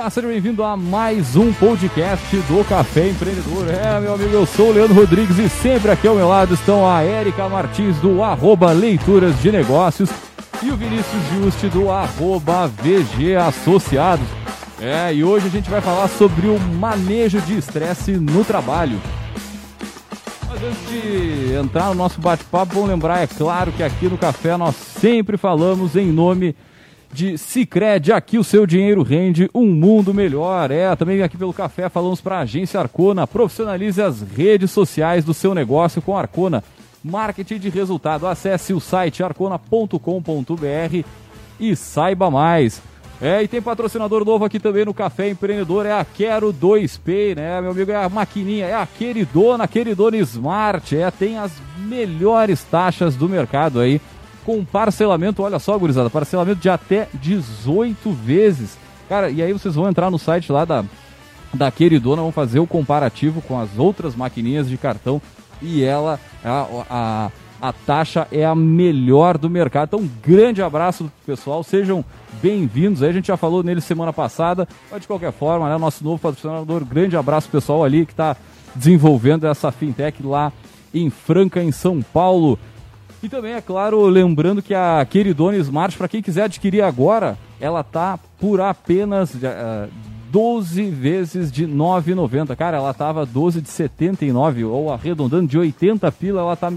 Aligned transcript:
Olá, 0.00 0.08
seja 0.08 0.28
bem-vindo 0.28 0.64
a 0.64 0.78
mais 0.78 1.36
um 1.36 1.52
podcast 1.52 2.34
do 2.34 2.66
Café 2.66 3.10
Empreendedor. 3.10 3.68
É, 3.68 4.00
meu 4.00 4.14
amigo, 4.14 4.30
eu 4.30 4.46
sou 4.46 4.70
o 4.70 4.72
Leandro 4.72 4.94
Rodrigues 4.94 5.38
e 5.38 5.46
sempre 5.46 5.90
aqui 5.90 6.08
ao 6.08 6.14
meu 6.14 6.26
lado 6.26 6.54
estão 6.54 6.90
a 6.90 7.02
Érica 7.02 7.46
Martins 7.50 7.98
do 7.98 8.22
arroba 8.22 8.72
Leituras 8.72 9.38
de 9.42 9.52
Negócios 9.52 10.08
e 10.62 10.70
o 10.70 10.76
Vinícius 10.76 11.22
Juste 11.34 11.68
do 11.68 11.90
arroba 11.90 12.66
VG 12.66 13.36
Associados. 13.36 14.24
É, 14.80 15.12
e 15.12 15.22
hoje 15.22 15.48
a 15.48 15.50
gente 15.50 15.68
vai 15.68 15.82
falar 15.82 16.08
sobre 16.08 16.46
o 16.46 16.58
manejo 16.58 17.38
de 17.42 17.58
estresse 17.58 18.12
no 18.12 18.42
trabalho. 18.42 18.98
Mas 20.48 20.62
antes 20.62 20.88
de 20.88 21.52
entrar 21.52 21.88
no 21.88 21.94
nosso 21.94 22.18
bate-papo, 22.22 22.72
vamos 22.72 22.88
lembrar, 22.88 23.22
é 23.22 23.26
claro, 23.26 23.70
que 23.70 23.82
aqui 23.82 24.08
no 24.08 24.16
Café 24.16 24.56
nós 24.56 24.74
sempre 24.76 25.36
falamos 25.36 25.94
em 25.94 26.06
nome 26.10 26.52
de 26.52 26.69
Cicred, 27.36 28.12
aqui 28.12 28.38
o 28.38 28.44
seu 28.44 28.66
dinheiro 28.66 29.02
rende 29.02 29.50
um 29.54 29.66
mundo 29.66 30.14
melhor. 30.14 30.70
É, 30.70 30.94
também 30.94 31.22
aqui 31.22 31.36
pelo 31.36 31.52
café 31.52 31.88
falamos 31.88 32.20
para 32.20 32.38
a 32.38 32.40
agência 32.40 32.78
Arcona, 32.78 33.26
profissionalize 33.26 34.00
as 34.00 34.22
redes 34.22 34.70
sociais 34.70 35.24
do 35.24 35.34
seu 35.34 35.54
negócio 35.54 36.00
com 36.00 36.16
Arcona. 36.16 36.62
Marketing 37.02 37.58
de 37.58 37.68
resultado. 37.68 38.26
Acesse 38.26 38.72
o 38.72 38.80
site 38.80 39.22
arcona.com.br 39.22 41.04
e 41.58 41.76
saiba 41.76 42.30
mais. 42.30 42.80
É, 43.20 43.42
e 43.42 43.48
tem 43.48 43.60
patrocinador 43.60 44.24
novo 44.24 44.46
aqui 44.46 44.58
também 44.58 44.84
no 44.84 44.94
Café 44.94 45.28
Empreendedor, 45.28 45.84
é 45.84 45.92
a 45.92 46.02
Quero 46.06 46.54
2Pay, 46.54 47.36
né, 47.36 47.60
meu 47.60 47.72
amigo? 47.72 47.90
É 47.90 48.02
a 48.02 48.08
maquininha, 48.08 48.64
é 48.64 48.74
a 48.74 48.86
queridona, 48.86 49.68
queridona 49.68 50.16
Smart, 50.16 50.96
é, 50.96 51.10
tem 51.10 51.36
as 51.36 51.52
melhores 51.76 52.64
taxas 52.64 53.16
do 53.16 53.28
mercado 53.28 53.78
aí 53.78 54.00
com 54.44 54.64
parcelamento, 54.64 55.42
olha 55.42 55.58
só, 55.58 55.76
gurizada, 55.78 56.10
parcelamento 56.10 56.60
de 56.60 56.68
até 56.68 57.08
18 57.14 58.10
vezes. 58.12 58.78
Cara, 59.08 59.30
e 59.30 59.42
aí 59.42 59.52
vocês 59.52 59.74
vão 59.74 59.88
entrar 59.88 60.10
no 60.10 60.18
site 60.18 60.52
lá 60.52 60.64
da, 60.64 60.84
da 61.52 61.70
Queridona, 61.70 62.22
vão 62.22 62.32
fazer 62.32 62.60
o 62.60 62.66
comparativo 62.66 63.42
com 63.42 63.58
as 63.58 63.78
outras 63.78 64.14
maquininhas 64.14 64.68
de 64.68 64.76
cartão 64.76 65.20
e 65.60 65.82
ela, 65.82 66.18
a, 66.44 66.66
a, 66.88 67.30
a 67.60 67.72
taxa 67.72 68.26
é 68.32 68.44
a 68.44 68.54
melhor 68.54 69.36
do 69.36 69.50
mercado. 69.50 69.88
Então, 69.88 70.00
um 70.00 70.10
grande 70.22 70.62
abraço 70.62 71.10
pessoal, 71.26 71.62
sejam 71.62 72.04
bem-vindos. 72.40 73.02
A 73.02 73.12
gente 73.12 73.28
já 73.28 73.36
falou 73.36 73.62
nele 73.62 73.80
semana 73.80 74.12
passada, 74.12 74.66
mas 74.90 75.02
de 75.02 75.06
qualquer 75.06 75.32
forma, 75.32 75.68
né, 75.68 75.76
nosso 75.76 76.02
novo 76.02 76.18
patrocinador, 76.18 76.84
grande 76.84 77.16
abraço 77.16 77.48
pessoal 77.48 77.84
ali 77.84 78.06
que 78.06 78.12
está 78.12 78.36
desenvolvendo 78.74 79.46
essa 79.46 79.70
fintech 79.70 80.22
lá 80.22 80.52
em 80.94 81.10
Franca, 81.10 81.62
em 81.62 81.72
São 81.72 82.00
Paulo. 82.00 82.58
E 83.22 83.28
também, 83.28 83.52
é 83.52 83.60
claro, 83.60 84.06
lembrando 84.06 84.62
que 84.62 84.74
a 84.74 85.06
Queridona 85.08 85.56
Smart, 85.58 85.96
para 85.96 86.08
quem 86.08 86.22
quiser 86.22 86.44
adquirir 86.44 86.82
agora, 86.82 87.36
ela 87.60 87.84
tá 87.84 88.18
por 88.38 88.60
apenas 88.60 89.34
uh, 89.34 89.38
eh, 89.42 89.88
12 90.30 90.90
vezes 90.90 91.52
de 91.52 91.66
9,90. 91.66 92.56
Cara, 92.56 92.78
ela 92.78 92.94
tava 92.94 93.26
12 93.26 93.60
de 93.60 93.68
79, 93.68 94.64
ou 94.64 94.90
arredondando 94.90 95.46
de 95.46 95.58
80 95.58 96.10
pila, 96.12 96.40
ela 96.40 96.56
tá 96.56 96.72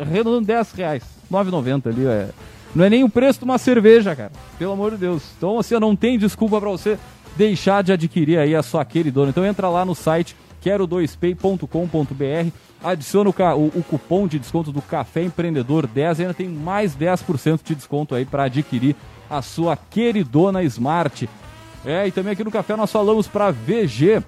arredondando 0.00 0.46
10 0.46 0.72
reais. 0.72 1.02
9,90 1.30 1.88
ali, 1.88 2.06
é. 2.06 2.28
Não 2.72 2.84
é 2.84 2.90
nem 2.90 3.02
o 3.02 3.08
preço 3.08 3.40
de 3.40 3.44
uma 3.44 3.58
cerveja, 3.58 4.14
cara. 4.14 4.32
Pelo 4.58 4.72
amor 4.72 4.92
de 4.92 4.98
Deus. 4.98 5.24
Então, 5.36 5.56
você 5.56 5.78
não 5.80 5.96
tem 5.96 6.18
desculpa 6.18 6.60
para 6.60 6.70
você 6.70 6.98
deixar 7.36 7.82
de 7.82 7.92
adquirir 7.92 8.38
aí 8.38 8.54
a 8.54 8.62
sua 8.62 8.84
queridona. 8.84 9.30
Então 9.30 9.44
entra 9.44 9.68
lá 9.68 9.84
no 9.84 9.94
site 9.94 10.36
quero2pay.com.br 10.64 12.50
adiciona 12.82 13.30
o, 13.30 13.32
o, 13.32 13.66
o, 13.76 13.82
cupom 13.82 14.26
de 14.26 14.38
desconto 14.38 14.72
do 14.72 14.80
Café 14.80 15.22
Empreendedor 15.22 15.86
10 15.86 16.18
e 16.18 16.22
ainda 16.22 16.34
tem 16.34 16.48
mais 16.48 16.96
10% 16.96 17.60
de 17.64 17.74
desconto 17.74 18.14
aí 18.14 18.24
para 18.24 18.44
adquirir 18.44 18.96
a 19.28 19.42
sua 19.42 19.76
queridona 19.76 20.62
Smart. 20.62 21.28
É, 21.84 22.06
e 22.06 22.10
também 22.10 22.32
aqui 22.32 22.44
no 22.44 22.50
Café 22.50 22.76
nós 22.76 22.90
falamos 22.90 23.26
para 23.28 23.50
VG 23.50 24.22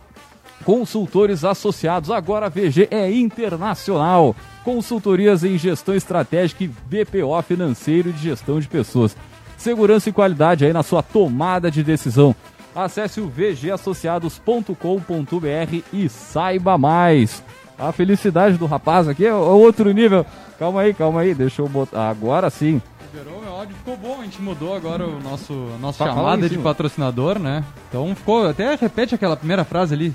Consultores 0.64 1.44
Associados. 1.44 2.10
Agora 2.10 2.46
a 2.46 2.48
VG 2.48 2.88
é 2.90 3.10
internacional. 3.10 4.34
Consultorias 4.64 5.44
em 5.44 5.56
gestão 5.56 5.94
estratégica 5.94 6.64
e 6.64 6.68
BPO 6.68 7.40
financeiro 7.42 8.10
e 8.10 8.12
de 8.12 8.22
gestão 8.22 8.58
de 8.58 8.68
pessoas. 8.68 9.16
Segurança 9.56 10.08
e 10.08 10.12
qualidade 10.12 10.64
aí 10.64 10.72
na 10.72 10.82
sua 10.82 11.02
tomada 11.02 11.70
de 11.70 11.82
decisão. 11.82 12.34
Acesse 12.76 13.20
o 13.22 13.28
vgassociados.com.br 13.28 15.82
e 15.92 16.08
saiba 16.10 16.76
mais. 16.76 17.42
A 17.78 17.90
felicidade 17.90 18.58
do 18.58 18.66
rapaz 18.66 19.08
aqui 19.08 19.24
é 19.24 19.34
outro 19.34 19.90
nível. 19.92 20.26
Calma 20.58 20.82
aí, 20.82 20.92
calma 20.92 21.22
aí, 21.22 21.34
deixa 21.34 21.62
eu 21.62 21.68
botar. 21.68 22.10
Agora 22.10 22.50
sim. 22.50 22.82
Liberou 23.14 23.40
meu 23.40 23.52
áudio, 23.52 23.74
ficou 23.76 23.96
bom. 23.96 24.20
A 24.20 24.24
gente 24.24 24.42
mudou 24.42 24.76
agora 24.76 25.06
o 25.06 25.18
nosso 25.20 25.70
a 25.74 25.78
nossa 25.78 26.04
tá 26.04 26.14
chamada 26.14 26.48
de 26.48 26.58
patrocinador, 26.58 27.38
né? 27.38 27.64
Então 27.88 28.14
ficou. 28.14 28.46
Até 28.46 28.74
repete 28.74 29.14
aquela 29.14 29.36
primeira 29.36 29.64
frase 29.64 29.94
ali. 29.94 30.14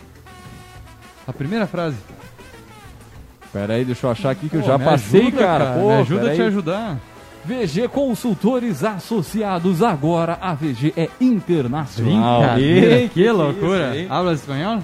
A 1.28 1.34
primeira 1.34 1.66
frase. 1.66 1.98
Pera 3.52 3.74
aí, 3.74 3.84
deixa 3.84 4.08
eu 4.08 4.12
achar 4.12 4.30
aqui 4.30 4.48
que 4.48 4.58
Pô, 4.58 4.58
eu 4.58 4.64
já 4.64 4.80
passei, 4.80 5.22
ajuda, 5.22 5.38
cara. 5.38 5.66
cara. 5.66 5.80
Pô, 5.80 5.88
me 5.88 5.94
ajuda 5.94 6.32
a 6.32 6.36
te 6.36 6.42
ajudar. 6.42 6.98
VG 7.44 7.88
Consultores 7.90 8.84
Associados. 8.84 9.82
Agora 9.82 10.38
a 10.42 10.54
VG 10.54 10.94
é 10.96 11.10
internacional. 11.20 12.56
Que, 12.56 13.10
que 13.14 13.32
loucura. 13.32 13.94
Habla 14.10 14.34
espanhol? 14.34 14.80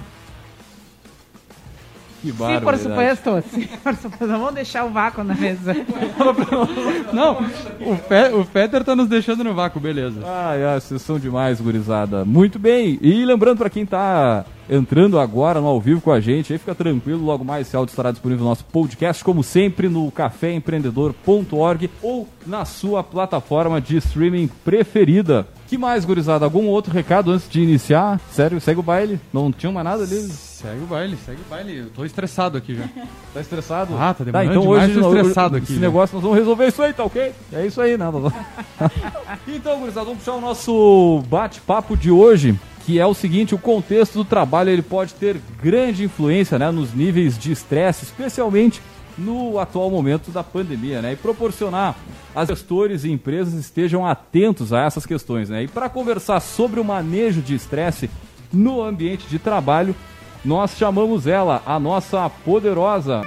Que 2.20 2.32
Sim, 2.32 2.60
por 2.62 2.76
supuesto. 2.76 3.42
Sim, 3.50 3.68
por 3.82 3.94
supuesto. 3.94 4.26
Vamos 4.26 4.54
deixar 4.54 4.84
o 4.84 4.90
vácuo 4.90 5.22
na 5.22 5.34
mesa. 5.34 5.74
Não, 7.12 7.34
o, 7.80 7.96
Fe, 7.96 8.34
o 8.34 8.44
Fetter 8.44 8.82
tá 8.82 8.96
nos 8.96 9.08
deixando 9.08 9.44
no 9.44 9.54
vácuo, 9.54 9.80
beleza. 9.80 10.20
Ai, 10.26 10.64
ai, 10.64 10.80
vocês 10.80 11.00
são 11.02 11.18
demais, 11.18 11.60
gurizada. 11.60 12.24
Muito 12.24 12.58
bem. 12.58 12.98
E 13.00 13.24
lembrando 13.24 13.58
para 13.58 13.70
quem 13.70 13.86
tá 13.86 14.44
entrando 14.68 15.18
agora 15.18 15.60
no 15.60 15.66
ao 15.66 15.80
vivo 15.80 16.00
com 16.00 16.12
a 16.12 16.20
gente, 16.20 16.52
aí 16.52 16.58
fica 16.58 16.74
tranquilo, 16.74 17.24
logo 17.24 17.42
mais 17.42 17.66
esse 17.66 17.74
áudio 17.74 17.92
estará 17.92 18.10
disponível 18.10 18.44
no 18.44 18.50
nosso 18.50 18.64
podcast, 18.66 19.24
como 19.24 19.42
sempre, 19.42 19.88
no 19.88 20.10
caféempreendedor.org 20.10 21.90
ou 22.02 22.28
na 22.46 22.64
sua 22.64 23.02
plataforma 23.02 23.80
de 23.80 23.96
streaming 23.96 24.48
preferida. 24.64 25.46
Que 25.68 25.78
mais, 25.78 26.04
gurizada? 26.04 26.44
Algum 26.44 26.66
outro 26.66 26.92
recado 26.92 27.30
antes 27.30 27.48
de 27.48 27.62
iniciar? 27.62 28.20
Sério, 28.30 28.60
segue 28.60 28.80
o 28.80 28.82
baile? 28.82 29.20
Não 29.32 29.52
tinha 29.52 29.72
mais 29.72 29.84
nada 29.84 30.02
ali? 30.02 30.47
Segue 30.60 30.82
o 30.82 30.86
baile, 30.86 31.16
segue 31.24 31.40
o 31.40 31.48
baile. 31.48 31.76
Eu 31.76 31.90
tô 31.90 32.04
estressado 32.04 32.58
aqui 32.58 32.74
já. 32.74 32.82
Tá 33.32 33.40
estressado? 33.40 33.94
Ah, 33.96 34.12
tá 34.12 34.24
demorando 34.24 34.32
tá, 34.32 34.56
então 34.56 34.62
demais, 34.62 34.90
hoje, 34.90 35.00
tô 35.00 35.16
estressado 35.16 35.56
aqui. 35.56 35.64
Esse 35.66 35.74
já. 35.74 35.80
negócio 35.80 36.14
nós 36.14 36.22
vamos 36.22 36.38
resolver 36.38 36.66
isso 36.66 36.82
aí, 36.82 36.92
tá 36.92 37.04
ok? 37.04 37.32
É 37.52 37.66
isso 37.66 37.80
aí, 37.80 37.96
né? 37.96 38.06
então, 39.46 39.78
gurizada, 39.78 40.06
vamos 40.06 40.18
puxar 40.18 40.32
o 40.32 40.40
nosso 40.40 41.22
bate-papo 41.28 41.96
de 41.96 42.10
hoje, 42.10 42.58
que 42.84 42.98
é 42.98 43.06
o 43.06 43.14
seguinte, 43.14 43.54
o 43.54 43.58
contexto 43.58 44.14
do 44.14 44.24
trabalho 44.24 44.70
ele 44.70 44.82
pode 44.82 45.14
ter 45.14 45.36
grande 45.62 46.02
influência 46.02 46.58
né, 46.58 46.70
nos 46.70 46.92
níveis 46.92 47.38
de 47.38 47.52
estresse, 47.52 48.04
especialmente 48.04 48.82
no 49.16 49.60
atual 49.60 49.90
momento 49.90 50.30
da 50.32 50.42
pandemia, 50.42 51.00
né? 51.02 51.12
E 51.12 51.16
proporcionar 51.16 51.94
as 52.34 52.48
gestores 52.48 53.04
e 53.04 53.10
empresas 53.10 53.54
estejam 53.54 54.06
atentos 54.06 54.72
a 54.72 54.80
essas 54.80 55.06
questões, 55.06 55.50
né? 55.50 55.64
E 55.64 55.68
para 55.68 55.88
conversar 55.88 56.40
sobre 56.40 56.80
o 56.80 56.84
manejo 56.84 57.42
de 57.42 57.54
estresse 57.54 58.10
no 58.52 58.82
ambiente 58.82 59.28
de 59.28 59.38
trabalho, 59.38 59.94
nós 60.44 60.76
chamamos 60.76 61.26
ela, 61.26 61.62
a 61.66 61.78
nossa 61.78 62.28
poderosa. 62.28 63.22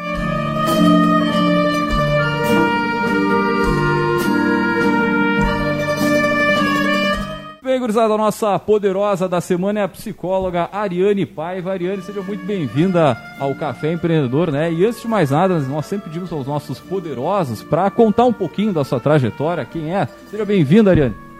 Bem, 7.63 7.79
gurizada, 7.79 8.13
a 8.13 8.17
nossa 8.17 8.59
poderosa 8.59 9.29
da 9.29 9.39
semana 9.39 9.79
é 9.79 9.83
a 9.83 9.87
psicóloga 9.87 10.67
Ariane 10.73 11.25
Paiva. 11.25 11.71
Ariane, 11.71 12.01
seja 12.01 12.21
muito 12.21 12.45
bem-vinda 12.45 13.17
ao 13.39 13.55
Café 13.55 13.93
Empreendedor, 13.93 14.51
né? 14.51 14.71
E 14.73 14.85
antes 14.85 15.01
de 15.01 15.07
mais 15.07 15.31
nada, 15.31 15.57
nós 15.59 15.85
sempre 15.85 16.09
pedimos 16.09 16.33
aos 16.33 16.45
nossos 16.45 16.79
poderosos 16.79 17.63
para 17.63 17.89
contar 17.89 18.25
um 18.25 18.33
pouquinho 18.33 18.73
da 18.73 18.83
sua 18.83 18.99
trajetória, 18.99 19.63
quem 19.63 19.95
é. 19.95 20.05
Seja 20.29 20.43
bem-vinda, 20.43 20.91
Ariane. 20.91 21.30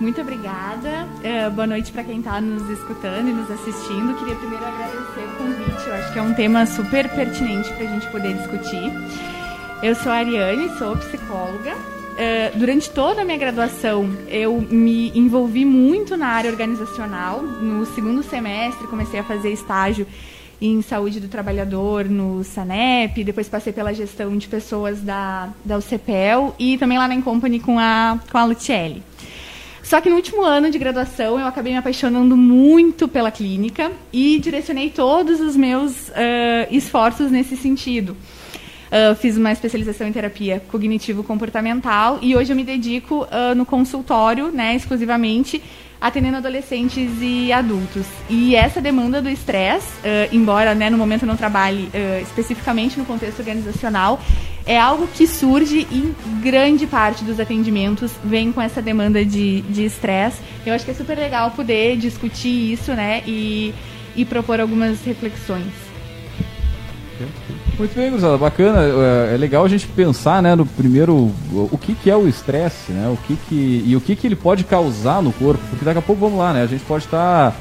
Muito 0.00 0.18
obrigada. 0.18 1.06
É, 1.22 1.50
boa 1.50 1.66
noite 1.66 1.92
para 1.92 2.02
quem 2.02 2.20
está 2.20 2.40
nos 2.40 2.68
escutando 2.70 3.28
e 3.28 3.32
nos 3.32 3.50
assistindo. 3.50 4.18
Queria 4.18 4.34
primeiro 4.34 4.64
agradecer 4.64 5.20
o 5.20 5.36
convite. 5.36 5.86
Eu 5.86 5.94
acho 5.94 6.12
que 6.14 6.18
é 6.18 6.22
um 6.22 6.32
tema 6.32 6.64
super 6.64 7.06
pertinente 7.10 7.68
para 7.74 7.84
a 7.84 7.92
gente 7.92 8.06
poder 8.06 8.34
discutir. 8.34 8.90
Eu 9.82 9.94
sou 9.94 10.10
a 10.10 10.16
Ariane, 10.16 10.70
sou 10.78 10.96
psicóloga. 10.96 11.76
É, 12.16 12.50
durante 12.54 12.88
toda 12.90 13.20
a 13.20 13.24
minha 13.26 13.36
graduação, 13.36 14.08
eu 14.28 14.58
me 14.70 15.10
envolvi 15.14 15.66
muito 15.66 16.16
na 16.16 16.28
área 16.28 16.50
organizacional. 16.50 17.42
No 17.42 17.84
segundo 17.84 18.22
semestre, 18.22 18.86
comecei 18.86 19.20
a 19.20 19.24
fazer 19.24 19.52
estágio 19.52 20.06
em 20.62 20.80
saúde 20.80 21.20
do 21.20 21.28
trabalhador 21.28 22.06
no 22.06 22.42
SANEP, 22.42 23.22
depois 23.24 23.48
passei 23.48 23.72
pela 23.72 23.94
gestão 23.94 24.36
de 24.36 24.48
pessoas 24.48 25.00
da, 25.00 25.50
da 25.64 25.78
UCPEL 25.78 26.54
e 26.58 26.76
também 26.78 26.98
lá 26.98 27.08
na 27.08 27.14
Incompany 27.14 27.60
com 27.60 27.78
a, 27.78 28.18
com 28.30 28.38
a 28.38 28.44
Lutielli. 28.44 29.09
Só 29.82 30.00
que 30.00 30.08
no 30.08 30.16
último 30.16 30.42
ano 30.42 30.70
de 30.70 30.78
graduação 30.78 31.38
eu 31.38 31.46
acabei 31.46 31.72
me 31.72 31.78
apaixonando 31.78 32.36
muito 32.36 33.08
pela 33.08 33.30
clínica 33.30 33.90
e 34.12 34.38
direcionei 34.38 34.90
todos 34.90 35.40
os 35.40 35.56
meus 35.56 36.08
uh, 36.08 36.12
esforços 36.70 37.30
nesse 37.30 37.56
sentido. 37.56 38.16
Uh, 38.90 39.14
fiz 39.14 39.36
uma 39.36 39.52
especialização 39.52 40.06
em 40.06 40.12
terapia 40.12 40.60
cognitivo-comportamental 40.68 42.18
e 42.20 42.34
hoje 42.36 42.52
eu 42.52 42.56
me 42.56 42.64
dedico 42.64 43.22
uh, 43.24 43.54
no 43.54 43.64
consultório, 43.64 44.50
né, 44.50 44.74
exclusivamente, 44.74 45.62
atendendo 46.00 46.38
adolescentes 46.38 47.10
e 47.20 47.52
adultos. 47.52 48.06
E 48.28 48.56
essa 48.56 48.80
demanda 48.80 49.20
do 49.20 49.28
estresse, 49.28 49.88
uh, 49.98 50.34
embora 50.34 50.74
né, 50.74 50.88
no 50.88 50.96
momento 50.96 51.26
não 51.26 51.36
trabalhe 51.36 51.90
uh, 51.92 52.22
especificamente 52.22 52.98
no 52.98 53.04
contexto 53.04 53.40
organizacional, 53.40 54.20
é 54.64 54.78
algo 54.78 55.06
que 55.08 55.26
surge 55.26 55.86
em 55.90 56.14
grande 56.40 56.86
parte 56.86 57.24
dos 57.24 57.40
atendimentos, 57.40 58.12
vem 58.22 58.52
com 58.52 58.60
essa 58.60 58.80
demanda 58.80 59.24
de 59.24 59.84
estresse. 59.84 60.38
Eu 60.64 60.74
acho 60.74 60.84
que 60.84 60.90
é 60.90 60.94
super 60.94 61.16
legal 61.16 61.50
poder 61.50 61.96
discutir 61.96 62.72
isso 62.72 62.92
né, 62.92 63.22
e, 63.26 63.74
e 64.14 64.24
propor 64.24 64.60
algumas 64.60 65.02
reflexões. 65.02 65.90
Muito 67.80 67.94
bem, 67.94 68.10
Guzada, 68.10 68.36
bacana. 68.36 68.82
É, 68.82 69.34
é 69.34 69.36
legal 69.38 69.64
a 69.64 69.68
gente 69.68 69.86
pensar, 69.86 70.42
né, 70.42 70.54
no 70.54 70.66
primeiro, 70.66 71.32
o 71.50 71.78
que, 71.80 71.94
que 71.94 72.10
é 72.10 72.16
o 72.16 72.28
estresse, 72.28 72.92
né, 72.92 73.08
o 73.08 73.16
que 73.26 73.38
que, 73.48 73.84
e 73.86 73.96
o 73.96 74.00
que, 74.02 74.14
que 74.14 74.26
ele 74.26 74.36
pode 74.36 74.64
causar 74.64 75.22
no 75.22 75.32
corpo, 75.32 75.62
porque 75.70 75.82
daqui 75.82 75.98
a 75.98 76.02
pouco, 76.02 76.20
vamos 76.20 76.38
lá, 76.38 76.52
né, 76.52 76.62
a 76.62 76.66
gente 76.66 76.84
pode 76.84 77.06
estar 77.06 77.56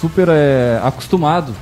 super 0.00 0.26
é, 0.30 0.80
acostumado 0.82 1.54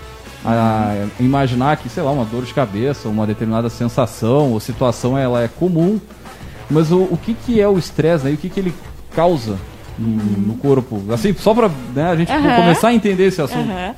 a 0.45 0.95
imaginar 1.19 1.77
que, 1.79 1.89
sei 1.89 2.01
lá, 2.01 2.13
uma 2.13 2.25
dor 2.25 2.45
de 2.45 2.55
cabeça, 2.55 3.09
uma 3.09 3.27
determinada 3.27 3.69
sensação 3.69 4.53
ou 4.53 4.61
situação, 4.61 5.19
ela 5.19 5.43
é 5.43 5.49
comum, 5.49 6.01
mas 6.71 6.93
o, 6.93 7.09
o 7.11 7.19
que, 7.21 7.35
que 7.35 7.61
é 7.61 7.67
o 7.67 7.77
estresse, 7.77 8.25
né, 8.25 8.31
e 8.31 8.35
o 8.35 8.39
que, 8.39 8.49
que 8.49 8.61
ele 8.61 8.73
causa 9.17 9.57
no, 9.99 10.07
no 10.09 10.55
corpo? 10.55 11.03
Assim, 11.13 11.35
só 11.35 11.53
para 11.53 11.69
né, 11.93 12.09
a 12.09 12.15
gente 12.15 12.31
uhum. 12.31 12.55
começar 12.55 12.89
a 12.89 12.95
entender 12.95 13.27
esse 13.27 13.43
assunto. 13.43 13.69
Uhum. 13.69 13.95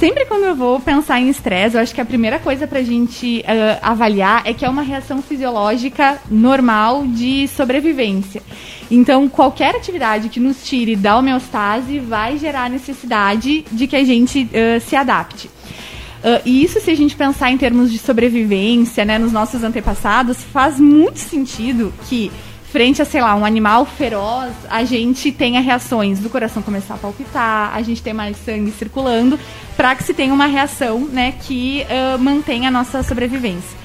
Sempre 0.00 0.24
quando 0.24 0.44
eu 0.44 0.56
vou 0.56 0.80
pensar 0.80 1.20
em 1.20 1.28
estresse, 1.28 1.76
eu 1.76 1.82
acho 1.82 1.94
que 1.94 2.00
a 2.00 2.06
primeira 2.06 2.38
coisa 2.38 2.66
pra 2.66 2.82
gente 2.82 3.40
uh, 3.40 3.78
avaliar 3.82 4.40
é 4.46 4.54
que 4.54 4.64
é 4.64 4.68
uma 4.68 4.80
reação 4.80 5.20
fisiológica 5.20 6.18
normal 6.30 7.06
de 7.06 7.46
sobrevivência. 7.48 8.42
Então, 8.90 9.28
qualquer 9.28 9.76
atividade 9.76 10.30
que 10.30 10.40
nos 10.40 10.64
tire 10.64 10.96
da 10.96 11.18
homeostase 11.18 11.98
vai 11.98 12.38
gerar 12.38 12.70
necessidade 12.70 13.62
de 13.70 13.86
que 13.86 13.94
a 13.94 14.02
gente 14.02 14.44
uh, 14.44 14.80
se 14.80 14.96
adapte. 14.96 15.48
Uh, 15.48 16.40
e 16.46 16.64
isso, 16.64 16.80
se 16.80 16.90
a 16.90 16.96
gente 16.96 17.14
pensar 17.14 17.50
em 17.50 17.58
termos 17.58 17.92
de 17.92 17.98
sobrevivência, 17.98 19.04
né, 19.04 19.18
nos 19.18 19.32
nossos 19.32 19.62
antepassados, 19.62 20.42
faz 20.44 20.80
muito 20.80 21.18
sentido 21.18 21.92
que 22.08 22.32
frente 22.70 23.02
a, 23.02 23.04
sei 23.04 23.20
lá, 23.20 23.34
um 23.34 23.44
animal 23.44 23.84
feroz, 23.84 24.52
a 24.68 24.84
gente 24.84 25.32
tenha 25.32 25.60
reações 25.60 26.20
do 26.20 26.30
coração 26.30 26.62
começar 26.62 26.94
a 26.94 26.98
palpitar, 26.98 27.72
a 27.74 27.82
gente 27.82 28.02
ter 28.02 28.12
mais 28.12 28.36
sangue 28.36 28.70
circulando, 28.70 29.38
para 29.76 29.94
que 29.96 30.04
se 30.04 30.14
tenha 30.14 30.32
uma 30.32 30.46
reação, 30.46 31.00
né, 31.00 31.34
que 31.42 31.84
uh, 31.84 32.18
mantenha 32.18 32.68
a 32.68 32.70
nossa 32.70 33.02
sobrevivência. 33.02 33.80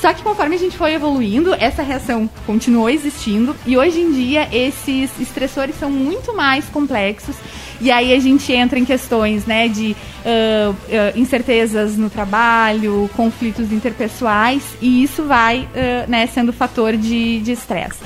Só 0.00 0.12
que 0.12 0.22
conforme 0.22 0.54
a 0.54 0.58
gente 0.58 0.76
foi 0.76 0.94
evoluindo, 0.94 1.52
essa 1.54 1.82
reação 1.82 2.30
continuou 2.46 2.88
existindo 2.88 3.56
e 3.66 3.76
hoje 3.76 4.00
em 4.00 4.12
dia 4.12 4.48
esses 4.52 5.10
estressores 5.18 5.74
são 5.76 5.90
muito 5.90 6.32
mais 6.36 6.66
complexos 6.66 7.34
e 7.80 7.90
aí 7.90 8.14
a 8.14 8.20
gente 8.20 8.52
entra 8.52 8.78
em 8.78 8.84
questões 8.84 9.44
né, 9.44 9.66
de 9.66 9.96
uh, 10.24 10.70
uh, 10.70 11.18
incertezas 11.18 11.96
no 11.96 12.08
trabalho, 12.08 13.10
conflitos 13.16 13.72
interpessoais 13.72 14.62
e 14.80 15.02
isso 15.02 15.24
vai 15.24 15.62
uh, 15.62 16.08
né, 16.08 16.28
sendo 16.28 16.52
fator 16.52 16.96
de 16.96 17.42
estresse. 17.50 17.98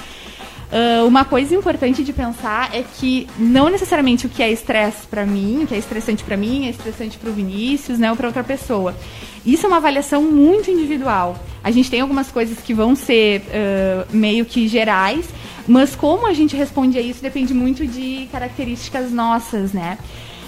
Uh, 0.73 1.07
uma 1.07 1.23
coisa 1.23 1.55
importante 1.55 2.03
de 2.03 2.15
pensar 2.15 2.75
é 2.75 2.83
que 2.83 3.29
não 3.39 3.69
necessariamente 3.69 4.25
o 4.25 4.29
que 4.31 4.43
é 4.43 4.51
estresse 4.51 5.07
para 5.07 5.27
mim, 5.27 5.65
o 5.65 5.67
que 5.67 5.75
é 5.75 5.79
estressante 5.79 6.25
para 6.25 6.35
mim, 6.35 6.67
é 6.67 6.71
estressante 6.71 7.19
para 7.19 7.29
o 7.29 7.33
Vinícius, 7.35 7.99
né, 7.99 8.11
ou 8.11 8.17
para 8.17 8.27
outra 8.27 8.43
pessoa. 8.43 8.97
Isso 9.45 9.67
é 9.67 9.69
uma 9.69 9.77
avaliação 9.77 10.23
muito 10.23 10.71
individual. 10.71 11.39
A 11.63 11.71
gente 11.71 11.91
tem 11.91 12.01
algumas 12.01 12.31
coisas 12.31 12.57
que 12.59 12.73
vão 12.73 12.97
ser 12.97 13.41
uh, 13.41 14.17
meio 14.17 14.47
que 14.47 14.67
gerais, 14.67 15.29
mas 15.69 15.95
como 15.95 16.27
a 16.27 16.33
gente 16.33 16.57
responde 16.57 16.97
a 16.97 17.03
isso 17.03 17.21
depende 17.21 17.53
muito 17.53 17.87
de 17.87 18.27
características 18.33 19.13
nossas, 19.13 19.75
né? 19.75 19.99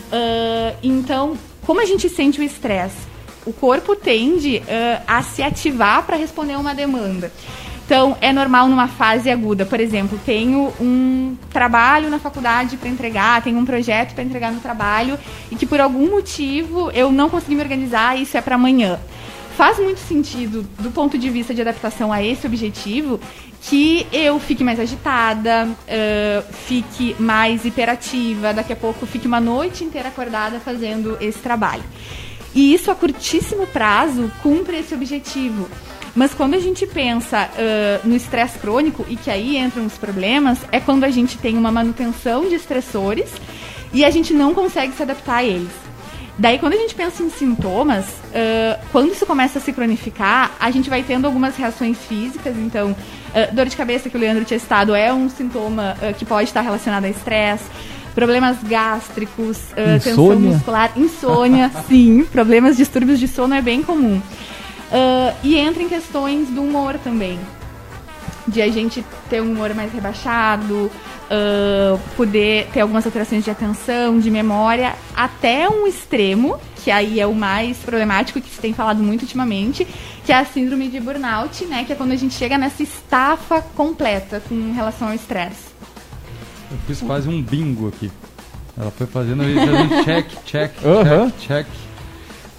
Uh, 0.06 0.74
então, 0.82 1.36
como 1.66 1.82
a 1.82 1.84
gente 1.84 2.08
sente 2.08 2.40
o 2.40 2.42
estresse? 2.42 3.12
O 3.44 3.52
corpo 3.52 3.94
tende 3.94 4.62
a 5.06 5.22
se 5.22 5.42
ativar 5.42 6.02
para 6.06 6.16
responder 6.16 6.54
a 6.54 6.58
uma 6.58 6.74
demanda. 6.74 7.30
Então, 7.84 8.16
é 8.20 8.32
normal 8.32 8.66
numa 8.68 8.88
fase 8.88 9.30
aguda. 9.30 9.66
Por 9.66 9.78
exemplo, 9.78 10.18
tenho 10.24 10.72
um 10.80 11.36
trabalho 11.50 12.08
na 12.08 12.18
faculdade 12.18 12.78
para 12.78 12.88
entregar, 12.88 13.42
tenho 13.42 13.58
um 13.58 13.64
projeto 13.64 14.14
para 14.14 14.24
entregar 14.24 14.50
no 14.50 14.60
trabalho 14.60 15.18
e 15.50 15.56
que 15.56 15.66
por 15.66 15.80
algum 15.80 16.10
motivo 16.10 16.90
eu 16.92 17.12
não 17.12 17.28
consegui 17.28 17.54
me 17.54 17.62
organizar 17.62 18.18
isso 18.18 18.36
é 18.36 18.40
para 18.40 18.54
amanhã. 18.54 18.98
Faz 19.56 19.78
muito 19.78 20.00
sentido, 20.00 20.66
do 20.80 20.90
ponto 20.90 21.16
de 21.16 21.30
vista 21.30 21.54
de 21.54 21.60
adaptação 21.60 22.12
a 22.12 22.20
esse 22.20 22.44
objetivo, 22.44 23.20
que 23.62 24.06
eu 24.12 24.40
fique 24.40 24.64
mais 24.64 24.80
agitada, 24.80 25.68
uh, 25.68 26.52
fique 26.66 27.14
mais 27.20 27.64
hiperativa, 27.64 28.52
daqui 28.52 28.72
a 28.72 28.76
pouco 28.76 29.06
fique 29.06 29.28
uma 29.28 29.40
noite 29.40 29.84
inteira 29.84 30.08
acordada 30.08 30.58
fazendo 30.58 31.16
esse 31.20 31.38
trabalho. 31.38 31.84
E 32.54 32.74
isso 32.74 32.90
a 32.90 32.94
curtíssimo 32.94 33.66
prazo 33.66 34.30
cumpre 34.42 34.78
esse 34.78 34.94
objetivo. 34.94 35.68
Mas 36.14 36.32
quando 36.32 36.54
a 36.54 36.60
gente 36.60 36.86
pensa 36.86 37.48
uh, 37.48 38.08
no 38.08 38.14
estresse 38.14 38.58
crônico, 38.58 39.04
e 39.08 39.16
que 39.16 39.30
aí 39.30 39.56
entram 39.56 39.84
os 39.84 39.98
problemas, 39.98 40.58
é 40.70 40.78
quando 40.78 41.04
a 41.04 41.10
gente 41.10 41.36
tem 41.38 41.58
uma 41.58 41.72
manutenção 41.72 42.48
de 42.48 42.54
estressores 42.54 43.30
e 43.92 44.04
a 44.04 44.10
gente 44.10 44.32
não 44.32 44.54
consegue 44.54 44.92
se 44.92 45.02
adaptar 45.02 45.36
a 45.36 45.44
eles. 45.44 45.84
Daí, 46.36 46.58
quando 46.58 46.72
a 46.72 46.76
gente 46.76 46.94
pensa 46.94 47.22
em 47.22 47.30
sintomas, 47.30 48.06
uh, 48.06 48.84
quando 48.90 49.12
isso 49.12 49.24
começa 49.24 49.58
a 49.58 49.62
se 49.62 49.72
cronificar, 49.72 50.50
a 50.58 50.70
gente 50.70 50.90
vai 50.90 51.02
tendo 51.02 51.26
algumas 51.26 51.56
reações 51.56 51.96
físicas. 51.98 52.56
Então, 52.56 52.90
uh, 52.90 53.54
dor 53.54 53.66
de 53.66 53.76
cabeça, 53.76 54.10
que 54.10 54.16
o 54.16 54.20
Leandro 54.20 54.44
tinha 54.44 54.58
citado, 54.58 54.94
é 54.94 55.12
um 55.12 55.28
sintoma 55.28 55.96
uh, 56.02 56.12
que 56.14 56.24
pode 56.24 56.48
estar 56.48 56.60
relacionado 56.60 57.04
a 57.04 57.08
estresse. 57.08 57.64
Problemas 58.16 58.58
gástricos, 58.62 59.58
tensão 60.04 60.38
muscular, 60.38 60.92
insônia, 60.96 61.68
sim. 61.88 62.24
Problemas, 62.30 62.76
distúrbios 62.76 63.18
de 63.18 63.26
sono 63.26 63.54
é 63.54 63.62
bem 63.62 63.82
comum. 63.82 64.22
Uh, 64.94 65.34
e 65.42 65.56
entra 65.58 65.82
em 65.82 65.88
questões 65.88 66.48
do 66.48 66.62
humor 66.62 66.96
também. 67.02 67.36
De 68.46 68.62
a 68.62 68.68
gente 68.68 69.04
ter 69.28 69.42
um 69.42 69.50
humor 69.50 69.74
mais 69.74 69.92
rebaixado, 69.92 70.88
uh, 71.24 71.98
poder 72.16 72.68
ter 72.72 72.80
algumas 72.80 73.04
alterações 73.04 73.42
de 73.42 73.50
atenção, 73.50 74.20
de 74.20 74.30
memória, 74.30 74.94
até 75.16 75.68
um 75.68 75.84
extremo, 75.84 76.60
que 76.76 76.92
aí 76.92 77.18
é 77.18 77.26
o 77.26 77.34
mais 77.34 77.78
problemático, 77.78 78.40
que 78.40 78.48
se 78.48 78.60
tem 78.60 78.72
falado 78.72 79.02
muito 79.02 79.22
ultimamente, 79.22 79.84
que 80.24 80.30
é 80.30 80.36
a 80.36 80.44
síndrome 80.44 80.88
de 80.88 81.00
burnout, 81.00 81.64
né? 81.64 81.82
Que 81.84 81.94
é 81.94 81.96
quando 81.96 82.12
a 82.12 82.16
gente 82.16 82.34
chega 82.34 82.56
nessa 82.56 82.84
estafa 82.84 83.60
completa 83.74 84.40
com 84.48 84.72
relação 84.72 85.08
ao 85.08 85.14
estresse. 85.14 85.74
Eu 86.70 86.78
fiz 86.86 87.00
quase 87.00 87.28
um 87.28 87.42
bingo 87.42 87.88
aqui. 87.88 88.12
Ela 88.78 88.92
foi 88.92 89.08
fazendo, 89.08 89.42
fazendo 89.42 90.04
check, 90.04 90.26
check, 90.44 90.72
uhum. 90.84 91.30
check, 91.30 91.48
check. 91.48 91.66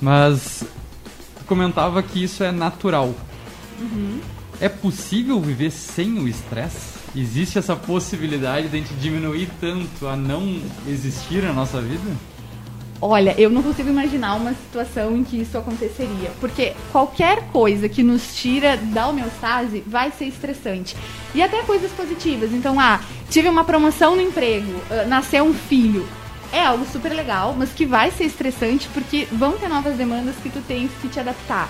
Mas 0.01 0.65
comentava 1.45 2.01
que 2.03 2.23
isso 2.23 2.43
é 2.43 2.51
natural. 2.51 3.13
Uhum. 3.79 4.19
É 4.59 4.69
possível 4.69 5.39
viver 5.39 5.71
sem 5.71 6.17
o 6.19 6.27
estresse? 6.27 6.95
Existe 7.15 7.57
essa 7.57 7.75
possibilidade 7.75 8.67
de 8.67 8.77
a 8.77 8.79
gente 8.79 8.93
diminuir 8.95 9.49
tanto 9.59 10.07
a 10.07 10.15
não 10.15 10.59
existir 10.87 11.43
na 11.43 11.53
nossa 11.53 11.81
vida? 11.81 12.11
Olha, 13.01 13.35
eu 13.37 13.49
não 13.49 13.61
consigo 13.61 13.89
imaginar 13.89 14.35
uma 14.35 14.53
situação 14.53 15.15
em 15.15 15.23
que 15.23 15.39
isso 15.39 15.57
aconteceria. 15.57 16.31
Porque 16.39 16.73
qualquer 16.91 17.49
coisa 17.51 17.89
que 17.89 18.01
nos 18.01 18.35
tira 18.35 18.77
da 18.77 19.07
homeostase 19.07 19.83
vai 19.85 20.11
ser 20.11 20.25
estressante. 20.25 20.95
E 21.33 21.41
até 21.41 21.61
coisas 21.63 21.91
positivas. 21.91 22.53
Então, 22.53 22.79
ah, 22.79 23.01
tive 23.29 23.49
uma 23.49 23.65
promoção 23.65 24.15
no 24.15 24.21
emprego, 24.21 24.71
uh, 24.71 25.07
nasceu 25.07 25.43
um 25.43 25.53
filho 25.53 26.07
é 26.55 26.65
algo 26.65 26.85
super 26.89 27.12
legal, 27.12 27.53
mas 27.57 27.71
que 27.71 27.85
vai 27.85 28.12
ser 28.12 28.24
estressante 28.24 28.88
porque 28.93 29.27
vão 29.31 29.57
ter 29.57 29.67
novas 29.67 29.97
demandas 29.97 30.35
que 30.41 30.50
tu 30.50 30.62
tens 30.65 30.89
que 31.01 31.09
te 31.09 31.19
adaptar. 31.19 31.69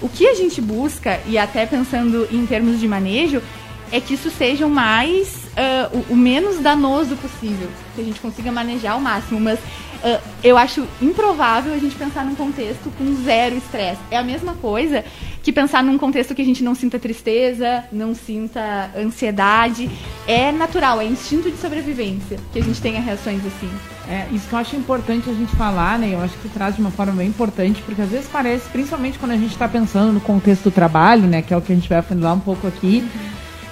O 0.00 0.08
que 0.08 0.26
a 0.26 0.34
gente 0.34 0.60
busca, 0.60 1.20
e 1.26 1.36
até 1.36 1.66
pensando 1.66 2.28
em 2.30 2.46
termos 2.46 2.78
de 2.78 2.86
manejo, 2.86 3.42
é 3.90 4.00
que 4.00 4.14
isso 4.14 4.30
seja 4.30 4.64
o 4.64 4.70
mais, 4.70 5.34
uh, 5.34 6.04
o, 6.08 6.12
o, 6.12 6.16
menos 6.16 6.60
danoso 6.60 7.16
possível, 7.16 7.68
que 7.94 8.00
a 8.00 8.04
gente 8.04 8.20
consiga 8.20 8.52
manejar 8.52 8.92
ao 8.92 9.00
máximo, 9.00 9.40
mas 9.40 9.58
uh, 10.04 10.20
eu 10.42 10.56
acho 10.56 10.86
improvável 11.00 11.72
a 11.72 11.78
gente 11.78 11.94
pensar 11.94 12.24
num 12.24 12.34
contexto 12.34 12.90
com 12.96 13.14
zero 13.22 13.56
estresse. 13.56 14.00
É 14.10 14.16
a 14.16 14.22
mesma 14.22 14.54
coisa 14.54 15.04
que 15.42 15.52
pensar 15.52 15.82
num 15.82 15.96
contexto 15.96 16.34
que 16.34 16.42
a 16.42 16.44
gente 16.44 16.62
não 16.62 16.74
sinta 16.74 16.98
tristeza, 16.98 17.84
não 17.90 18.14
sinta 18.14 18.90
ansiedade. 18.96 19.90
É 20.26 20.52
natural, 20.52 21.00
é 21.00 21.04
instinto 21.04 21.50
de 21.50 21.56
sobrevivência 21.56 22.38
que 22.52 22.58
a 22.58 22.62
gente 22.62 22.80
tenha 22.80 23.00
reações 23.00 23.40
assim. 23.46 23.70
É, 24.08 24.26
isso 24.32 24.48
que 24.48 24.54
eu 24.54 24.58
acho 24.58 24.76
importante 24.76 25.30
a 25.30 25.32
gente 25.32 25.54
falar, 25.54 25.98
né? 25.98 26.14
Eu 26.14 26.20
acho 26.20 26.36
que 26.38 26.48
traz 26.48 26.74
de 26.74 26.80
uma 26.80 26.90
forma 26.90 27.12
bem 27.12 27.28
importante, 27.28 27.80
porque 27.82 28.02
às 28.02 28.10
vezes 28.10 28.28
parece, 28.30 28.68
principalmente 28.68 29.18
quando 29.18 29.32
a 29.32 29.36
gente 29.36 29.52
está 29.52 29.68
pensando 29.68 30.12
no 30.12 30.20
contexto 30.20 30.64
do 30.64 30.70
trabalho, 30.70 31.22
né? 31.22 31.42
Que 31.42 31.54
é 31.54 31.56
o 31.56 31.62
que 31.62 31.72
a 31.72 31.76
gente 31.76 31.88
vai 31.88 31.98
afunilar 31.98 32.34
um 32.34 32.40
pouco 32.40 32.66
aqui, 32.66 33.06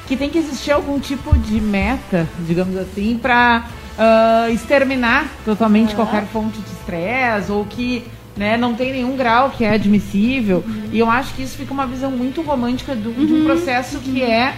que 0.06 0.16
tem 0.16 0.30
que 0.30 0.38
existir 0.38 0.70
algum 0.70 0.98
tipo 0.98 1.36
de 1.36 1.60
meta, 1.60 2.26
digamos 2.46 2.76
assim, 2.76 3.18
para 3.20 3.66
uh, 3.98 4.52
exterminar 4.52 5.26
totalmente 5.44 5.90
uhum. 5.90 5.96
qualquer 5.96 6.26
fonte 6.26 6.58
de 6.60 6.70
estresse 6.70 7.50
ou 7.50 7.64
que 7.64 8.04
né? 8.38 8.56
Não 8.56 8.74
tem 8.74 8.92
nenhum 8.92 9.16
grau 9.16 9.50
que 9.50 9.64
é 9.64 9.70
admissível. 9.70 10.62
Uhum. 10.64 10.90
E 10.92 10.98
eu 11.00 11.10
acho 11.10 11.34
que 11.34 11.42
isso 11.42 11.56
fica 11.56 11.74
uma 11.74 11.86
visão 11.86 12.10
muito 12.10 12.40
romântica 12.40 12.94
do, 12.94 13.10
uhum. 13.10 13.26
de 13.26 13.34
um 13.34 13.44
processo 13.44 13.96
uhum. 13.96 14.02
que 14.02 14.22
é 14.22 14.54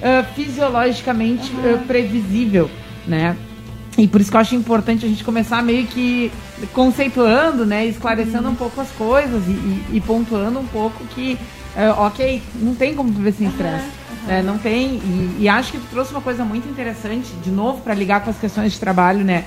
uh, 0.00 0.34
fisiologicamente 0.34 1.52
uh, 1.52 1.78
previsível, 1.86 2.68
né? 3.06 3.36
E 3.96 4.08
por 4.08 4.20
isso 4.20 4.32
que 4.32 4.36
eu 4.36 4.40
acho 4.40 4.56
importante 4.56 5.06
a 5.06 5.08
gente 5.08 5.22
começar 5.22 5.62
meio 5.62 5.86
que 5.86 6.32
conceituando, 6.72 7.64
né? 7.64 7.86
Esclarecendo 7.86 8.48
uhum. 8.48 8.54
um 8.54 8.56
pouco 8.56 8.80
as 8.80 8.90
coisas 8.90 9.46
e, 9.46 9.52
e, 9.52 9.84
e 9.92 10.00
pontuando 10.00 10.58
um 10.58 10.66
pouco 10.66 11.04
que, 11.14 11.38
ok, 11.98 12.42
não 12.56 12.74
tem 12.74 12.96
como 12.96 13.12
viver 13.12 13.32
sem 13.32 13.46
estresse. 13.46 13.86
Uhum. 14.26 14.36
Uhum. 14.36 14.42
não 14.42 14.58
tem. 14.58 14.96
E, 14.96 15.36
e, 15.40 15.48
acho 15.48 15.72
que 15.72 15.78
tu 15.78 15.86
trouxe 15.90 16.10
uma 16.12 16.20
coisa 16.20 16.44
muito 16.44 16.68
interessante, 16.68 17.32
de 17.42 17.50
novo, 17.50 17.80
para 17.82 17.94
ligar 17.94 18.22
com 18.22 18.30
as 18.30 18.38
questões 18.38 18.72
de 18.72 18.80
trabalho, 18.80 19.24
né? 19.24 19.44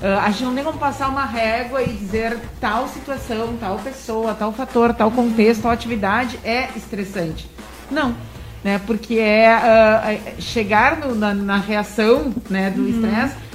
Uh, 0.00 0.18
a 0.18 0.30
gente 0.30 0.44
não 0.44 0.54
tem 0.54 0.64
como 0.64 0.78
passar 0.78 1.08
uma 1.08 1.26
régua 1.26 1.82
e 1.82 1.92
dizer 1.92 2.38
tal 2.58 2.88
situação, 2.88 3.56
tal 3.60 3.78
pessoa, 3.78 4.32
tal 4.32 4.50
fator, 4.50 4.94
tal 4.94 5.10
contexto, 5.10 5.62
tal 5.62 5.72
atividade 5.72 6.38
é 6.42 6.70
estressante. 6.74 7.50
Não. 7.90 8.14
Né, 8.62 8.78
porque 8.86 9.14
é 9.14 9.56
uh, 9.56 10.42
chegar 10.42 10.98
no, 10.98 11.14
na, 11.14 11.32
na, 11.32 11.56
reação 11.56 12.30
né, 12.50 12.68
do 12.70 12.82
uhum. 12.82 12.88
estresse 12.88 13.34
uh, 13.34 13.49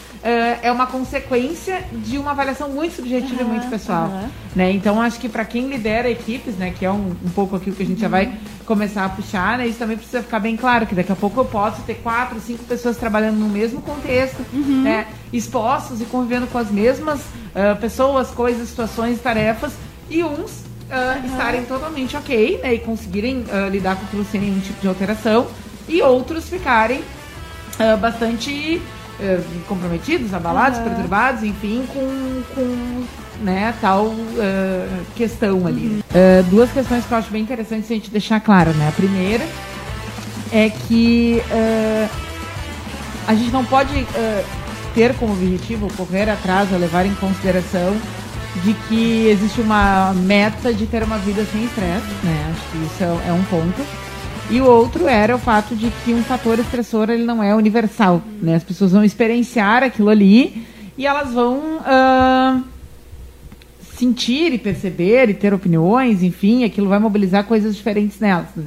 é 0.63 0.71
uma 0.71 0.87
consequência 0.87 1.83
de 1.91 2.17
uma 2.17 2.31
avaliação 2.31 2.67
muito 2.69 2.95
subjetiva 2.95 3.43
uhum, 3.43 3.49
e 3.49 3.51
muito 3.51 3.69
pessoal. 3.69 4.07
Uhum. 4.07 4.27
Né? 4.55 4.71
Então, 4.71 4.99
acho 4.99 5.19
que 5.19 5.29
para 5.29 5.45
quem 5.45 5.67
lidera 5.67 6.09
equipes, 6.09 6.55
né, 6.55 6.73
que 6.77 6.83
é 6.83 6.91
um, 6.91 7.15
um 7.23 7.29
pouco 7.35 7.55
aquilo 7.55 7.75
que 7.75 7.83
a 7.83 7.85
gente 7.85 8.01
já 8.01 8.07
vai 8.07 8.33
começar 8.65 9.05
a 9.05 9.09
puxar, 9.09 9.59
né, 9.59 9.67
isso 9.67 9.77
também 9.77 9.97
precisa 9.97 10.23
ficar 10.23 10.39
bem 10.39 10.57
claro, 10.57 10.87
que 10.87 10.95
daqui 10.95 11.11
a 11.11 11.15
pouco 11.15 11.39
eu 11.39 11.45
posso 11.45 11.83
ter 11.83 11.95
quatro, 11.95 12.39
cinco 12.39 12.63
pessoas 12.63 12.97
trabalhando 12.97 13.37
no 13.37 13.47
mesmo 13.47 13.81
contexto, 13.81 14.43
uhum. 14.51 14.81
né, 14.81 15.05
expostos 15.31 16.01
e 16.01 16.05
convivendo 16.05 16.47
com 16.47 16.57
as 16.57 16.71
mesmas 16.71 17.19
uh, 17.19 17.79
pessoas, 17.79 18.31
coisas, 18.31 18.69
situações, 18.69 19.21
tarefas, 19.21 19.73
e 20.09 20.23
uns 20.23 20.65
Uh, 20.85 21.25
estarem 21.25 21.65
totalmente 21.65 22.15
ok 22.15 22.59
né, 22.61 22.75
e 22.75 22.79
conseguirem 22.79 23.39
uh, 23.39 23.67
lidar 23.71 23.95
com 23.95 24.05
aquilo 24.05 24.23
sem 24.23 24.39
nenhum 24.39 24.59
tipo 24.59 24.79
de 24.79 24.87
alteração 24.87 25.47
e 25.89 25.99
outros 25.99 26.47
ficarem 26.47 26.99
uh, 26.99 27.97
bastante 27.97 28.79
eh, 29.19 29.39
comprometidos, 29.67 30.33
abalados, 30.33 30.79
uhum. 30.79 30.85
perturbados, 30.85 31.43
enfim, 31.43 31.85
com, 31.93 32.43
com 32.53 33.03
né, 33.41 33.73
tal 33.79 34.07
uh, 34.07 35.05
questão 35.15 35.65
ali. 35.65 35.87
Uhum. 35.87 35.99
Uh, 35.99 36.43
duas 36.49 36.71
questões 36.71 37.05
que 37.05 37.11
eu 37.11 37.17
acho 37.17 37.31
bem 37.31 37.41
interessantes 37.41 37.89
a 37.89 37.93
gente 37.93 38.09
deixar 38.09 38.39
claro, 38.39 38.71
né? 38.71 38.89
A 38.89 38.91
primeira 38.91 39.45
é 40.51 40.69
que 40.69 41.41
a 43.27 43.33
gente 43.33 43.51
não 43.51 43.65
pode 43.65 44.05
ter 44.93 45.13
como 45.15 45.33
objetivo 45.33 45.91
correr 45.97 46.29
atrás 46.29 46.71
ou 46.71 46.77
levar 46.77 47.05
em 47.05 47.13
consideração 47.15 47.97
de 48.63 48.73
que 48.87 49.27
existe 49.27 49.59
uma 49.59 50.13
meta 50.13 50.73
de 50.73 50.85
ter 50.85 51.03
uma 51.03 51.17
vida 51.17 51.43
sem 51.51 51.65
estresse, 51.65 52.07
né? 52.23 52.53
Acho 52.53 52.71
que 52.71 52.77
isso 52.85 53.03
é 53.03 53.33
um 53.33 53.43
ponto. 53.45 54.04
E 54.49 54.61
o 54.61 54.65
outro 54.65 55.07
era 55.07 55.35
o 55.35 55.39
fato 55.39 55.75
de 55.75 55.91
que 56.03 56.13
um 56.13 56.23
fator 56.23 56.59
estressor 56.59 57.09
ele 57.09 57.23
não 57.23 57.41
é 57.41 57.55
universal. 57.55 58.21
Né? 58.41 58.55
As 58.55 58.63
pessoas 58.63 58.91
vão 58.91 59.03
experienciar 59.03 59.81
aquilo 59.83 60.09
ali 60.09 60.65
e 60.97 61.07
elas 61.07 61.33
vão 61.33 61.79
uh, 61.79 62.63
sentir 63.97 64.53
e 64.53 64.57
perceber 64.57 65.29
e 65.29 65.33
ter 65.33 65.53
opiniões, 65.53 66.21
enfim, 66.21 66.63
aquilo 66.63 66.87
vai 66.87 66.99
mobilizar 66.99 67.43
coisas 67.45 67.75
diferentes 67.75 68.19
nelas. 68.19 68.47
Né? 68.55 68.65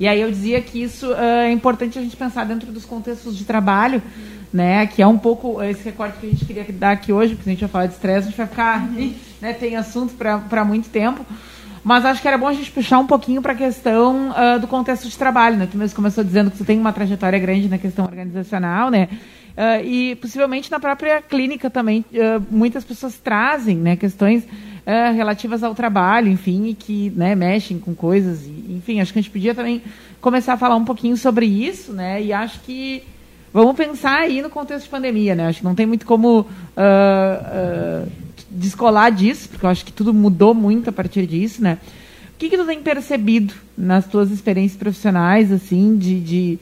E 0.00 0.08
aí 0.08 0.20
eu 0.20 0.30
dizia 0.30 0.60
que 0.60 0.82
isso 0.82 1.10
uh, 1.12 1.14
é 1.14 1.52
importante 1.52 1.98
a 1.98 2.02
gente 2.02 2.16
pensar 2.16 2.44
dentro 2.44 2.72
dos 2.72 2.84
contextos 2.84 3.36
de 3.36 3.44
trabalho, 3.44 4.02
né? 4.52 4.86
Que 4.86 5.02
é 5.02 5.06
um 5.06 5.18
pouco 5.18 5.62
esse 5.62 5.84
recorte 5.84 6.18
que 6.18 6.26
a 6.26 6.30
gente 6.30 6.44
queria 6.44 6.66
dar 6.70 6.92
aqui 6.92 7.12
hoje, 7.12 7.34
porque 7.34 7.50
a 7.50 7.52
gente 7.52 7.60
vai 7.60 7.68
falar 7.68 7.86
de 7.86 7.92
estresse, 7.92 8.26
a 8.26 8.30
gente 8.30 8.36
vai 8.36 8.46
ficar, 8.46 8.88
né, 9.40 9.52
tem 9.52 9.76
assunto 9.76 10.14
para 10.14 10.64
muito 10.64 10.88
tempo. 10.88 11.24
Mas 11.82 12.04
acho 12.04 12.20
que 12.20 12.28
era 12.28 12.36
bom 12.36 12.46
a 12.46 12.52
gente 12.52 12.70
puxar 12.70 12.98
um 12.98 13.06
pouquinho 13.06 13.40
para 13.40 13.52
a 13.52 13.56
questão 13.56 14.30
uh, 14.30 14.60
do 14.60 14.66
contexto 14.66 15.08
de 15.08 15.16
trabalho, 15.16 15.56
né? 15.56 15.66
Tu 15.70 15.78
mesmo 15.78 15.96
começou 15.96 16.22
dizendo 16.22 16.50
que 16.50 16.58
você 16.58 16.64
tem 16.64 16.78
uma 16.78 16.92
trajetória 16.92 17.38
grande 17.38 17.68
na 17.68 17.78
questão 17.78 18.04
organizacional, 18.04 18.90
né? 18.90 19.08
Uh, 19.56 19.84
e 19.84 20.14
possivelmente 20.16 20.70
na 20.70 20.78
própria 20.78 21.22
clínica 21.22 21.70
também, 21.70 22.04
uh, 22.12 22.42
muitas 22.50 22.84
pessoas 22.84 23.18
trazem 23.18 23.76
né, 23.76 23.96
questões 23.96 24.46
relativas 25.14 25.62
ao 25.62 25.72
trabalho, 25.72 26.28
enfim, 26.28 26.66
e 26.66 26.74
que 26.74 27.10
né, 27.14 27.36
mexem 27.36 27.78
com 27.78 27.94
coisas. 27.94 28.44
E, 28.44 28.74
enfim, 28.76 29.00
acho 29.00 29.12
que 29.12 29.20
a 29.20 29.22
gente 29.22 29.30
podia 29.30 29.54
também 29.54 29.80
começar 30.20 30.54
a 30.54 30.56
falar 30.56 30.74
um 30.74 30.84
pouquinho 30.84 31.16
sobre 31.16 31.46
isso, 31.46 31.92
né? 31.92 32.20
E 32.20 32.32
acho 32.32 32.58
que 32.60 33.04
vamos 33.52 33.76
pensar 33.76 34.18
aí 34.18 34.42
no 34.42 34.50
contexto 34.50 34.86
de 34.86 34.90
pandemia, 34.90 35.36
né? 35.36 35.46
Acho 35.46 35.58
que 35.58 35.64
não 35.64 35.76
tem 35.76 35.86
muito 35.86 36.04
como 36.04 36.44
descolar 38.50 39.10
disso, 39.10 39.48
porque 39.48 39.64
eu 39.64 39.70
acho 39.70 39.84
que 39.84 39.92
tudo 39.92 40.12
mudou 40.12 40.54
muito 40.54 40.90
a 40.90 40.92
partir 40.92 41.26
disso, 41.26 41.62
né? 41.62 41.78
O 42.34 42.38
que, 42.38 42.48
que 42.48 42.56
tu 42.56 42.64
tem 42.64 42.82
percebido 42.82 43.54
nas 43.76 44.06
tuas 44.06 44.30
experiências 44.30 44.78
profissionais, 44.78 45.52
assim, 45.52 45.96
de, 45.96 46.20
de 46.20 46.58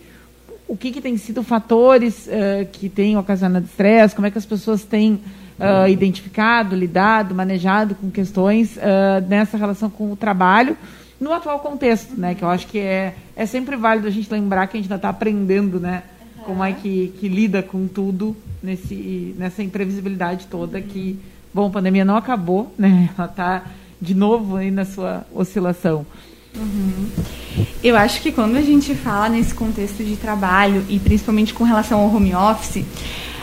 o 0.66 0.76
que, 0.76 0.90
que 0.90 1.00
tem 1.00 1.16
sido 1.16 1.42
fatores 1.42 2.26
uh, 2.26 2.66
que 2.70 2.88
têm 2.88 3.16
ocasionado 3.16 3.64
estresse, 3.64 4.14
como 4.14 4.26
é 4.26 4.30
que 4.30 4.38
as 4.38 4.44
pessoas 4.44 4.84
têm 4.84 5.14
uh, 5.14 5.88
identificado, 5.88 6.76
lidado, 6.76 7.34
manejado 7.34 7.94
com 7.94 8.10
questões 8.10 8.76
uh, 8.76 9.26
nessa 9.28 9.56
relação 9.56 9.88
com 9.88 10.12
o 10.12 10.16
trabalho 10.16 10.76
no 11.20 11.32
atual 11.32 11.58
contexto, 11.58 12.18
né? 12.18 12.34
Que 12.34 12.42
eu 12.42 12.48
acho 12.48 12.66
que 12.66 12.78
é, 12.78 13.14
é 13.34 13.46
sempre 13.46 13.76
válido 13.76 14.06
a 14.06 14.10
gente 14.10 14.30
lembrar 14.30 14.66
que 14.66 14.76
a 14.76 14.80
gente 14.80 14.86
ainda 14.86 14.96
está 14.96 15.08
aprendendo, 15.08 15.80
né? 15.80 16.02
Uhum. 16.38 16.44
Como 16.44 16.64
é 16.64 16.72
que, 16.72 17.12
que 17.18 17.28
lida 17.28 17.62
com 17.62 17.88
tudo 17.88 18.36
nesse, 18.62 19.34
nessa 19.36 19.62
imprevisibilidade 19.62 20.46
toda 20.46 20.80
que 20.80 21.18
Bom, 21.52 21.66
a 21.66 21.70
pandemia 21.70 22.04
não 22.04 22.16
acabou, 22.16 22.72
né? 22.78 23.10
Ela 23.16 23.26
está 23.26 23.62
de 24.00 24.14
novo 24.14 24.56
aí 24.56 24.70
na 24.70 24.84
sua 24.84 25.26
oscilação. 25.34 26.06
Uhum. 26.56 27.08
Eu 27.82 27.96
acho 27.96 28.20
que 28.20 28.32
quando 28.32 28.56
a 28.56 28.62
gente 28.62 28.94
fala 28.94 29.28
nesse 29.28 29.54
contexto 29.54 30.02
de 30.02 30.16
trabalho 30.16 30.84
e 30.88 30.98
principalmente 30.98 31.52
com 31.54 31.64
relação 31.64 32.00
ao 32.00 32.14
home 32.14 32.34
office, 32.34 32.84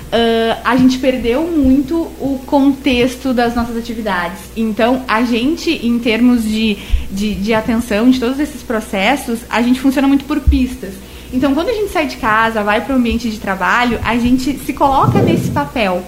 uh, 0.05 0.61
a 0.63 0.75
gente 0.75 0.97
perdeu 0.97 1.43
muito 1.43 1.95
o 1.95 2.41
contexto 2.45 3.33
das 3.33 3.55
nossas 3.55 3.77
atividades. 3.77 4.39
Então, 4.55 5.03
a 5.07 5.23
gente, 5.23 5.69
em 5.85 5.99
termos 5.99 6.43
de, 6.43 6.77
de, 7.11 7.35
de 7.35 7.53
atenção 7.53 8.09
de 8.09 8.19
todos 8.19 8.39
esses 8.39 8.63
processos, 8.63 9.39
a 9.49 9.61
gente 9.61 9.79
funciona 9.79 10.07
muito 10.07 10.25
por 10.25 10.39
pistas. 10.41 10.93
Então, 11.33 11.53
quando 11.53 11.69
a 11.69 11.73
gente 11.73 11.91
sai 11.91 12.07
de 12.07 12.17
casa, 12.17 12.63
vai 12.63 12.81
para 12.81 12.93
o 12.93 12.97
ambiente 12.97 13.29
de 13.29 13.39
trabalho, 13.39 13.99
a 14.03 14.17
gente 14.17 14.57
se 14.59 14.73
coloca 14.73 15.21
nesse 15.21 15.51
papel. 15.51 16.03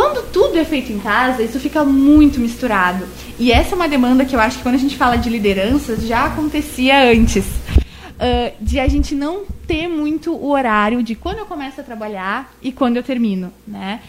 Quando 0.00 0.22
tudo 0.32 0.56
é 0.56 0.64
feito 0.64 0.90
em 0.90 0.98
casa, 0.98 1.42
isso 1.42 1.60
fica 1.60 1.84
muito 1.84 2.40
misturado. 2.40 3.06
E 3.38 3.52
essa 3.52 3.74
é 3.74 3.76
uma 3.76 3.86
demanda 3.86 4.24
que 4.24 4.34
eu 4.34 4.40
acho 4.40 4.56
que 4.56 4.62
quando 4.62 4.76
a 4.76 4.78
gente 4.78 4.96
fala 4.96 5.16
de 5.16 5.28
lideranças 5.28 6.06
já 6.06 6.24
acontecia 6.24 7.12
antes. 7.12 7.44
Uh, 7.44 8.50
de 8.58 8.80
a 8.80 8.88
gente 8.88 9.14
não 9.14 9.44
ter 9.66 9.88
muito 9.88 10.32
o 10.32 10.52
horário 10.52 11.02
de 11.02 11.14
quando 11.14 11.40
eu 11.40 11.44
começo 11.44 11.82
a 11.82 11.84
trabalhar 11.84 12.50
e 12.62 12.72
quando 12.72 12.96
eu 12.96 13.02
termino, 13.02 13.52
né? 13.68 14.00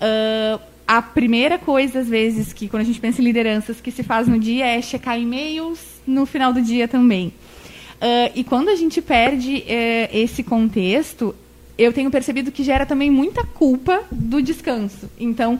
Uh, 0.00 0.60
a 0.84 1.00
primeira 1.00 1.58
coisa, 1.58 2.00
às 2.00 2.08
vezes, 2.08 2.52
que 2.52 2.68
quando 2.68 2.82
a 2.82 2.86
gente 2.86 2.98
pensa 2.98 3.22
em 3.22 3.24
lideranças 3.24 3.80
que 3.80 3.92
se 3.92 4.02
faz 4.02 4.26
no 4.26 4.40
dia 4.40 4.66
é 4.66 4.82
checar 4.82 5.16
e-mails 5.16 5.78
no 6.04 6.26
final 6.26 6.52
do 6.52 6.60
dia 6.60 6.88
também. 6.88 7.28
Uh, 7.28 8.34
e 8.34 8.42
quando 8.42 8.68
a 8.68 8.74
gente 8.74 9.00
perde 9.00 9.58
uh, 9.58 10.08
esse 10.12 10.42
contexto, 10.42 11.36
eu 11.78 11.92
tenho 11.92 12.10
percebido 12.10 12.50
que 12.50 12.64
gera 12.64 12.86
também 12.86 13.10
muita 13.10 13.44
culpa 13.44 14.02
do 14.10 14.40
descanso. 14.40 15.10
Então, 15.18 15.58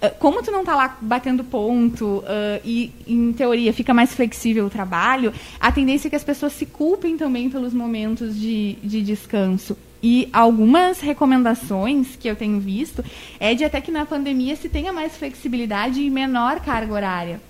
eh, 0.00 0.10
como 0.10 0.42
tu 0.42 0.50
não 0.50 0.60
está 0.60 0.76
lá 0.76 0.96
batendo 1.00 1.42
ponto 1.44 2.18
uh, 2.18 2.24
e, 2.64 2.92
em 3.06 3.32
teoria, 3.32 3.72
fica 3.72 3.92
mais 3.92 4.14
flexível 4.14 4.66
o 4.66 4.70
trabalho, 4.70 5.32
a 5.58 5.72
tendência 5.72 6.08
é 6.08 6.10
que 6.10 6.16
as 6.16 6.24
pessoas 6.24 6.52
se 6.52 6.66
culpem 6.66 7.16
também 7.16 7.50
pelos 7.50 7.74
momentos 7.74 8.38
de, 8.38 8.76
de 8.82 9.02
descanso. 9.02 9.76
E 10.00 10.28
algumas 10.32 11.00
recomendações 11.00 12.14
que 12.14 12.28
eu 12.28 12.36
tenho 12.36 12.60
visto 12.60 13.04
é 13.40 13.52
de 13.54 13.64
até 13.64 13.80
que 13.80 13.90
na 13.90 14.06
pandemia 14.06 14.54
se 14.54 14.68
tenha 14.68 14.92
mais 14.92 15.16
flexibilidade 15.16 16.00
e 16.00 16.08
menor 16.08 16.60
carga 16.60 16.94
horária. 16.94 17.40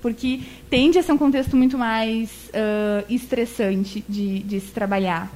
Porque 0.00 0.40
tende 0.70 0.98
a 0.98 1.02
ser 1.02 1.12
um 1.12 1.18
contexto 1.18 1.56
muito 1.56 1.76
mais 1.76 2.30
uh, 2.50 3.04
estressante 3.12 4.04
de, 4.08 4.40
de 4.40 4.60
se 4.60 4.70
trabalhar. 4.70 5.32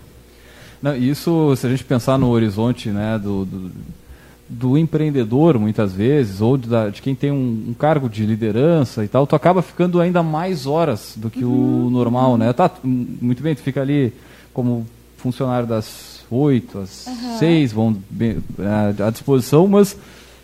Não, 0.82 0.96
isso, 0.96 1.54
se 1.56 1.66
a 1.66 1.70
gente 1.70 1.84
pensar 1.84 2.18
no 2.18 2.28
horizonte 2.28 2.88
né, 2.90 3.18
do, 3.18 3.44
do, 3.44 3.70
do 4.48 4.78
empreendedor, 4.78 5.58
muitas 5.58 5.92
vezes, 5.92 6.40
ou 6.40 6.56
de, 6.56 6.68
de 6.92 7.02
quem 7.02 7.14
tem 7.14 7.30
um, 7.30 7.66
um, 7.68 7.74
cargo 7.74 8.08
de 8.08 8.24
liderança 8.24 9.04
e 9.04 9.08
tal, 9.08 9.26
tu 9.26 9.34
acaba 9.34 9.60
ficando 9.60 10.00
ainda 10.00 10.22
mais 10.22 10.66
horas 10.66 11.14
do 11.16 11.28
que 11.28 11.44
uhum. 11.44 11.86
o 11.86 11.90
normal, 11.90 12.36
né? 12.38 12.52
Tá, 12.52 12.70
muito 12.82 13.42
bem, 13.42 13.54
tu 13.54 13.62
fica 13.62 13.80
ali 13.80 14.12
como 14.54 14.86
funcionário 15.16 15.66
das 15.66 16.24
oito 16.30 16.78
às 16.78 17.06
uhum. 17.06 17.38
seis, 17.38 17.72
vão 17.72 17.96
bem, 18.10 18.38
à, 18.58 19.06
à 19.06 19.10
disposição, 19.10 19.66
mas 19.66 19.96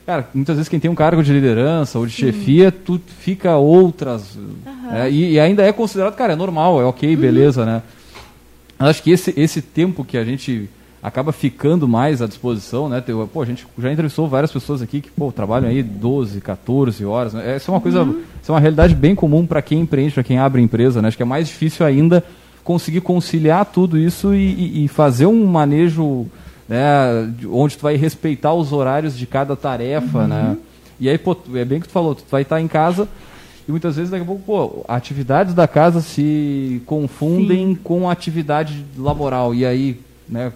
Cara, 0.07 0.29
muitas 0.35 0.57
vezes 0.57 0.69
quem 0.69 0.79
tem 0.79 0.91
um 0.91 0.95
cargo 0.95 1.23
de 1.23 1.33
liderança 1.33 1.99
ou 1.99 2.07
de 2.07 2.13
Sim. 2.13 2.27
chefia, 2.27 2.71
tu 2.71 3.01
fica 3.21 3.57
outras. 3.57 4.37
Uhum. 4.37 4.93
É, 4.93 5.11
e, 5.11 5.33
e, 5.33 5.41
ainda 5.41 5.63
é 5.63 5.73
considerado, 5.73 6.15
cara, 6.15 6.35
é 6.35 6.37
normal, 6.37 6.81
é 6.81 6.85
ok, 6.85 7.15
uhum. 7.15 7.21
beleza, 7.21 7.65
né? 7.65 7.83
Acho 8.79 9.03
que 9.03 9.11
esse, 9.11 9.33
esse 9.37 9.63
tempo 9.63 10.05
que 10.05 10.17
a 10.17 10.25
gente 10.25 10.69
acaba 11.03 11.33
ficando 11.33 11.87
mais 11.87 12.23
à 12.23 12.27
disposição, 12.27 12.89
né? 12.89 13.03
Pô, 13.33 13.43
a 13.43 13.45
gente 13.45 13.67
já 13.79 13.93
entrevistou 13.93 14.27
várias 14.27 14.51
pessoas 14.51 14.81
aqui 14.81 15.03
que 15.03 15.11
pô, 15.11 15.31
trabalham 15.31 15.69
aí 15.69 15.83
12, 15.83 16.41
14 16.41 17.05
horas. 17.05 17.35
Né? 17.35 17.57
Essa 17.57 17.71
é 17.71 17.75
uma 17.75 17.81
coisa, 17.81 18.03
uhum. 18.03 18.23
é 18.47 18.51
uma 18.51 18.61
realidade 18.61 18.95
bem 18.95 19.15
comum 19.15 19.47
para 19.47 19.61
quem 19.61 19.81
empreende, 19.81 20.15
para 20.15 20.23
quem 20.23 20.39
abre 20.39 20.63
empresa, 20.63 21.03
né? 21.03 21.09
Acho 21.09 21.17
que 21.17 21.23
é 21.23 21.27
mais 21.27 21.47
difícil 21.47 21.85
ainda 21.85 22.25
conseguir 22.63 23.03
conciliar 23.03 23.67
tudo 23.67 23.99
isso 23.99 24.35
e, 24.35 24.39
e, 24.39 24.85
e 24.85 24.89
fazer 24.89 25.27
um 25.27 25.45
manejo 25.47 26.27
né? 26.69 27.31
Onde 27.51 27.77
tu 27.77 27.83
vai 27.83 27.97
respeitar 27.97 28.55
os 28.55 28.73
horários 28.73 29.17
de 29.17 29.27
cada 29.27 29.55
tarefa, 29.55 30.21
uhum. 30.21 30.27
né? 30.27 30.57
E 30.99 31.09
aí, 31.09 31.19
pô, 31.19 31.37
é 31.55 31.65
bem 31.65 31.81
que 31.81 31.89
tu 31.89 31.93
falou, 31.93 32.15
tu 32.15 32.25
vai 32.31 32.43
estar 32.43 32.61
em 32.61 32.69
casa 32.69 33.09
e 33.67 33.71
muitas 33.71 33.97
vezes 33.97 34.11
daqui 34.11 34.23
a 34.23 34.27
pouco, 34.27 34.43
pô, 34.43 34.85
atividades 34.87 35.55
da 35.55 35.67
casa 35.67 36.01
se 36.01 36.83
confundem 36.85 37.69
Sim. 37.69 37.81
com 37.83 38.11
atividade 38.11 38.85
laboral. 38.97 39.55
E 39.55 39.65
aí, 39.65 40.01
né, 40.29 40.53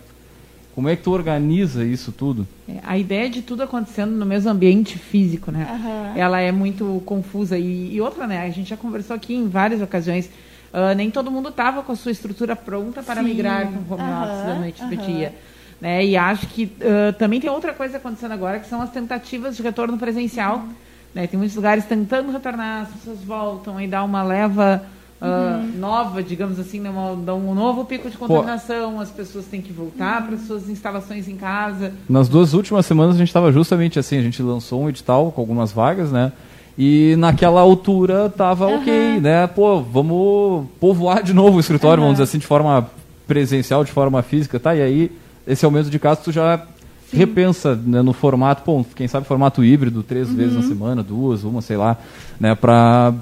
como 0.74 0.88
é 0.88 0.94
que 0.94 1.02
tu 1.02 1.10
organiza 1.10 1.84
isso 1.84 2.12
tudo? 2.12 2.46
É, 2.68 2.74
a 2.84 2.96
ideia 2.96 3.28
de 3.28 3.42
tudo 3.42 3.64
acontecendo 3.64 4.12
no 4.12 4.24
mesmo 4.24 4.50
ambiente 4.50 4.96
físico, 4.96 5.50
né? 5.50 5.66
Uhum. 5.68 6.20
Ela 6.20 6.40
é 6.40 6.52
muito 6.52 7.02
confusa. 7.04 7.58
E, 7.58 7.94
e, 7.94 8.00
outra, 8.00 8.28
né? 8.28 8.46
A 8.46 8.50
gente 8.50 8.70
já 8.70 8.76
conversou 8.76 9.16
aqui 9.16 9.34
em 9.34 9.48
várias 9.48 9.82
ocasiões. 9.82 10.26
Uh, 10.72 10.94
nem 10.94 11.10
todo 11.10 11.30
mundo 11.30 11.48
estava 11.48 11.82
com 11.82 11.90
a 11.90 11.96
sua 11.96 12.12
estrutura 12.12 12.54
pronta 12.54 13.02
para 13.02 13.22
Sim. 13.22 13.28
migrar 13.28 13.66
com 13.66 13.92
o 13.92 13.94
home 13.94 14.04
uhum. 14.04 14.22
office 14.22 14.46
da 14.46 14.54
noite 14.54 14.82
uhum. 14.82 14.88
para 14.88 14.96
dia. 15.04 15.34
Né? 15.80 16.04
E 16.04 16.16
acho 16.16 16.46
que 16.46 16.64
uh, 16.64 17.12
também 17.18 17.40
tem 17.40 17.50
outra 17.50 17.72
coisa 17.72 17.96
acontecendo 17.96 18.30
agora, 18.30 18.60
que 18.60 18.68
são 18.68 18.80
as 18.80 18.90
tentativas 18.90 19.56
de 19.56 19.62
retorno 19.62 19.96
presencial. 19.98 20.58
Uhum. 20.58 20.72
Né? 21.14 21.26
Tem 21.26 21.38
muitos 21.38 21.56
lugares 21.56 21.84
tentando 21.84 22.30
retornar, 22.30 22.82
as 22.82 22.88
pessoas 22.90 23.18
voltam 23.24 23.80
e 23.80 23.86
dá 23.86 24.04
uma 24.04 24.22
leva 24.22 24.82
uh, 25.20 25.78
nova, 25.78 26.22
digamos 26.22 26.58
assim, 26.58 26.80
né, 26.80 26.90
uma, 26.90 27.16
dá 27.16 27.34
um 27.34 27.54
novo 27.54 27.84
pico 27.84 28.08
de 28.10 28.16
contaminação, 28.16 28.94
Pô. 28.94 29.00
as 29.00 29.10
pessoas 29.10 29.46
têm 29.46 29.60
que 29.60 29.72
voltar 29.72 30.26
para 30.26 30.36
suas 30.38 30.68
instalações 30.68 31.28
em 31.28 31.36
casa. 31.36 31.92
Nas 32.08 32.28
duas 32.28 32.54
últimas 32.54 32.86
semanas 32.86 33.16
a 33.16 33.18
gente 33.18 33.28
estava 33.28 33.52
justamente 33.52 33.98
assim, 33.98 34.18
a 34.18 34.22
gente 34.22 34.42
lançou 34.42 34.82
um 34.82 34.88
edital 34.88 35.32
com 35.32 35.40
algumas 35.40 35.72
vagas, 35.72 36.10
né? 36.10 36.32
E 36.80 37.16
naquela 37.18 37.60
altura 37.60 38.28
tava 38.28 38.68
uhum. 38.68 38.80
ok, 38.80 39.20
né? 39.20 39.46
Pô, 39.48 39.80
vamos 39.80 40.66
povoar 40.78 41.24
de 41.24 41.34
novo 41.34 41.56
o 41.56 41.60
escritório, 41.60 42.00
uhum. 42.00 42.08
vamos 42.08 42.14
dizer 42.18 42.24
assim, 42.24 42.38
de 42.38 42.46
forma 42.46 42.88
presencial, 43.26 43.82
de 43.82 43.90
forma 43.90 44.22
física, 44.22 44.60
tá? 44.60 44.76
E 44.76 44.80
aí, 44.80 45.12
esse 45.46 45.64
aumento 45.64 45.90
de 45.90 45.98
casos, 45.98 46.24
tu 46.24 46.30
já 46.30 46.64
Sim. 47.10 47.16
repensa 47.16 47.74
né, 47.74 48.02
no 48.02 48.12
formato, 48.12 48.62
pô, 48.62 48.84
quem 48.94 49.08
sabe 49.08 49.26
formato 49.26 49.64
híbrido, 49.64 50.02
três 50.02 50.28
uhum. 50.28 50.36
vezes 50.36 50.54
na 50.54 50.62
semana, 50.62 51.02
duas, 51.02 51.42
uma, 51.42 51.62
sei 51.62 51.76
lá, 51.76 51.96
né? 52.38 52.54
Pra 52.54 53.14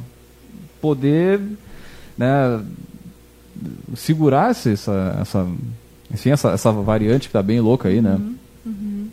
poder 0.81 1.41
né, 2.19 2.61
segurar 3.95 4.51
essa, 4.51 5.17
essa, 5.21 5.47
enfim, 6.13 6.31
essa, 6.31 6.51
essa 6.51 6.73
variante 6.73 7.23
que 7.23 7.29
está 7.29 7.43
bem 7.43 7.61
louca 7.61 7.89
aí, 7.89 8.01
né? 8.01 8.15
Uhum, 8.15 8.37
uhum. 8.67 9.09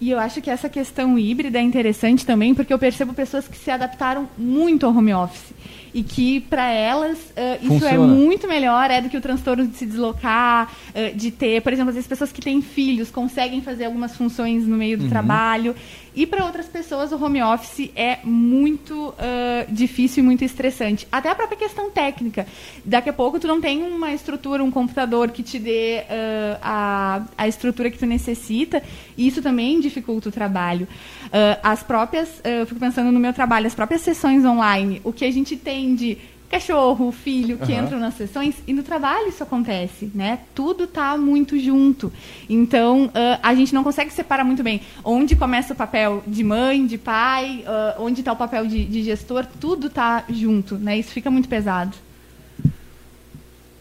E 0.00 0.10
eu 0.10 0.18
acho 0.18 0.40
que 0.40 0.50
essa 0.50 0.68
questão 0.68 1.18
híbrida 1.18 1.58
é 1.58 1.62
interessante 1.62 2.24
também, 2.24 2.54
porque 2.54 2.72
eu 2.72 2.78
percebo 2.78 3.12
pessoas 3.12 3.46
que 3.46 3.56
se 3.56 3.70
adaptaram 3.70 4.28
muito 4.36 4.86
ao 4.86 4.96
home 4.96 5.12
office 5.12 5.52
e 5.94 6.02
que 6.02 6.40
para 6.40 6.68
elas 6.68 7.16
uh, 7.18 7.74
isso 7.74 7.86
é 7.86 7.96
muito 7.96 8.48
melhor 8.48 8.90
é 8.90 9.00
do 9.00 9.08
que 9.08 9.16
o 9.16 9.20
transtorno 9.20 9.64
de 9.64 9.76
se 9.76 9.86
deslocar, 9.86 10.68
uh, 10.90 11.16
de 11.16 11.30
ter, 11.30 11.62
por 11.62 11.72
exemplo, 11.72 11.96
as 11.96 12.06
pessoas 12.06 12.32
que 12.32 12.40
têm 12.40 12.60
filhos 12.60 13.10
conseguem 13.10 13.62
fazer 13.62 13.84
algumas 13.84 14.16
funções 14.16 14.66
no 14.66 14.76
meio 14.76 14.98
do 14.98 15.04
uhum. 15.04 15.10
trabalho 15.10 15.74
e 16.14 16.26
para 16.26 16.44
outras 16.44 16.66
pessoas, 16.66 17.10
o 17.10 17.22
home 17.22 17.42
office 17.42 17.90
é 17.96 18.18
muito 18.22 19.08
uh, 19.08 19.72
difícil 19.72 20.22
e 20.22 20.26
muito 20.26 20.44
estressante. 20.44 21.08
Até 21.10 21.28
a 21.28 21.34
própria 21.34 21.58
questão 21.58 21.90
técnica. 21.90 22.46
Daqui 22.84 23.10
a 23.10 23.12
pouco 23.12 23.40
tu 23.40 23.48
não 23.48 23.60
tem 23.60 23.82
uma 23.82 24.12
estrutura, 24.12 24.62
um 24.62 24.70
computador 24.70 25.30
que 25.30 25.42
te 25.42 25.58
dê 25.58 26.02
uh, 26.02 26.58
a, 26.62 27.22
a 27.36 27.48
estrutura 27.48 27.90
que 27.90 27.98
tu 27.98 28.06
necessita. 28.06 28.80
E 29.16 29.26
isso 29.26 29.42
também 29.42 29.80
dificulta 29.80 30.28
o 30.28 30.32
trabalho. 30.32 30.86
Uh, 31.26 31.58
as 31.62 31.82
próprias, 31.82 32.28
eu 32.44 32.64
fico 32.64 32.78
pensando 32.78 33.10
no 33.10 33.18
meu 33.18 33.32
trabalho, 33.32 33.66
as 33.66 33.74
próprias 33.74 34.02
sessões 34.02 34.44
online, 34.44 35.00
o 35.02 35.12
que 35.12 35.24
a 35.24 35.32
gente 35.32 35.56
tem 35.56 35.96
de 35.96 36.18
cachorro, 36.50 37.10
filho 37.10 37.58
que 37.58 37.72
uhum. 37.72 37.84
entram 37.84 37.98
nas 37.98 38.14
sessões 38.14 38.54
e 38.66 38.72
no 38.72 38.82
trabalho 38.82 39.28
isso 39.28 39.42
acontece, 39.42 40.10
né? 40.14 40.40
Tudo 40.54 40.86
tá 40.86 41.16
muito 41.16 41.58
junto. 41.58 42.12
Então 42.48 43.06
uh, 43.06 43.38
a 43.42 43.54
gente 43.54 43.74
não 43.74 43.82
consegue 43.82 44.12
separar 44.12 44.44
muito 44.44 44.62
bem 44.62 44.80
onde 45.02 45.34
começa 45.34 45.72
o 45.72 45.76
papel 45.76 46.22
de 46.26 46.44
mãe, 46.44 46.86
de 46.86 46.98
pai, 46.98 47.64
uh, 47.66 48.02
onde 48.02 48.20
está 48.20 48.32
o 48.32 48.36
papel 48.36 48.66
de, 48.66 48.84
de, 48.84 49.02
gestor, 49.02 49.46
tudo 49.60 49.90
tá 49.90 50.24
junto, 50.28 50.76
né? 50.76 50.98
Isso 50.98 51.12
fica 51.12 51.30
muito 51.30 51.48
pesado. 51.48 51.96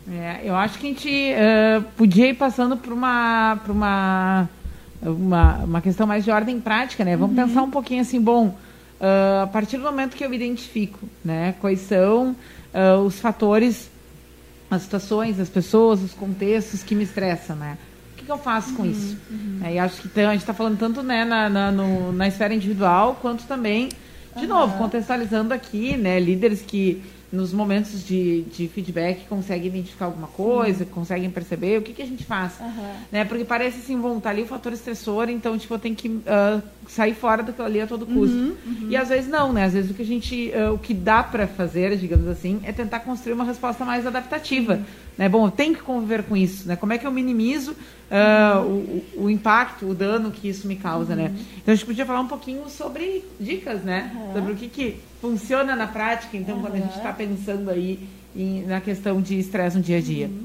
É, 0.09 0.41
eu 0.43 0.55
acho 0.55 0.79
que 0.79 0.87
a 0.87 0.89
gente 0.89 1.09
uh, 1.09 1.81
podia 1.95 2.27
ir 2.27 2.33
passando 2.33 2.75
por 2.75 2.91
uma, 2.91 3.57
por 3.63 3.71
uma, 3.71 4.49
uma, 5.01 5.55
uma 5.59 5.81
questão 5.81 6.05
mais 6.05 6.25
de 6.25 6.31
ordem 6.31 6.59
prática, 6.59 7.05
né? 7.05 7.15
Vamos 7.15 7.37
uhum. 7.37 7.47
pensar 7.47 7.61
um 7.61 7.69
pouquinho 7.69 8.01
assim, 8.01 8.19
bom, 8.19 8.53
a 9.43 9.47
partir 9.47 9.77
do 9.77 9.83
momento 9.83 10.15
que 10.15 10.23
eu 10.23 10.33
identifico, 10.33 10.99
né, 11.23 11.55
quais 11.59 11.81
são 11.81 12.35
uh, 12.73 12.99
os 13.05 13.19
fatores, 13.19 13.89
as 14.71 14.83
situações, 14.83 15.39
as 15.39 15.49
pessoas, 15.49 16.01
os 16.01 16.13
contextos 16.13 16.83
que 16.83 16.95
me 16.95 17.03
estressam, 17.03 17.55
né? 17.55 17.77
O 18.13 18.15
que, 18.15 18.25
que 18.25 18.31
eu 18.31 18.37
faço 18.37 18.73
com 18.75 18.83
uhum, 18.83 18.91
isso? 18.91 19.17
Uhum. 19.29 19.59
É, 19.63 19.73
e 19.73 19.79
acho 19.79 20.07
que 20.07 20.19
a 20.19 20.31
gente 20.31 20.41
está 20.41 20.53
falando 20.53 20.77
tanto 20.77 21.03
né, 21.03 21.25
na, 21.25 21.49
na, 21.49 21.71
no, 21.71 22.13
na 22.13 22.27
esfera 22.27 22.53
individual, 22.53 23.17
quanto 23.21 23.43
também, 23.43 23.89
de 24.35 24.43
uhum. 24.43 24.47
novo, 24.47 24.77
contextualizando 24.77 25.53
aqui, 25.53 25.97
né, 25.97 26.19
líderes 26.19 26.61
que 26.61 27.03
nos 27.33 27.51
momentos 27.51 28.05
de, 28.05 28.43
de 28.43 28.67
feedback 28.67 29.25
conseguem 29.27 29.65
identificar 29.65 30.05
alguma 30.05 30.27
coisa, 30.27 30.83
uhum. 30.83 30.89
conseguem 30.91 31.31
perceber 31.31 31.79
o 31.79 31.81
que, 31.81 31.91
que 31.91 32.03
a 32.03 32.05
gente 32.05 32.23
faz. 32.23 32.59
Uhum. 32.59 32.93
Né? 33.11 33.25
Porque 33.25 33.43
parece 33.43 33.79
assim, 33.79 33.99
bom, 33.99 34.19
tá 34.19 34.29
ali 34.29 34.43
o 34.43 34.45
fator 34.45 34.71
estressor, 34.71 35.31
então 35.31 35.57
tipo, 35.57 35.73
eu 35.73 35.79
tenho 35.79 35.95
que 35.95 36.09
uh, 36.09 36.61
sair 36.87 37.15
fora 37.15 37.41
daquilo 37.41 37.65
ali 37.65 37.81
a 37.81 37.87
todo 37.87 38.05
custo. 38.05 38.35
Uhum, 38.35 38.55
uhum. 38.63 38.87
E 38.87 38.95
às 38.95 39.09
vezes 39.09 39.27
não, 39.27 39.51
né? 39.51 39.63
Às 39.63 39.73
vezes 39.73 39.89
o 39.89 39.95
que 39.95 40.03
a 40.03 40.05
gente, 40.05 40.51
uh, 40.51 40.75
o 40.75 40.77
que 40.77 40.93
dá 40.93 41.23
para 41.23 41.47
fazer, 41.47 41.97
digamos 41.97 42.27
assim, 42.27 42.61
é 42.63 42.71
tentar 42.71 42.99
construir 42.99 43.33
uma 43.33 43.45
resposta 43.45 43.83
mais 43.83 44.05
adaptativa. 44.05 44.75
Uhum. 44.75 44.83
Né? 45.17 45.27
Bom, 45.27 45.47
eu 45.47 45.51
tenho 45.51 45.73
que 45.73 45.81
conviver 45.81 46.21
com 46.21 46.37
isso, 46.37 46.67
né? 46.67 46.75
Como 46.75 46.93
é 46.93 46.99
que 46.99 47.07
eu 47.07 47.11
minimizo 47.11 47.71
uh, 47.71 48.61
o, 48.61 49.23
o, 49.23 49.29
impacto, 49.29 49.87
o 49.87 49.95
dano 49.95 50.29
que 50.29 50.47
isso 50.47 50.67
me 50.67 50.75
causa, 50.75 51.15
né? 51.15 51.29
Uhum. 51.29 51.45
Então 51.63 51.71
a 51.71 51.75
gente 51.75 51.85
podia 51.87 52.05
falar 52.05 52.19
um 52.19 52.27
pouquinho 52.27 52.69
sobre 52.69 53.25
dicas, 53.39 53.81
né? 53.83 54.15
Sobre 54.35 54.51
o 54.51 54.55
que, 54.55 54.67
que 54.67 54.99
funciona 55.23 55.73
na 55.73 55.87
prática, 55.87 56.35
então, 56.35 56.59
quando 56.59 56.75
a 56.75 56.79
gente 56.79 56.97
está 56.97 57.13
pensando 57.13 57.69
aí 57.69 57.97
em, 58.35 58.63
na 58.63 58.81
questão 58.81 59.21
de 59.21 59.39
estresse 59.39 59.77
no 59.77 59.81
dia 59.81 59.99
a 59.99 60.01
dia. 60.01 60.27
Uhum. 60.27 60.43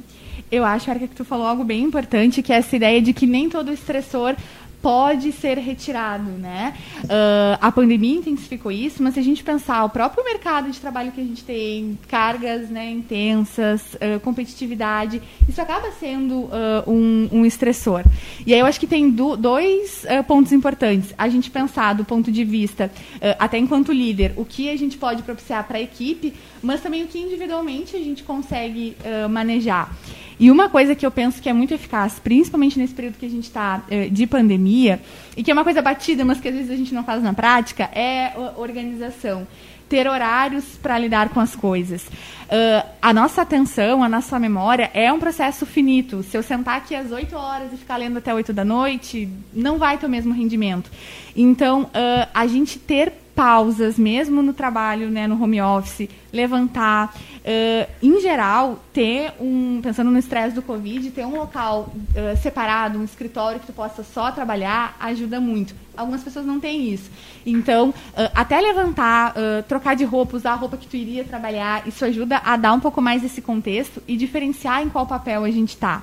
Eu 0.53 0.65
acho, 0.65 0.89
Erika, 0.89 1.09
que 1.09 1.17
tu 1.17 1.25
falou 1.25 1.49
algo 1.49 1.65
bem 1.65 1.83
importante, 1.83 2.45
que 2.45 2.53
é 2.53 2.59
essa 2.59 2.77
ideia 2.77 3.03
de 3.03 3.13
que 3.13 3.27
nem 3.27 3.51
todo 3.51 3.73
estressor 3.73 4.37
pode 4.81 5.33
ser 5.33 5.59
retirado, 5.59 6.31
né? 6.31 6.75
Uh, 7.05 7.59
a 7.61 7.73
pandemia 7.73 8.19
intensificou 8.19 8.71
isso, 8.71 9.03
mas 9.03 9.15
se 9.15 9.21
a 9.21 9.23
gente 9.23 9.43
pensar 9.43 9.85
o 9.85 9.91
próprio 9.91 10.25
mercado 10.25 10.71
de 10.71 10.79
trabalho 10.79 11.11
que 11.11 11.21
a 11.21 11.25
gente 11.25 11.45
tem, 11.45 11.99
cargas 12.09 12.71
né, 12.71 12.91
intensas, 12.91 13.95
uh, 13.95 14.21
competitividade, 14.21 15.21
isso 15.49 15.61
acaba 15.61 15.91
sendo 15.93 16.43
uh, 16.43 16.51
um, 16.87 17.29
um, 17.33 17.47
estressor. 17.47 18.05
E 18.47 18.55
aí 18.55 18.61
eu 18.61 18.67
acho 18.67 18.79
que 18.79 18.87
tem 18.87 19.11
do, 19.11 19.37
dois 19.37 20.07
pontos 20.27 20.53
importantes. 20.53 21.13
A 21.19 21.29
gente 21.29 21.51
pensar 21.51 21.95
do 21.95 22.05
ponto 22.05 22.31
de 22.31 22.45
vista, 22.45 22.91
até 23.39 23.59
enquanto 23.59 23.93
líder, 23.93 24.33
o 24.37 24.45
que 24.45 24.71
a 24.71 24.77
gente 24.77 24.97
pode 24.97 25.23
propiciar 25.23 25.67
para 25.67 25.79
a 25.79 25.81
equipe, 25.81 26.33
mas 26.63 26.81
também 26.81 27.03
o 27.03 27.07
que 27.07 27.19
individualmente 27.19 27.97
a 27.97 27.99
gente 27.99 28.23
consegue 28.23 28.97
manejar. 29.31 29.91
E 30.39 30.51
uma 30.51 30.69
coisa 30.69 30.95
que 30.95 31.05
eu 31.05 31.11
penso 31.11 31.43
que 31.43 31.49
é 31.49 31.53
muito 31.53 31.75
eficaz, 31.75 32.19
principalmente 32.19 32.79
nesse 32.79 32.95
período 32.95 33.19
que 33.19 33.27
a 33.27 33.31
gente 33.31 33.45
está 33.45 33.83
eh, 33.91 34.09
de 34.09 34.27
pandemia, 34.27 35.01
e 35.37 35.43
que 35.43 35.51
é 35.51 35.55
uma 35.55 35.65
coisa 35.65 35.83
batida, 35.83 36.25
mas 36.25 36.41
que 36.41 36.49
às 36.49 36.55
vezes 36.55 36.71
a 36.71 36.77
gente 36.77 36.95
não 36.95 37.03
faz 37.03 37.23
na 37.23 37.33
prática, 37.33 37.85
é 37.93 38.33
organização. 38.57 39.47
Ter 39.89 40.07
horários 40.07 40.65
para 40.83 40.99
lidar 40.99 41.31
com 41.31 41.41
as 41.41 41.57
coisas. 41.57 42.03
Uh, 42.03 42.87
a 43.01 43.13
nossa 43.15 43.41
atenção, 43.41 44.03
a 44.03 44.09
nossa 44.09 44.39
memória 44.39 44.91
é 44.93 45.11
um 45.11 45.19
processo 45.19 45.65
finito. 45.65 46.23
Se 46.23 46.37
eu 46.37 46.43
sentar 46.43 46.77
aqui 46.77 46.95
às 46.95 47.11
8 47.11 47.35
horas 47.35 47.73
e 47.73 47.77
ficar 47.79 47.97
lendo 47.97 48.19
até 48.19 48.35
8 48.35 48.53
da 48.53 48.67
noite, 48.67 49.29
não 49.53 49.79
vai 49.79 49.97
ter 49.97 50.05
o 50.05 50.11
mesmo 50.11 50.35
rendimento. 50.35 50.91
Então, 51.35 51.85
uh, 51.85 52.29
a 52.35 52.47
gente 52.47 52.79
ter 52.79 53.15
pausas, 53.39 53.97
mesmo 53.97 54.43
no 54.43 54.53
trabalho, 54.53 55.09
né, 55.11 55.29
no 55.29 55.41
home 55.41 55.63
office, 55.63 56.09
levantar. 56.33 57.15
Uh, 57.37 57.89
em 58.03 58.21
geral, 58.21 58.83
ter 58.93 59.33
um, 59.39 59.79
pensando 59.81 60.11
no 60.11 60.19
estresse 60.19 60.57
do 60.57 60.61
Covid, 60.61 61.09
ter 61.13 61.25
um 61.25 61.37
local 61.37 61.89
uh, 61.95 62.37
separado, 62.43 62.99
um 62.99 63.05
escritório 63.05 63.61
que 63.61 63.67
tu 63.67 63.73
possa 63.73 64.03
só 64.03 64.33
trabalhar, 64.33 64.97
ajuda 64.99 65.41
muito. 65.41 65.73
Algumas 65.97 66.25
pessoas 66.25 66.45
não 66.45 66.59
têm 66.59 66.93
isso. 66.93 67.09
Então, 67.47 67.91
uh, 67.91 67.95
até 68.35 68.61
levantar, 68.61 69.35
trocar 69.69 69.95
de 69.95 70.05
roupa, 70.05 70.37
usar 70.37 70.55
a 70.55 70.57
roupa 70.57 70.77
que 70.77 70.89
tu 70.89 70.97
iria 70.97 71.23
trabalhar, 71.23 71.87
isso 71.87 72.05
ajuda 72.05 72.43
a 72.45 72.57
dar 72.57 72.73
um 72.73 72.81
pouco 72.81 73.01
mais 73.01 73.23
esse 73.23 73.41
contexto 73.41 74.03
e 74.09 74.17
diferenciar 74.17 74.83
em 74.83 74.89
qual 74.89 75.07
papel 75.07 75.45
a 75.45 75.51
gente 75.53 75.71
está. 75.71 76.03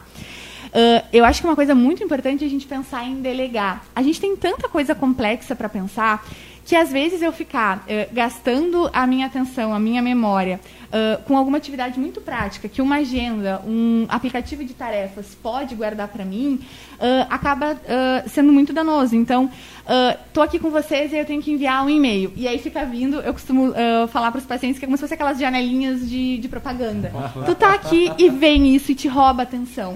Uh, 0.76 1.00
eu 1.14 1.24
acho 1.24 1.40
que 1.40 1.48
uma 1.48 1.56
coisa 1.56 1.74
muito 1.74 2.04
importante 2.04 2.44
é 2.44 2.48
a 2.48 2.50
gente 2.50 2.68
pensar 2.68 3.06
em 3.06 3.22
delegar. 3.22 3.86
A 3.96 4.04
gente 4.04 4.20
tem 4.20 4.36
tanta 4.36 4.68
coisa 4.68 4.94
complexa 4.94 5.56
para 5.56 5.70
pensar 5.70 6.26
que 6.66 6.76
às 6.76 6.92
vezes 6.92 7.22
eu 7.22 7.32
ficar 7.32 7.78
uh, 7.78 8.14
gastando 8.14 8.90
a 8.92 9.06
minha 9.06 9.28
atenção, 9.28 9.74
a 9.74 9.80
minha 9.80 10.02
memória, 10.02 10.60
uh, 10.86 11.22
com 11.24 11.38
alguma 11.38 11.58
atividade 11.58 12.00
muito 12.00 12.20
prática, 12.22 12.68
que 12.68 12.82
uma 12.82 12.98
agenda, 12.98 13.62
um 13.66 14.06
aplicativo 14.10 14.66
de 14.66 14.74
tarefas 14.74 15.38
pode 15.42 15.76
guardar 15.76 16.08
para 16.08 16.26
mim, 16.26 16.60
uh, 16.96 17.28
acaba 17.30 17.74
uh, 17.74 18.30
sendo 18.30 18.52
muito 18.52 18.74
danoso. 18.74 19.16
Então, 19.16 19.50
estou 20.28 20.42
aqui 20.42 20.58
com 20.58 20.72
vocês 20.72 21.14
e 21.14 21.18
eu 21.18 21.26
tenho 21.26 21.44
que 21.44 21.52
enviar 21.52 21.86
um 21.86 21.90
e-mail. 21.90 22.34
E 22.36 22.48
aí 22.48 22.58
fica 22.58 22.84
vindo, 22.86 23.18
eu 23.18 23.32
costumo 23.32 23.72
falar 24.10 24.32
para 24.32 24.40
os 24.40 24.46
pacientes 24.46 24.80
que 24.80 24.86
é 24.86 24.88
como 24.88 24.98
se 24.98 25.02
fosse 25.02 25.14
aquelas 25.14 25.38
janelinhas 25.38 26.10
de, 26.10 26.40
de 26.40 26.48
propaganda. 26.48 27.12
tu 27.46 27.54
tá 27.54 27.76
aqui 27.76 28.12
e 28.18 28.28
vem 28.28 28.76
isso 28.76 28.92
e 28.92 28.96
te 28.96 29.08
rouba 29.08 29.44
a 29.44 29.44
atenção. 29.44 29.96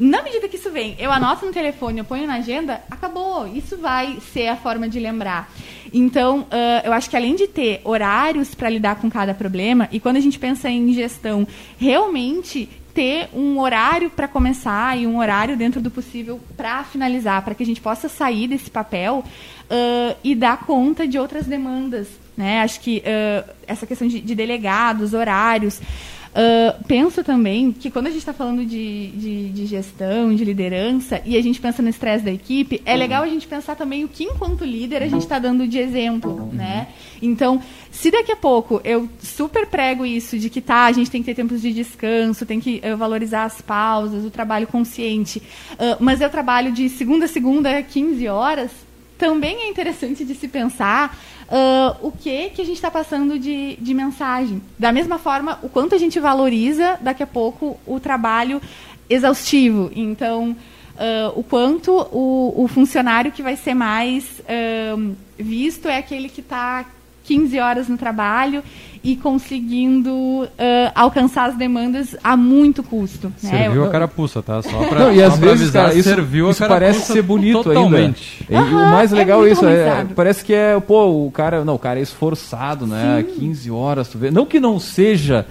Na 0.00 0.22
medida 0.22 0.48
que 0.48 0.56
isso 0.56 0.70
vem, 0.70 0.96
eu 0.98 1.12
anoto 1.12 1.44
no 1.44 1.52
telefone, 1.52 1.98
eu 1.98 2.06
ponho 2.06 2.26
na 2.26 2.36
agenda, 2.36 2.80
acabou. 2.90 3.46
Isso 3.46 3.76
vai 3.76 4.16
ser 4.32 4.48
a 4.48 4.56
forma 4.56 4.88
de 4.88 4.98
lembrar. 4.98 5.52
Então, 5.92 6.40
uh, 6.40 6.46
eu 6.82 6.92
acho 6.94 7.10
que 7.10 7.16
além 7.16 7.36
de 7.36 7.46
ter 7.46 7.82
horários 7.84 8.54
para 8.54 8.70
lidar 8.70 8.96
com 8.96 9.10
cada 9.10 9.34
problema, 9.34 9.90
e 9.92 10.00
quando 10.00 10.16
a 10.16 10.20
gente 10.20 10.38
pensa 10.38 10.70
em 10.70 10.90
gestão, 10.94 11.46
realmente 11.78 12.66
ter 12.94 13.28
um 13.34 13.60
horário 13.60 14.08
para 14.08 14.26
começar 14.26 14.98
e 14.98 15.06
um 15.06 15.18
horário 15.18 15.54
dentro 15.54 15.82
do 15.82 15.90
possível 15.90 16.40
para 16.56 16.82
finalizar, 16.82 17.42
para 17.42 17.54
que 17.54 17.62
a 17.62 17.66
gente 17.66 17.82
possa 17.82 18.08
sair 18.08 18.48
desse 18.48 18.70
papel 18.70 19.22
uh, 19.22 20.16
e 20.24 20.34
dar 20.34 20.64
conta 20.64 21.06
de 21.06 21.18
outras 21.18 21.44
demandas. 21.44 22.08
Né? 22.38 22.62
Acho 22.62 22.80
que 22.80 23.02
uh, 23.04 23.50
essa 23.66 23.86
questão 23.86 24.08
de, 24.08 24.18
de 24.18 24.34
delegados, 24.34 25.12
horários. 25.12 25.78
Uh, 26.30 26.84
penso 26.84 27.24
também 27.24 27.72
que 27.72 27.90
quando 27.90 28.06
a 28.06 28.10
gente 28.10 28.20
está 28.20 28.32
falando 28.32 28.64
de, 28.64 29.08
de, 29.08 29.48
de, 29.48 29.66
gestão, 29.66 30.32
de 30.32 30.44
liderança, 30.44 31.20
e 31.24 31.36
a 31.36 31.42
gente 31.42 31.60
pensa 31.60 31.82
no 31.82 31.88
estresse 31.88 32.24
da 32.24 32.30
equipe, 32.30 32.80
é 32.84 32.92
uhum. 32.92 32.98
legal 32.98 33.22
a 33.24 33.26
gente 33.26 33.48
pensar 33.48 33.74
também 33.74 34.04
o 34.04 34.08
que, 34.08 34.24
enquanto 34.24 34.64
líder, 34.64 35.02
a 35.02 35.08
gente 35.08 35.22
está 35.22 35.40
dando 35.40 35.66
de 35.66 35.78
exemplo, 35.78 36.30
uhum. 36.30 36.52
né? 36.52 36.88
Então, 37.20 37.60
se 37.90 38.12
daqui 38.12 38.30
a 38.30 38.36
pouco 38.36 38.80
eu 38.84 39.08
super 39.20 39.66
prego 39.66 40.06
isso 40.06 40.38
de 40.38 40.48
que 40.48 40.60
tá, 40.60 40.84
a 40.84 40.92
gente 40.92 41.10
tem 41.10 41.20
que 41.20 41.26
ter 41.26 41.34
tempos 41.34 41.60
de 41.60 41.72
descanso, 41.72 42.46
tem 42.46 42.60
que 42.60 42.80
uh, 42.84 42.96
valorizar 42.96 43.44
as 43.44 43.60
pausas, 43.60 44.24
o 44.24 44.30
trabalho 44.30 44.68
consciente, 44.68 45.42
uh, 45.72 45.96
mas 45.98 46.20
eu 46.20 46.30
trabalho 46.30 46.70
de 46.70 46.88
segunda 46.88 47.24
a 47.24 47.28
segunda, 47.28 47.82
15 47.82 48.28
horas, 48.28 48.70
também 49.20 49.64
é 49.64 49.68
interessante 49.68 50.24
de 50.24 50.34
se 50.34 50.48
pensar 50.48 51.14
uh, 51.46 52.08
o 52.08 52.10
que, 52.10 52.48
que 52.48 52.62
a 52.62 52.64
gente 52.64 52.76
está 52.76 52.90
passando 52.90 53.38
de, 53.38 53.76
de 53.76 53.92
mensagem. 53.92 54.62
Da 54.78 54.90
mesma 54.90 55.18
forma, 55.18 55.58
o 55.62 55.68
quanto 55.68 55.94
a 55.94 55.98
gente 55.98 56.18
valoriza, 56.18 56.98
daqui 57.02 57.22
a 57.22 57.26
pouco, 57.26 57.78
o 57.86 58.00
trabalho 58.00 58.62
exaustivo. 59.10 59.90
Então, 59.94 60.56
uh, 60.96 61.38
o 61.38 61.42
quanto 61.42 61.92
o, 61.92 62.64
o, 62.64 62.66
funcionário 62.66 63.30
que 63.30 63.42
vai 63.42 63.56
ser 63.56 63.74
mais 63.74 64.40
uh, 64.40 65.14
visto 65.38 65.86
é 65.86 65.98
aquele 65.98 66.30
que 66.30 66.40
está 66.40 66.86
15 67.30 67.60
horas 67.60 67.88
no 67.88 67.96
trabalho 67.96 68.60
e 69.04 69.14
conseguindo 69.14 70.12
uh, 70.12 70.48
alcançar 70.96 71.44
as 71.44 71.56
demandas 71.56 72.16
a 72.24 72.36
muito 72.36 72.82
custo. 72.82 73.32
Né? 73.40 73.50
Serviu 73.50 73.84
a 73.84 73.88
carapuça, 73.88 74.42
tá? 74.42 74.60
Só 74.60 74.82
pra, 74.88 74.98
Não, 74.98 75.12
e 75.14 75.22
às 75.22 75.38
vezes, 75.38 75.62
avisar, 75.62 75.84
cara, 75.84 75.94
isso, 75.94 76.08
serviu 76.08 76.50
isso 76.50 76.66
parece 76.66 77.12
ser 77.12 77.22
bonito 77.22 77.62
totalmente. 77.62 78.44
ainda. 78.50 78.62
Uhum, 78.64 78.82
o 78.82 78.90
mais 78.90 79.12
legal 79.12 79.46
é 79.46 79.52
isso, 79.52 79.64
é, 79.64 80.04
parece 80.16 80.44
que 80.44 80.52
é, 80.52 80.78
pô, 80.80 81.26
o 81.26 81.30
cara, 81.30 81.64
não, 81.64 81.76
o 81.76 81.78
cara 81.78 82.00
é 82.00 82.02
esforçado, 82.02 82.84
né? 82.84 83.24
Sim. 83.28 83.38
15 83.38 83.70
horas, 83.70 84.08
tu 84.08 84.18
vê. 84.18 84.32
Não 84.32 84.44
que 84.44 84.58
não 84.58 84.80
seja 84.80 85.46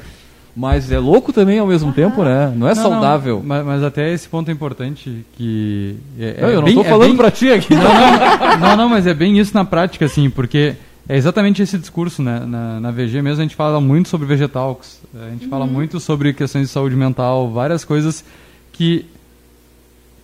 mas 0.55 0.91
é 0.91 0.99
louco 0.99 1.31
também 1.31 1.57
ao 1.57 1.67
mesmo 1.67 1.93
tempo, 1.93 2.21
né? 2.21 2.51
Não 2.53 2.67
é 2.67 2.75
não, 2.75 2.81
saudável. 2.83 3.37
Não, 3.37 3.45
mas, 3.45 3.65
mas, 3.65 3.83
até 3.83 4.11
esse 4.11 4.27
ponto 4.27 4.49
é 4.49 4.51
importante 4.51 5.23
que. 5.37 5.95
É, 6.19 6.41
não, 6.41 6.49
eu 6.49 6.61
não 6.61 6.67
estou 6.67 6.83
falando 6.83 7.03
é 7.03 7.07
bem... 7.07 7.15
pra 7.15 7.31
ti 7.31 7.49
aqui. 7.49 7.73
Não, 7.73 8.57
não, 8.59 8.75
não, 8.75 8.89
mas 8.89 9.07
é 9.07 9.13
bem 9.13 9.39
isso 9.39 9.53
na 9.53 9.63
prática, 9.63 10.03
assim, 10.03 10.29
porque 10.29 10.75
é 11.09 11.17
exatamente 11.17 11.59
esse 11.63 11.75
discurso, 11.75 12.21
né? 12.21 12.39
Na, 12.45 12.79
na 12.79 12.91
VG 12.91 13.23
mesmo 13.23 13.39
a 13.39 13.43
gente 13.43 13.55
fala 13.55 13.81
muito 13.81 14.07
sobre 14.07 14.27
vegetalks, 14.27 15.01
a 15.15 15.31
gente 15.31 15.45
uhum. 15.45 15.49
fala 15.49 15.65
muito 15.65 15.99
sobre 15.99 16.31
questões 16.33 16.67
de 16.67 16.71
saúde 16.71 16.95
mental, 16.95 17.51
várias 17.51 17.83
coisas 17.83 18.23
que 18.71 19.07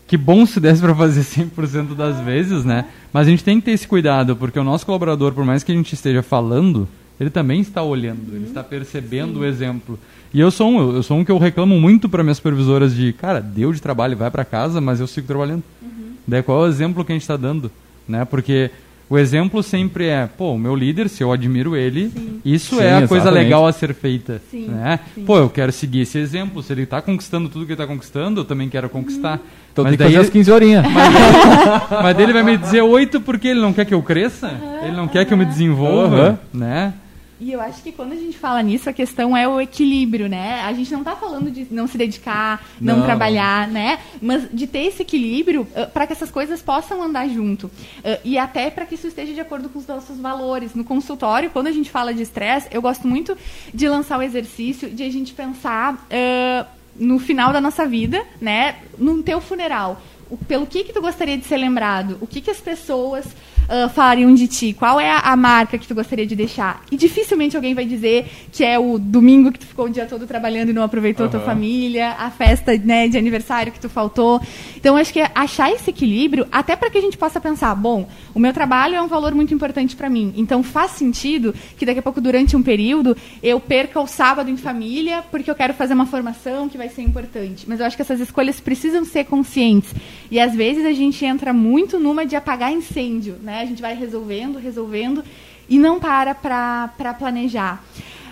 que 0.07 0.15
bom 0.15 0.45
se 0.45 0.59
desse 0.59 0.79
para 0.79 0.93
fazer 0.93 1.21
100% 1.21 1.95
das 1.95 2.19
vezes, 2.19 2.63
né? 2.63 2.85
Mas 3.11 3.25
a 3.25 3.31
gente 3.31 3.43
tem 3.43 3.59
que 3.59 3.65
ter 3.65 3.71
esse 3.71 3.87
cuidado, 3.87 4.35
porque 4.35 4.59
o 4.59 4.63
nosso 4.63 4.85
colaborador, 4.85 5.33
por 5.33 5.43
mais 5.43 5.63
que 5.63 5.71
a 5.71 5.75
gente 5.75 5.93
esteja 5.93 6.21
falando, 6.21 6.87
ele 7.19 7.31
também 7.31 7.61
está 7.61 7.81
olhando, 7.81 8.29
uhum. 8.29 8.35
ele 8.35 8.45
está 8.45 8.63
percebendo 8.63 9.33
Sim. 9.33 9.39
o 9.39 9.45
exemplo. 9.45 9.99
E 10.31 10.39
eu 10.39 10.51
sou 10.51 10.69
um, 10.69 10.95
eu 10.95 11.01
sou 11.01 11.17
um 11.17 11.25
que 11.25 11.31
eu 11.31 11.39
reclamo 11.39 11.79
muito 11.79 12.07
para 12.07 12.21
minhas 12.21 12.37
supervisoras 12.37 12.93
de, 12.93 13.11
cara, 13.13 13.41
deu 13.41 13.73
de 13.73 13.81
trabalho, 13.81 14.15
vai 14.15 14.29
para 14.29 14.45
casa, 14.45 14.79
mas 14.79 14.99
eu 14.99 15.07
sigo 15.07 15.25
trabalhando. 15.25 15.63
Uhum. 15.81 16.11
Daí 16.27 16.43
qual 16.43 16.63
é 16.63 16.67
o 16.67 16.69
exemplo 16.69 17.03
que 17.03 17.11
a 17.11 17.15
gente 17.15 17.23
está 17.23 17.35
dando, 17.35 17.71
né? 18.07 18.23
Porque 18.23 18.69
o 19.07 19.17
exemplo 19.17 19.61
sempre 19.61 20.07
é, 20.07 20.27
pô, 20.27 20.53
o 20.53 20.57
meu 20.57 20.75
líder, 20.75 21.09
se 21.09 21.23
eu 21.23 21.31
admiro 21.31 21.75
ele, 21.75 22.09
sim. 22.09 22.41
isso 22.43 22.75
sim, 22.75 22.81
é 22.81 22.83
a 22.83 22.87
exatamente. 22.87 23.09
coisa 23.09 23.29
legal 23.29 23.67
a 23.67 23.71
ser 23.71 23.93
feita. 23.93 24.41
Sim, 24.49 24.67
né? 24.67 24.99
Pô, 25.25 25.37
eu 25.37 25.49
quero 25.49 25.71
seguir 25.71 26.01
esse 26.01 26.17
exemplo. 26.17 26.63
Se 26.63 26.73
ele 26.73 26.83
está 26.83 27.01
conquistando 27.01 27.47
tudo 27.47 27.65
que 27.65 27.73
ele 27.73 27.81
está 27.81 27.85
conquistando, 27.85 28.41
eu 28.41 28.45
também 28.45 28.67
quero 28.67 28.89
conquistar. 28.89 29.33
Uhum. 29.33 29.65
Então 29.71 29.83
mas 29.83 29.91
tem 29.91 29.97
que 29.97 30.13
fazer 30.13 30.25
as 30.25 30.29
15 30.29 30.51
horinhas. 30.51 30.85
Mas, 30.95 32.01
mas 32.01 32.19
ele 32.19 32.31
vai 32.31 32.43
me 32.43 32.57
dizer 32.57 32.81
oito 32.81 33.19
porque 33.19 33.49
ele 33.49 33.59
não 33.59 33.73
quer 33.73 33.85
que 33.85 33.93
eu 33.93 34.01
cresça, 34.01 34.51
ele 34.83 34.95
não 34.95 35.07
quer 35.07 35.25
que 35.25 35.33
eu 35.33 35.37
me 35.37 35.43
desenvolva, 35.43 36.39
uhum. 36.53 36.59
né? 36.59 36.93
E 37.39 37.51
eu 37.51 37.59
acho 37.59 37.83
que 37.83 37.91
quando 37.91 38.13
a 38.13 38.15
gente 38.15 38.37
fala 38.37 38.61
nisso, 38.63 38.89
a 38.89 38.93
questão 38.93 39.35
é 39.35 39.45
o 39.45 39.59
equilíbrio, 39.59 40.29
né? 40.29 40.61
A 40.61 40.71
gente 40.71 40.91
não 40.93 40.99
está 40.99 41.17
falando 41.17 41.51
de 41.51 41.67
não 41.69 41.85
se 41.85 41.97
dedicar, 41.97 42.65
não, 42.79 42.97
não, 42.97 43.05
trabalhar, 43.05 43.67
né? 43.67 43.99
Mas 44.21 44.47
de 44.53 44.65
ter 44.65 44.85
esse 44.85 45.01
equilíbrio 45.01 45.63
uh, 45.63 45.91
para 45.91 46.07
que 46.07 46.13
essas 46.13 46.31
coisas 46.31 46.61
possam 46.61 47.03
andar 47.03 47.27
junto. 47.27 47.67
Uh, 47.67 48.19
e 48.23 48.37
até 48.37 48.69
para 48.69 48.85
que 48.85 48.95
isso 48.95 49.07
esteja 49.07 49.33
de 49.33 49.41
acordo 49.41 49.67
com 49.67 49.79
os 49.79 49.85
nossos 49.85 50.17
valores. 50.17 50.73
No 50.73 50.85
consultório, 50.85 51.49
quando 51.49 51.67
a 51.67 51.73
gente 51.73 51.91
fala 51.91 52.13
de 52.13 52.21
estresse, 52.21 52.69
eu 52.71 52.81
gosto 52.81 53.05
muito 53.05 53.37
de 53.73 53.89
lançar 53.89 54.17
o 54.17 54.21
exercício 54.21 54.89
de 54.89 55.03
a 55.03 55.11
gente 55.11 55.33
pensar 55.33 55.93
uh, 55.93 56.65
no 56.95 57.19
final 57.19 57.51
da 57.51 57.59
nossa 57.59 57.85
vida, 57.85 58.25
né? 58.39 58.77
No 58.97 59.21
teu 59.21 59.41
funeral. 59.41 60.01
O, 60.29 60.37
pelo 60.37 60.65
que 60.65 60.85
que 60.85 60.93
tu 60.93 61.01
gostaria 61.01 61.37
de 61.37 61.45
ser 61.45 61.57
lembrado? 61.57 62.17
O 62.21 62.27
que 62.27 62.39
que 62.39 62.49
as 62.49 62.61
pessoas 62.61 63.25
uh, 63.65 63.89
falariam 63.89 64.33
de 64.33 64.47
ti? 64.47 64.73
Qual 64.73 64.99
é 64.99 65.09
a, 65.09 65.19
a, 65.19 65.35
marca 65.35 65.77
que 65.77 65.87
tu 65.87 65.95
gostaria 65.95 66.25
de 66.25 66.35
deixar? 66.35 66.81
E 66.91 66.97
dificilmente 66.97 67.55
alguém 67.55 67.73
vai 67.73 67.85
dizer 67.85 68.25
que 68.51 68.63
é 68.63 68.77
o 68.79 68.97
domingo 68.97 69.51
que 69.51 69.59
tu 69.59 69.65
ficou 69.65 69.85
o 69.85 69.89
dia 69.89 70.05
todo 70.05 70.25
trabalhando 70.25 70.69
e 70.69 70.73
não 70.73 70.83
aproveitou 70.83 71.25
uhum. 71.25 71.31
tua 71.31 71.39
família, 71.41 72.15
a 72.17 72.29
festa 72.29 72.77
né, 72.77 73.07
de 73.07 73.17
aniversário 73.17 73.71
que 73.71 73.79
tu 73.79 73.89
faltou. 73.89 74.41
Então, 74.75 74.95
acho 74.97 75.11
que 75.11 75.19
é 75.19 75.31
achar 75.33 75.71
esse 75.71 75.89
equilíbrio, 75.89 76.47
até 76.51 76.75
para 76.75 76.89
que 76.89 76.97
a 76.97 77.01
gente 77.01 77.17
possa 77.17 77.39
pensar, 77.39 77.73
bom, 77.75 78.07
o 78.33 78.39
meu 78.39 78.53
trabalho 78.53 78.95
é 78.95 79.01
um 79.01 79.07
valor 79.07 79.33
muito 79.33 79.53
importante 79.53 79.95
para 79.95 80.09
mim. 80.09 80.33
Então, 80.37 80.61
faz 80.63 80.91
sentido 80.91 81.53
que 81.77 81.85
daqui 81.85 81.99
a 81.99 82.03
pouco, 82.03 82.21
durante 82.21 82.55
um 82.55 82.63
período, 82.63 83.15
eu 83.41 83.59
perca 83.59 83.99
o 83.99 84.07
sábado 84.07 84.49
em 84.49 84.57
família 84.57 85.23
porque 85.31 85.49
eu 85.49 85.55
quero 85.55 85.73
fazer 85.73 85.93
uma 85.93 86.05
formação 86.05 86.69
que 86.69 86.77
vai 86.77 86.89
ser 86.89 87.01
importante. 87.01 87.65
Mas 87.67 87.79
eu 87.79 87.85
acho 87.85 87.95
que 87.95 88.01
essas 88.01 88.19
escolhas 88.19 88.59
precisam 88.59 89.03
ser 89.05 89.25
conscientes. 89.25 89.93
E 90.29 90.39
às 90.39 90.53
vezes 90.53 90.85
a 90.85 90.91
gente 90.91 91.23
entra 91.25 91.53
muito 91.53 91.99
numa 91.99 92.25
de 92.25 92.35
apagar 92.35 92.71
incêndio, 92.71 93.37
né? 93.41 93.54
A 93.61 93.65
gente 93.65 93.81
vai 93.81 93.95
resolvendo, 93.95 94.57
resolvendo 94.57 95.23
e 95.67 95.77
não 95.77 95.99
para 95.99 96.33
para 96.35 97.13
planejar. 97.17 97.83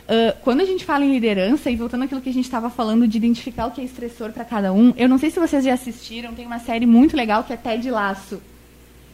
Uh, 0.03 0.37
quando 0.41 0.59
a 0.59 0.65
gente 0.65 0.83
fala 0.83 1.05
em 1.05 1.11
liderança, 1.11 1.71
e 1.71 1.77
voltando 1.77 2.03
àquilo 2.03 2.19
que 2.19 2.29
a 2.29 2.33
gente 2.33 2.43
estava 2.43 2.69
falando 2.69 3.07
de 3.07 3.17
identificar 3.17 3.67
o 3.67 3.71
que 3.71 3.79
é 3.79 3.83
estressor 3.85 4.31
para 4.31 4.43
cada 4.43 4.73
um, 4.73 4.93
eu 4.97 5.07
não 5.07 5.17
sei 5.17 5.31
se 5.31 5.39
vocês 5.39 5.63
já 5.63 5.73
assistiram, 5.73 6.33
tem 6.33 6.45
uma 6.45 6.59
série 6.59 6.85
muito 6.85 7.15
legal 7.15 7.43
que 7.43 7.53
é 7.53 7.57
Ted 7.57 7.89
Laço. 7.89 8.41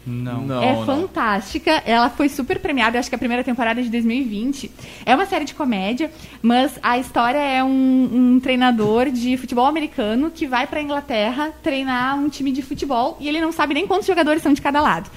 Não. 0.08 0.42
não 0.42 0.64
é 0.64 0.74
não. 0.74 0.86
fantástica. 0.86 1.84
Ela 1.86 2.10
foi 2.10 2.28
super 2.30 2.60
premiada, 2.60 2.98
acho 2.98 3.10
que 3.10 3.16
a 3.16 3.20
primeira 3.20 3.44
temporada 3.44 3.80
é 3.80 3.84
de 3.84 3.90
2020. 3.90 4.72
É 5.06 5.14
uma 5.14 5.28
série 5.28 5.46
de 5.46 5.54
comédia, 5.54 6.12
mas 6.42 6.80
a 6.82 6.98
história 6.98 7.38
é 7.38 7.64
um, 7.64 8.10
um 8.12 8.40
treinador 8.40 9.12
de 9.12 9.38
futebol 9.38 9.68
americano 9.68 10.32
que 10.32 10.48
vai 10.48 10.66
para 10.66 10.82
Inglaterra 10.82 11.52
treinar 11.62 12.18
um 12.18 12.30
time 12.30 12.52
de 12.52 12.64
futebol 12.64 13.18
e 13.20 13.28
ele 13.28 13.40
não 13.40 13.52
sabe 13.52 13.76
nem 13.76 13.86
quantos 13.86 14.08
jogadores 14.08 14.42
são 14.42 14.54
de 14.54 14.62
cada 14.62 14.82
lado. 14.82 15.10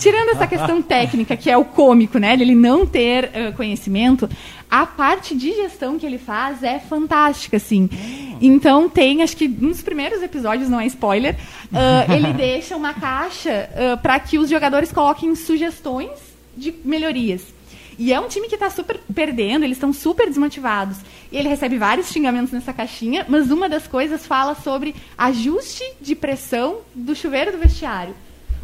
Tirando 0.00 0.30
essa 0.30 0.46
questão 0.46 0.80
técnica, 0.82 1.36
que 1.36 1.50
é 1.50 1.56
o 1.56 1.64
cômico, 1.64 2.18
né? 2.18 2.32
Ele 2.32 2.54
não 2.54 2.86
ter 2.86 3.26
uh, 3.26 3.52
conhecimento, 3.54 4.28
a 4.70 4.86
parte 4.86 5.36
de 5.36 5.52
gestão 5.52 5.98
que 5.98 6.06
ele 6.06 6.18
faz 6.18 6.62
é 6.62 6.78
fantástica, 6.78 7.58
assim. 7.58 7.88
Então 8.40 8.88
tem, 8.88 9.22
acho 9.22 9.36
que 9.36 9.46
nos 9.46 9.82
primeiros 9.82 10.22
episódios, 10.22 10.68
não 10.70 10.80
é 10.80 10.86
spoiler, 10.86 11.36
uh, 11.70 12.10
ele 12.12 12.32
deixa 12.32 12.74
uma 12.76 12.94
caixa 12.94 13.68
uh, 13.70 13.98
para 14.00 14.18
que 14.18 14.38
os 14.38 14.48
jogadores 14.48 14.90
coloquem 14.90 15.34
sugestões 15.34 16.18
de 16.56 16.74
melhorias. 16.84 17.42
E 17.98 18.14
é 18.14 18.18
um 18.18 18.28
time 18.28 18.48
que 18.48 18.54
está 18.54 18.70
super 18.70 18.98
perdendo, 19.14 19.62
eles 19.62 19.76
estão 19.76 19.92
super 19.92 20.26
desmotivados. 20.26 20.96
E 21.30 21.36
ele 21.36 21.50
recebe 21.50 21.76
vários 21.76 22.08
xingamentos 22.08 22.50
nessa 22.50 22.72
caixinha, 22.72 23.26
mas 23.28 23.50
uma 23.50 23.68
das 23.68 23.86
coisas 23.86 24.26
fala 24.26 24.54
sobre 24.54 24.94
ajuste 25.18 25.84
de 26.00 26.14
pressão 26.14 26.78
do 26.94 27.14
chuveiro 27.14 27.52
do 27.52 27.58
vestiário. 27.58 28.14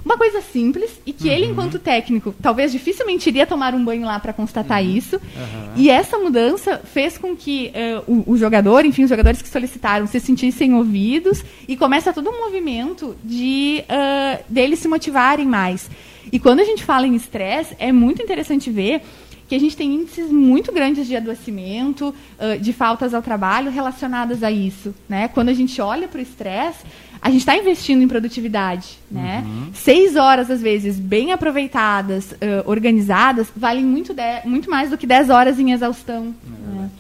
Uma 0.06 0.16
coisa 0.16 0.40
simples 0.40 1.00
e 1.04 1.12
que 1.12 1.26
uhum. 1.26 1.34
ele, 1.34 1.46
enquanto 1.46 1.80
técnico, 1.80 2.32
talvez 2.40 2.70
dificilmente 2.70 3.28
iria 3.28 3.44
tomar 3.44 3.74
um 3.74 3.84
banho 3.84 4.06
lá 4.06 4.20
para 4.20 4.32
constatar 4.32 4.80
uhum. 4.80 4.88
isso. 4.88 5.16
Uhum. 5.16 5.72
E 5.74 5.90
essa 5.90 6.16
mudança 6.16 6.80
fez 6.84 7.18
com 7.18 7.34
que 7.34 7.72
uh, 8.06 8.12
o, 8.12 8.34
o, 8.34 8.38
jogador, 8.38 8.84
enfim, 8.84 9.02
os 9.02 9.08
jogadores 9.08 9.42
que 9.42 9.48
solicitaram, 9.48 10.06
se 10.06 10.20
sentissem 10.20 10.74
ouvidos 10.74 11.42
e 11.66 11.76
começa 11.76 12.12
todo 12.12 12.30
um 12.30 12.44
movimento 12.44 13.16
de 13.24 13.82
uh, 13.82 14.44
deles 14.48 14.78
se 14.78 14.86
motivarem 14.86 15.44
mais. 15.44 15.90
E 16.30 16.38
quando 16.38 16.60
a 16.60 16.64
gente 16.64 16.84
fala 16.84 17.04
em 17.04 17.16
estresse, 17.16 17.74
é 17.76 17.90
muito 17.90 18.22
interessante 18.22 18.70
ver 18.70 19.02
que 19.48 19.54
a 19.54 19.60
gente 19.60 19.76
tem 19.76 19.92
índices 19.92 20.30
muito 20.30 20.72
grandes 20.72 21.06
de 21.08 21.16
adoecimento, 21.16 22.14
uh, 22.38 22.58
de 22.60 22.72
faltas 22.72 23.12
ao 23.12 23.22
trabalho 23.22 23.72
relacionadas 23.72 24.44
a 24.44 24.52
isso. 24.52 24.94
Né? 25.08 25.26
Quando 25.28 25.48
a 25.48 25.52
gente 25.52 25.80
olha 25.80 26.08
para 26.08 26.18
o 26.18 26.22
estresse, 26.22 26.84
a 27.20 27.30
gente 27.30 27.40
está 27.40 27.56
investindo 27.56 28.02
em 28.02 28.08
produtividade. 28.08 28.98
Né? 29.10 29.44
Uhum. 29.46 29.70
Seis 29.72 30.16
horas, 30.16 30.50
às 30.50 30.60
vezes, 30.60 30.98
bem 30.98 31.32
aproveitadas, 31.32 32.32
uh, 32.32 32.36
organizadas, 32.66 33.48
valem 33.56 33.84
muito, 33.84 34.14
muito 34.44 34.70
mais 34.70 34.90
do 34.90 34.98
que 34.98 35.06
dez 35.06 35.30
horas 35.30 35.58
em 35.58 35.72
exaustão. 35.72 36.34
É 36.46 36.74
né? 36.76 36.90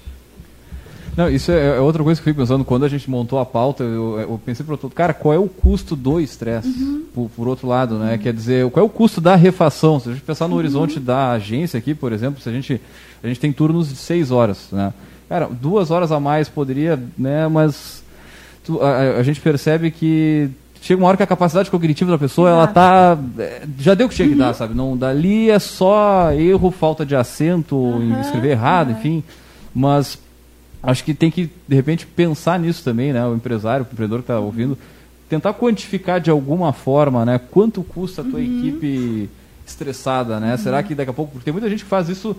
Não, 1.16 1.30
isso 1.30 1.50
é, 1.50 1.76
é, 1.76 1.80
outra 1.80 2.04
coisa 2.04 2.20
que 2.20 2.28
eu 2.28 2.34
fui 2.34 2.42
pensando. 2.42 2.62
Quando 2.62 2.84
a 2.84 2.88
gente 2.88 3.08
montou 3.08 3.38
a 3.38 3.46
pauta, 3.46 3.82
eu, 3.82 4.20
eu 4.20 4.40
pensei 4.44 4.66
para 4.66 4.76
todo, 4.76 4.92
cara, 4.92 5.14
qual 5.14 5.32
é 5.32 5.38
o 5.38 5.48
custo 5.48 5.96
do 5.96 6.20
estresse? 6.20 6.68
Uhum. 6.68 7.04
Por, 7.14 7.30
por, 7.30 7.48
outro 7.48 7.66
lado, 7.66 7.98
né? 7.98 8.12
Uhum. 8.12 8.18
Quer 8.18 8.34
dizer, 8.34 8.70
qual 8.70 8.84
é 8.84 8.86
o 8.86 8.90
custo 8.90 9.18
da 9.18 9.34
refação? 9.34 9.98
Se 9.98 10.10
a 10.10 10.12
gente 10.12 10.22
pensar 10.22 10.46
no 10.46 10.52
uhum. 10.52 10.58
horizonte 10.58 11.00
da 11.00 11.30
agência 11.30 11.78
aqui, 11.78 11.94
por 11.94 12.12
exemplo, 12.12 12.42
se 12.42 12.48
a 12.48 12.52
gente, 12.52 12.78
a 13.22 13.26
gente 13.26 13.40
tem 13.40 13.50
turnos 13.50 13.88
de 13.88 13.96
seis 13.96 14.30
horas, 14.30 14.68
né? 14.70 14.92
Cara, 15.26 15.48
duas 15.50 15.90
horas 15.90 16.12
a 16.12 16.20
mais 16.20 16.50
poderia, 16.50 17.02
né? 17.16 17.48
Mas 17.48 18.04
tu, 18.66 18.82
a, 18.82 19.18
a, 19.18 19.22
gente 19.22 19.40
percebe 19.40 19.90
que 19.90 20.50
chega 20.82 21.00
uma 21.00 21.08
hora 21.08 21.16
que 21.16 21.22
a 21.22 21.26
capacidade 21.26 21.70
cognitiva 21.70 22.10
da 22.10 22.18
pessoa, 22.18 22.50
Exato. 22.50 22.62
ela 22.62 22.66
tá. 22.66 23.18
É, 23.38 23.62
já 23.78 23.94
deu 23.94 24.06
o 24.06 24.10
que 24.10 24.16
tinha 24.16 24.28
que 24.28 24.34
dar, 24.34 24.48
uhum. 24.48 24.54
sabe? 24.54 24.74
Não, 24.74 24.96
dali 24.96 25.48
é 25.50 25.58
só 25.58 26.32
erro, 26.32 26.70
falta 26.70 27.06
de 27.06 27.14
acento, 27.14 27.76
uhum. 27.76 28.20
escrever 28.20 28.50
errado, 28.50 28.90
enfim. 28.90 29.22
Mas 29.74 30.18
acho 30.82 31.04
que 31.04 31.14
tem 31.14 31.30
que, 31.30 31.50
de 31.66 31.76
repente, 31.76 32.06
pensar 32.06 32.58
nisso 32.58 32.82
também, 32.82 33.12
né? 33.12 33.24
O 33.26 33.34
empresário, 33.34 33.86
o 33.88 33.92
empreendedor 33.92 34.18
que 34.18 34.24
está 34.24 34.38
ouvindo, 34.40 34.76
tentar 35.28 35.54
quantificar 35.54 36.20
de 36.20 36.30
alguma 36.30 36.72
forma, 36.72 37.24
né? 37.24 37.40
Quanto 37.50 37.82
custa 37.82 38.22
a 38.22 38.24
tua 38.24 38.40
uhum. 38.40 38.58
equipe 38.58 39.30
estressada, 39.66 40.40
né? 40.40 40.52
Uhum. 40.52 40.58
Será 40.58 40.82
que 40.82 40.94
daqui 40.94 41.10
a 41.10 41.14
pouco... 41.14 41.32
Porque 41.32 41.44
tem 41.44 41.52
muita 41.52 41.68
gente 41.68 41.84
que 41.84 41.90
faz 41.90 42.08
isso 42.08 42.36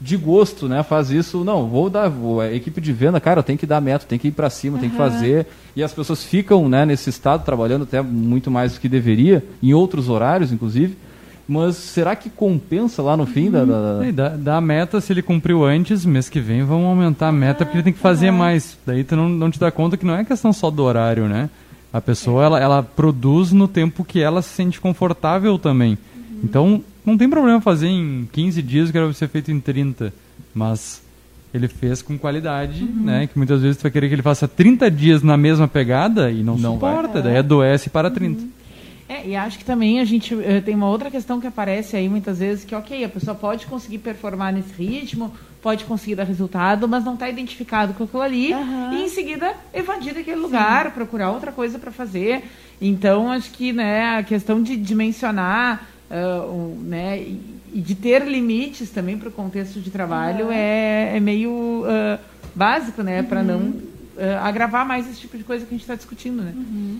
de 0.00 0.16
gosto, 0.16 0.68
né? 0.68 0.82
Faz 0.82 1.10
isso, 1.10 1.42
não, 1.42 1.66
vou 1.66 1.88
dar, 1.88 2.08
vou, 2.08 2.40
a 2.40 2.52
equipe 2.52 2.80
de 2.80 2.92
venda, 2.92 3.20
cara, 3.20 3.42
tem 3.42 3.56
que 3.56 3.66
dar 3.66 3.80
meta, 3.80 4.04
tem 4.06 4.18
que 4.18 4.28
ir 4.28 4.32
para 4.32 4.50
cima, 4.50 4.76
uhum. 4.76 4.80
tem 4.80 4.90
que 4.90 4.96
fazer. 4.96 5.46
E 5.74 5.82
as 5.82 5.92
pessoas 5.92 6.22
ficam, 6.22 6.68
né, 6.68 6.84
nesse 6.84 7.10
estado 7.10 7.44
trabalhando 7.44 7.84
até 7.84 8.02
muito 8.02 8.50
mais 8.50 8.74
do 8.74 8.80
que 8.80 8.88
deveria, 8.88 9.42
em 9.62 9.72
outros 9.72 10.08
horários, 10.08 10.52
inclusive. 10.52 10.96
Mas 11.48 11.76
será 11.76 12.16
que 12.16 12.28
compensa 12.28 13.00
lá 13.02 13.16
no 13.16 13.24
fim 13.24 13.50
da, 13.50 13.64
da... 13.64 14.10
da, 14.10 14.28
da 14.30 14.60
meta, 14.60 15.00
se 15.00 15.12
ele 15.12 15.22
cumpriu 15.22 15.64
antes, 15.64 16.04
mês 16.04 16.28
que 16.28 16.40
vem 16.40 16.64
vamos 16.64 16.86
aumentar 16.86 17.28
a 17.28 17.32
meta 17.32 17.64
porque 17.64 17.76
ele 17.76 17.84
tem 17.84 17.92
que 17.92 18.00
fazer 18.00 18.32
mais. 18.32 18.76
Daí 18.84 19.04
tu 19.04 19.14
não, 19.14 19.28
não 19.28 19.48
te 19.48 19.58
dá 19.60 19.70
conta 19.70 19.96
que 19.96 20.04
não 20.04 20.16
é 20.16 20.24
questão 20.24 20.52
só 20.52 20.70
do 20.72 20.82
horário, 20.82 21.28
né? 21.28 21.48
A 21.92 22.00
pessoa, 22.00 22.44
ela, 22.44 22.60
ela 22.60 22.82
produz 22.82 23.52
no 23.52 23.68
tempo 23.68 24.04
que 24.04 24.20
ela 24.20 24.42
se 24.42 24.48
sente 24.48 24.80
confortável 24.80 25.56
também. 25.56 25.96
Uhum. 26.16 26.40
Então, 26.42 26.84
não 27.06 27.16
tem 27.16 27.30
problema 27.30 27.60
fazer 27.60 27.86
em 27.86 28.28
15 28.32 28.60
dias 28.62 28.90
que 28.90 28.98
era 28.98 29.10
ser 29.12 29.28
feito 29.28 29.50
em 29.50 29.60
30. 29.60 30.12
Mas 30.52 31.00
ele 31.54 31.68
fez 31.68 32.02
com 32.02 32.18
qualidade, 32.18 32.82
uhum. 32.82 33.04
né? 33.04 33.26
Que 33.26 33.38
muitas 33.38 33.62
vezes 33.62 33.76
tu 33.78 33.82
vai 33.82 33.90
querer 33.90 34.08
que 34.08 34.14
ele 34.14 34.22
faça 34.22 34.48
30 34.48 34.90
dias 34.90 35.22
na 35.22 35.36
mesma 35.36 35.68
pegada 35.68 36.30
e 36.30 36.42
não, 36.42 36.58
não 36.58 36.74
suporta. 36.74 37.14
Vai. 37.14 37.22
Daí 37.22 37.36
adoece 37.38 37.88
para 37.88 38.10
30. 38.10 38.42
Uhum. 38.42 38.50
É, 39.08 39.28
e 39.28 39.36
acho 39.36 39.58
que 39.58 39.64
também 39.64 40.00
a 40.00 40.04
gente 40.04 40.34
uh, 40.34 40.62
tem 40.64 40.74
uma 40.74 40.88
outra 40.88 41.10
questão 41.10 41.40
que 41.40 41.46
aparece 41.46 41.96
aí 41.96 42.08
muitas 42.08 42.40
vezes, 42.40 42.64
que 42.64 42.74
ok, 42.74 43.04
a 43.04 43.08
pessoa 43.08 43.36
pode 43.36 43.66
conseguir 43.66 43.98
performar 43.98 44.52
nesse 44.52 44.72
ritmo, 44.72 45.32
pode 45.62 45.84
conseguir 45.84 46.16
dar 46.16 46.24
resultado, 46.24 46.88
mas 46.88 47.04
não 47.04 47.14
está 47.14 47.28
identificado 47.28 47.94
com 47.94 48.02
aquilo 48.02 48.22
ali, 48.22 48.52
uhum. 48.52 48.94
e 48.94 49.04
em 49.04 49.08
seguida 49.08 49.54
evadir 49.72 50.12
daquele 50.12 50.40
lugar, 50.40 50.86
Sim. 50.86 50.90
procurar 50.90 51.30
outra 51.30 51.52
coisa 51.52 51.78
para 51.78 51.92
fazer. 51.92 52.42
Então, 52.80 53.30
acho 53.30 53.52
que 53.52 53.72
né, 53.72 54.16
a 54.16 54.24
questão 54.24 54.60
de 54.60 54.76
dimensionar 54.76 55.86
uh, 56.10 56.50
um, 56.50 56.80
né, 56.82 57.18
e 57.72 57.80
de 57.80 57.94
ter 57.94 58.26
limites 58.26 58.90
também 58.90 59.18
para 59.18 59.28
o 59.28 59.32
contexto 59.32 59.80
de 59.80 59.90
trabalho 59.90 60.46
uhum. 60.46 60.52
é, 60.52 61.16
é, 61.16 61.20
meio 61.20 61.50
uh, 61.50 62.18
básico, 62.54 63.02
né, 63.02 63.22
para 63.22 63.40
uhum. 63.40 63.46
não 63.46 63.96
agravar 64.42 64.86
mais 64.86 65.06
esse 65.10 65.20
tipo 65.20 65.36
de 65.36 65.44
coisa 65.44 65.66
que 65.66 65.74
a 65.74 65.76
gente 65.76 65.82
está 65.82 65.94
discutindo. 65.94 66.40
Né? 66.42 66.54
Uhum. 66.56 66.98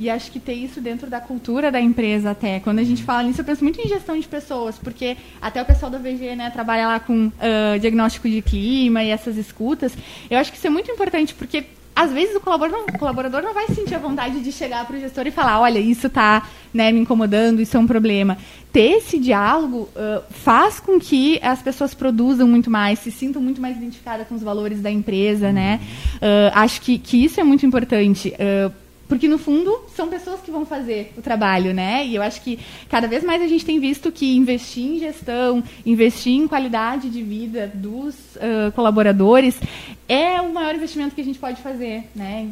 E 0.00 0.08
acho 0.08 0.32
que 0.32 0.40
ter 0.40 0.54
isso 0.54 0.80
dentro 0.80 1.10
da 1.10 1.20
cultura 1.20 1.70
da 1.70 1.78
empresa 1.78 2.30
até. 2.30 2.58
Quando 2.58 2.78
a 2.78 2.82
gente 2.82 3.04
fala 3.04 3.22
nisso, 3.22 3.42
eu 3.42 3.44
penso 3.44 3.62
muito 3.62 3.78
em 3.80 3.86
gestão 3.86 4.18
de 4.18 4.26
pessoas, 4.26 4.78
porque 4.78 5.14
até 5.42 5.60
o 5.60 5.64
pessoal 5.66 5.92
da 5.92 5.98
VG 5.98 6.34
né, 6.34 6.48
trabalha 6.48 6.86
lá 6.86 6.98
com 6.98 7.26
uh, 7.26 7.78
diagnóstico 7.78 8.26
de 8.26 8.40
clima 8.40 9.04
e 9.04 9.10
essas 9.10 9.36
escutas. 9.36 9.92
Eu 10.30 10.38
acho 10.38 10.50
que 10.50 10.56
isso 10.56 10.66
é 10.66 10.70
muito 10.70 10.90
importante, 10.90 11.34
porque 11.34 11.66
às 12.00 12.12
vezes 12.12 12.34
o 12.34 12.40
colaborador 12.40 12.78
não, 12.78 12.86
o 12.86 12.98
colaborador 12.98 13.42
não 13.42 13.52
vai 13.52 13.66
sentir 13.66 13.94
a 13.94 13.98
vontade 13.98 14.40
de 14.40 14.50
chegar 14.50 14.86
para 14.86 14.96
o 14.96 15.00
gestor 15.00 15.26
e 15.26 15.30
falar, 15.30 15.60
olha, 15.60 15.78
isso 15.78 16.06
está 16.06 16.48
né, 16.72 16.90
me 16.90 17.00
incomodando, 17.00 17.60
isso 17.60 17.76
é 17.76 17.80
um 17.80 17.86
problema. 17.86 18.38
Ter 18.72 18.92
esse 18.98 19.18
diálogo 19.18 19.86
uh, 19.94 20.22
faz 20.30 20.80
com 20.80 20.98
que 20.98 21.38
as 21.42 21.60
pessoas 21.60 21.92
produzam 21.92 22.48
muito 22.48 22.70
mais, 22.70 23.00
se 23.00 23.10
sintam 23.10 23.42
muito 23.42 23.60
mais 23.60 23.76
identificadas 23.76 24.26
com 24.26 24.34
os 24.34 24.42
valores 24.42 24.80
da 24.80 24.90
empresa, 24.90 25.52
né? 25.52 25.78
Uh, 26.16 26.52
acho 26.54 26.80
que, 26.80 26.96
que 26.98 27.22
isso 27.22 27.38
é 27.38 27.44
muito 27.44 27.66
importante. 27.66 28.32
Uh, 28.32 28.72
porque, 29.10 29.26
no 29.26 29.38
fundo, 29.38 29.76
são 29.96 30.08
pessoas 30.08 30.40
que 30.40 30.52
vão 30.52 30.64
fazer 30.64 31.12
o 31.18 31.20
trabalho, 31.20 31.74
né? 31.74 32.06
E 32.06 32.14
eu 32.14 32.22
acho 32.22 32.40
que 32.42 32.60
cada 32.88 33.08
vez 33.08 33.24
mais 33.24 33.42
a 33.42 33.48
gente 33.48 33.64
tem 33.64 33.80
visto 33.80 34.12
que 34.12 34.36
investir 34.36 34.84
em 34.84 35.00
gestão, 35.00 35.64
investir 35.84 36.32
em 36.32 36.46
qualidade 36.46 37.10
de 37.10 37.20
vida 37.20 37.68
dos 37.74 38.14
uh, 38.36 38.70
colaboradores 38.72 39.60
é 40.08 40.40
o 40.40 40.54
maior 40.54 40.76
investimento 40.76 41.12
que 41.12 41.20
a 41.20 41.24
gente 41.24 41.40
pode 41.40 41.60
fazer, 41.60 42.04
né? 42.14 42.50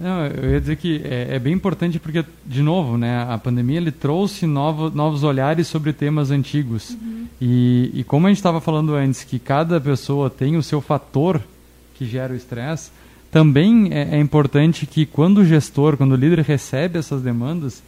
Não, 0.00 0.26
eu 0.26 0.52
ia 0.52 0.60
dizer 0.60 0.76
que 0.76 1.02
é, 1.04 1.36
é, 1.36 1.38
bem 1.38 1.52
importante 1.52 1.98
porque, 1.98 2.24
de 2.46 2.62
novo, 2.62 2.96
né, 2.96 3.26
a 3.28 3.36
pandemia 3.36 3.76
ele 3.76 3.92
trouxe 3.92 4.46
novo, 4.46 4.88
novos 4.88 5.22
olhares 5.22 5.68
sobre 5.68 5.92
temas 5.92 6.30
antigos. 6.30 6.90
Uhum. 6.90 7.26
E, 7.38 7.90
e 7.92 8.04
como 8.04 8.26
a 8.26 8.30
gente 8.30 8.38
estava 8.38 8.62
falando 8.62 8.94
antes, 8.94 9.24
que 9.24 9.38
cada 9.38 9.78
pessoa 9.78 10.30
tem 10.30 10.56
o 10.56 10.62
seu 10.62 10.80
fator 10.80 11.38
que 11.94 12.06
gera 12.06 12.32
o 12.32 12.36
estresse, 12.36 12.90
também 13.32 13.88
é, 13.90 14.16
é 14.16 14.20
importante 14.20 14.84
que 14.84 15.06
quando 15.06 15.38
o 15.38 15.44
gestor, 15.44 15.96
quando 15.96 16.12
o 16.12 16.16
líder 16.16 16.40
recebe 16.40 16.98
essas 16.98 17.22
demandas, 17.22 17.82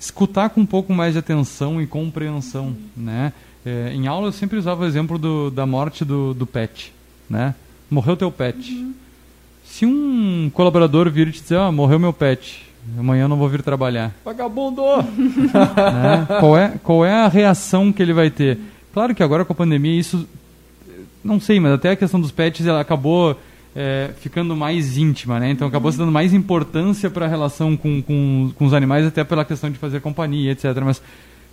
escutar 0.00 0.48
com 0.48 0.62
um 0.62 0.66
pouco 0.66 0.94
mais 0.94 1.12
de 1.12 1.18
atenção 1.18 1.80
e 1.80 1.86
compreensão, 1.86 2.74
né? 2.96 3.34
É, 3.66 3.92
em 3.92 4.06
aula 4.06 4.28
eu 4.28 4.32
sempre 4.32 4.58
usava 4.58 4.82
o 4.82 4.86
exemplo 4.86 5.18
do, 5.18 5.50
da 5.50 5.66
morte 5.66 6.06
do, 6.06 6.32
do 6.32 6.46
pet, 6.46 6.90
né? 7.28 7.54
Morreu 7.90 8.16
teu 8.16 8.32
pet. 8.32 8.72
Uhum. 8.72 8.94
Se 9.62 9.84
um 9.84 10.50
colaborador 10.54 11.10
vir 11.10 11.28
e 11.28 11.32
te 11.32 11.42
dizer, 11.42 11.58
ah, 11.58 11.70
morreu 11.70 11.98
meu 11.98 12.12
pet, 12.12 12.64
amanhã 12.98 13.24
eu 13.24 13.28
não 13.28 13.36
vou 13.36 13.50
vir 13.50 13.60
trabalhar. 13.60 14.14
Vagabundo! 14.24 14.82
né? 15.52 16.26
qual, 16.40 16.56
é, 16.56 16.74
qual 16.82 17.04
é 17.04 17.12
a 17.12 17.28
reação 17.28 17.92
que 17.92 18.02
ele 18.02 18.14
vai 18.14 18.30
ter? 18.30 18.58
Claro 18.94 19.14
que 19.14 19.22
agora 19.22 19.44
com 19.44 19.52
a 19.52 19.56
pandemia 19.56 20.00
isso, 20.00 20.26
não 21.22 21.38
sei, 21.38 21.60
mas 21.60 21.72
até 21.72 21.90
a 21.90 21.96
questão 21.96 22.18
dos 22.18 22.30
pets 22.30 22.66
ela 22.66 22.80
acabou 22.80 23.38
é, 23.76 24.10
ficando 24.20 24.56
mais 24.56 24.96
íntima, 24.96 25.38
né? 25.38 25.50
Então 25.50 25.68
acabou 25.68 25.92
se 25.92 25.98
dando 25.98 26.10
mais 26.10 26.32
importância 26.32 27.10
para 27.10 27.26
a 27.26 27.28
relação 27.28 27.76
com, 27.76 28.00
com, 28.00 28.50
com 28.56 28.64
os 28.64 28.72
animais, 28.72 29.06
até 29.06 29.22
pela 29.22 29.44
questão 29.44 29.70
de 29.70 29.78
fazer 29.78 30.00
companhia, 30.00 30.52
etc. 30.52 30.74
Mas 30.82 31.02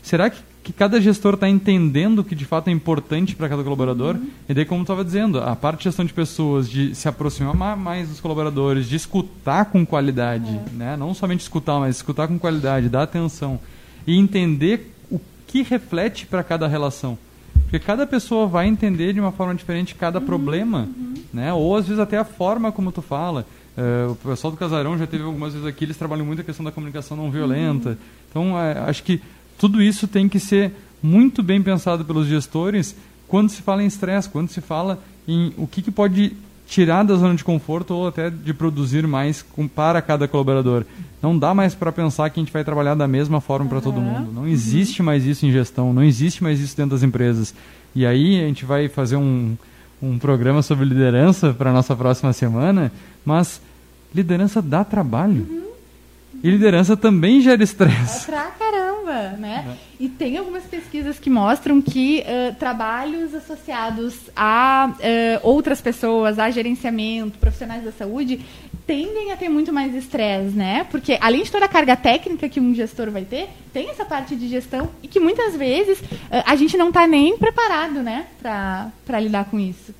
será 0.01 0.29
que, 0.29 0.39
que 0.63 0.71
cada 0.71 1.01
gestor 1.01 1.33
está 1.33 1.49
entendendo 1.49 2.19
o 2.19 2.23
que 2.23 2.33
de 2.33 2.45
fato 2.45 2.69
é 2.69 2.71
importante 2.71 3.35
para 3.35 3.49
cada 3.49 3.61
colaborador? 3.61 4.15
Uhum. 4.15 4.29
E 4.47 4.53
daí, 4.53 4.63
como 4.63 4.83
estava 4.83 5.03
dizendo, 5.03 5.41
a 5.41 5.53
parte 5.53 5.79
de 5.79 5.83
gestão 5.83 6.05
de 6.05 6.13
pessoas, 6.13 6.69
de 6.69 6.95
se 6.95 7.09
aproximar 7.09 7.75
mais 7.75 8.07
dos 8.07 8.21
colaboradores, 8.21 8.87
de 8.87 8.95
escutar 8.95 9.65
com 9.65 9.85
qualidade, 9.85 10.49
uhum. 10.49 10.77
né? 10.77 10.95
Não 10.95 11.13
somente 11.13 11.41
escutar, 11.41 11.77
mas 11.81 11.97
escutar 11.97 12.29
com 12.29 12.39
qualidade, 12.39 12.87
dar 12.87 13.03
atenção 13.03 13.59
e 14.07 14.17
entender 14.17 14.93
o 15.11 15.19
que 15.45 15.61
reflete 15.61 16.25
para 16.25 16.41
cada 16.41 16.69
relação. 16.69 17.17
Porque 17.73 17.87
cada 17.87 18.05
pessoa 18.05 18.45
vai 18.45 18.67
entender 18.67 19.13
de 19.13 19.19
uma 19.19 19.31
forma 19.31 19.55
diferente 19.55 19.95
cada 19.95 20.19
uhum, 20.19 20.25
problema, 20.27 20.87
uhum. 20.95 21.15
né? 21.33 21.51
Ou 21.51 21.75
às 21.75 21.87
vezes 21.87 21.99
até 21.99 22.19
a 22.19 22.23
forma 22.23 22.71
como 22.71 22.91
tu 22.91 23.01
fala. 23.01 23.47
Uh, 23.75 24.11
o 24.11 24.15
pessoal 24.15 24.51
do 24.51 24.57
Casarão 24.57 24.95
já 24.95 25.07
teve 25.07 25.23
algumas 25.23 25.53
vezes 25.53 25.67
aqui, 25.67 25.85
eles 25.85 25.97
trabalham 25.97 26.23
muito 26.23 26.41
a 26.41 26.43
questão 26.43 26.63
da 26.63 26.71
comunicação 26.71 27.17
não 27.17 27.31
violenta. 27.31 27.89
Uhum. 27.89 27.97
Então, 28.29 28.53
uh, 28.53 28.87
acho 28.87 29.01
que 29.01 29.19
tudo 29.57 29.81
isso 29.81 30.07
tem 30.07 30.29
que 30.29 30.39
ser 30.39 30.71
muito 31.01 31.41
bem 31.41 31.63
pensado 31.63 32.05
pelos 32.05 32.27
gestores 32.27 32.95
quando 33.27 33.49
se 33.49 33.63
fala 33.63 33.81
em 33.81 33.87
estresse, 33.87 34.29
quando 34.29 34.49
se 34.49 34.61
fala 34.61 34.99
em 35.27 35.51
o 35.57 35.65
que, 35.65 35.81
que 35.81 35.89
pode 35.89 36.33
tirar 36.67 37.01
da 37.01 37.15
zona 37.15 37.33
de 37.33 37.43
conforto 37.43 37.95
ou 37.95 38.07
até 38.07 38.29
de 38.29 38.53
produzir 38.53 39.07
mais 39.07 39.41
com, 39.41 39.67
para 39.67 39.99
cada 39.99 40.27
colaborador. 40.27 40.85
Não 41.23 41.39
dá 41.39 41.53
mais 41.53 41.73
para 41.73 41.89
pensar 41.89 42.29
que 42.29 42.37
a 42.37 42.43
gente 42.43 42.51
vai 42.51 42.65
trabalhar 42.65 42.95
da 42.95 43.07
mesma 43.07 43.39
forma 43.39 43.63
uhum. 43.63 43.69
para 43.69 43.79
todo 43.79 44.01
mundo. 44.01 44.29
Não 44.33 44.45
existe 44.45 45.01
uhum. 45.01 45.05
mais 45.05 45.25
isso 45.25 45.45
em 45.45 45.51
gestão, 45.53 45.93
não 45.93 46.03
existe 46.03 46.43
mais 46.43 46.59
isso 46.59 46.75
dentro 46.75 46.91
das 46.91 47.01
empresas. 47.01 47.55
E 47.95 48.05
aí 48.05 48.43
a 48.43 48.45
gente 48.45 48.65
vai 48.65 48.89
fazer 48.89 49.15
um, 49.15 49.55
um 50.01 50.19
programa 50.19 50.61
sobre 50.61 50.83
liderança 50.83 51.53
para 51.53 51.69
a 51.69 51.73
nossa 51.73 51.95
próxima 51.95 52.33
semana, 52.33 52.91
mas 53.23 53.61
liderança 54.13 54.61
dá 54.61 54.83
trabalho. 54.83 55.47
Uhum. 55.49 55.63
E 56.43 56.49
liderança 56.49 56.97
também 56.97 57.39
gera 57.39 57.63
estresse. 57.63 58.23
É 58.23 58.25
pra 58.25 58.47
caramba, 58.59 59.37
né? 59.37 59.65
É. 59.65 60.03
E 60.03 60.09
tem 60.09 60.37
algumas 60.37 60.63
pesquisas 60.65 61.17
que 61.19 61.29
mostram 61.29 61.81
que 61.81 62.21
uh, 62.21 62.53
trabalhos 62.55 63.33
associados 63.33 64.13
a 64.35 64.91
uh, 64.91 64.99
outras 65.41 65.79
pessoas, 65.79 66.37
a 66.37 66.49
gerenciamento, 66.49 67.39
profissionais 67.39 67.85
da 67.85 67.93
saúde, 67.93 68.41
tendem 68.85 69.31
a 69.31 69.37
ter 69.37 69.49
muito 69.49 69.71
mais 69.71 69.95
estresse, 69.95 70.55
né? 70.55 70.85
Porque 70.89 71.17
além 71.21 71.43
de 71.43 71.51
toda 71.51 71.65
a 71.65 71.69
carga 71.69 71.95
técnica 71.95 72.49
que 72.49 72.59
um 72.59 72.73
gestor 72.73 73.09
vai 73.09 73.23
ter, 73.23 73.49
tem 73.71 73.89
essa 73.89 74.05
parte 74.05 74.35
de 74.35 74.47
gestão 74.47 74.89
e 75.01 75.07
que 75.07 75.19
muitas 75.19 75.55
vezes 75.55 75.99
uh, 75.99 76.43
a 76.45 76.55
gente 76.55 76.77
não 76.77 76.89
está 76.89 77.07
nem 77.07 77.37
preparado, 77.37 78.03
né, 78.03 78.27
para 78.41 79.19
lidar 79.19 79.45
com 79.45 79.59
isso. 79.59 79.93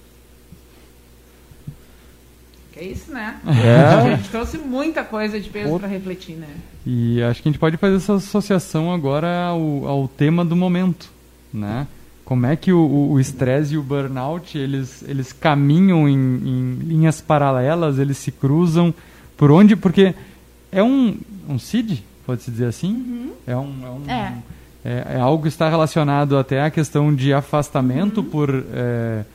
É 2.76 2.84
isso, 2.84 3.12
né? 3.12 3.40
É. 3.46 4.12
A 4.12 4.16
gente 4.16 4.30
trouxe 4.30 4.58
muita 4.58 5.04
coisa 5.04 5.40
de 5.40 5.48
peso 5.50 5.78
para 5.78 5.88
refletir, 5.88 6.36
né? 6.36 6.48
E 6.86 7.22
acho 7.22 7.42
que 7.42 7.48
a 7.48 7.52
gente 7.52 7.60
pode 7.60 7.78
fazer 7.78 7.98
essa 7.98 8.16
associação 8.16 8.92
agora 8.92 9.46
ao, 9.46 9.88
ao 9.88 10.08
tema 10.08 10.44
do 10.44 10.56
momento, 10.56 11.10
né? 11.54 11.88
Como 12.26 12.46
é 12.46 12.56
que 12.56 12.72
o 12.72 13.20
estresse 13.20 13.74
e 13.74 13.78
o 13.78 13.84
burnout 13.84 14.58
eles, 14.58 15.04
eles 15.08 15.34
caminham 15.34 16.08
em, 16.08 16.16
em, 16.16 16.74
linhas 16.82 17.20
paralelas, 17.20 18.00
eles 18.00 18.18
se 18.18 18.32
cruzam 18.32 18.94
por 19.36 19.52
onde? 19.52 19.76
Porque 19.76 20.16
é 20.72 20.82
um, 20.82 21.18
um 21.50 21.60
CID, 21.60 22.04
pode-se 22.26 22.50
dizer 22.50 22.68
assim? 22.68 22.94
Uhum. 22.94 23.32
É, 23.46 23.58
um, 23.58 23.76
é, 23.84 23.90
um 23.90 24.10
é. 24.10 24.34
é, 24.86 25.08
é. 25.16 25.20
algo 25.20 25.44
que 25.44 25.50
está 25.50 25.68
relacionado 25.70 26.38
até 26.38 26.62
à 26.62 26.72
questão 26.72 27.14
de 27.14 27.34
afastamento 27.34 28.20
uhum. 28.22 28.30
por. 28.30 28.66
É, 28.74 29.26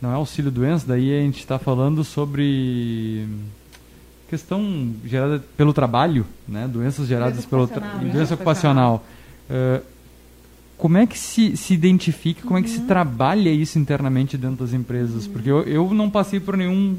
não 0.00 0.10
é 0.10 0.14
auxílio-doença, 0.14 0.86
daí 0.86 1.18
a 1.18 1.22
gente 1.22 1.38
está 1.38 1.58
falando 1.58 2.04
sobre 2.04 3.26
questão 4.28 4.92
gerada 5.04 5.42
pelo 5.56 5.72
trabalho, 5.72 6.26
né? 6.46 6.68
doenças 6.68 7.06
geradas 7.06 7.46
pelo 7.46 7.66
tra... 7.66 7.80
Né? 7.80 8.10
doença 8.12 8.34
ocupacional. 8.34 9.04
Uh, 9.48 9.82
como 10.84 10.98
é 10.98 11.06
que 11.06 11.18
se, 11.18 11.56
se 11.56 11.72
identifica, 11.72 12.42
como 12.42 12.56
uhum. 12.56 12.58
é 12.58 12.62
que 12.62 12.68
se 12.68 12.80
uhum. 12.80 12.86
trabalha 12.86 13.48
isso 13.48 13.78
internamente 13.78 14.36
dentro 14.36 14.66
das 14.66 14.74
empresas? 14.74 15.24
Uhum. 15.24 15.32
Porque 15.32 15.50
eu, 15.50 15.62
eu 15.62 15.94
não 15.94 16.10
passei 16.10 16.38
por 16.38 16.58
nenhum 16.58 16.98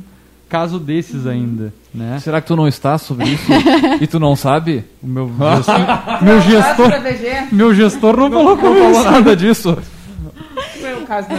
caso 0.50 0.80
desses 0.80 1.26
uhum. 1.26 1.32
ainda, 1.32 1.74
né? 1.93 2.17
Será 2.19 2.41
que 2.41 2.48
tu 2.48 2.56
não 2.56 2.67
está 2.67 2.98
sobre 2.98 3.30
isso 3.30 3.45
e 4.02 4.08
tu 4.08 4.19
não 4.19 4.36
sabe? 4.36 4.84
O 5.04 5.08
meu 5.08 5.30
gestor, 5.62 6.24
meu 6.24 6.41
gestor, 6.41 6.91
meu 7.52 7.76
gestor 7.76 8.17
não, 8.17 8.28
não 8.28 8.43
colocou 8.43 8.74
não 8.74 8.93
falou 8.95 9.04
nada 9.04 9.36
disso 9.36 9.78
caso 11.06 11.30
da 11.30 11.36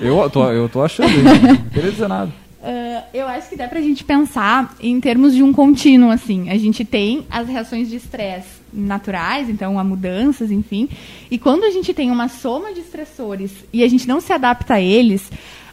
eu, 0.00 0.28
tô, 0.28 0.50
eu 0.50 0.68
tô 0.68 0.82
achando 0.82 1.08
isso. 1.08 1.46
Não 1.46 1.70
queria 1.70 1.92
dizer 1.92 2.08
nada. 2.08 2.32
Uh, 2.60 3.02
eu 3.14 3.26
acho 3.26 3.48
que 3.48 3.56
dá 3.56 3.68
pra 3.68 3.80
gente 3.80 4.04
pensar 4.04 4.74
em 4.80 5.00
termos 5.00 5.32
de 5.34 5.42
um 5.42 5.52
contínuo, 5.52 6.10
assim. 6.10 6.50
A 6.50 6.58
gente 6.58 6.84
tem 6.84 7.24
as 7.30 7.48
reações 7.48 7.88
de 7.88 7.96
estresse 7.96 8.59
naturais, 8.72 9.48
então 9.48 9.78
há 9.78 9.84
mudanças, 9.84 10.50
enfim. 10.50 10.88
E 11.30 11.38
quando 11.38 11.64
a 11.64 11.70
gente 11.70 11.92
tem 11.94 12.10
uma 12.10 12.28
soma 12.28 12.72
de 12.72 12.80
estressores 12.80 13.52
e 13.72 13.82
a 13.82 13.88
gente 13.88 14.06
não 14.06 14.20
se 14.20 14.32
adapta 14.32 14.74
a 14.74 14.80
eles, 14.80 15.30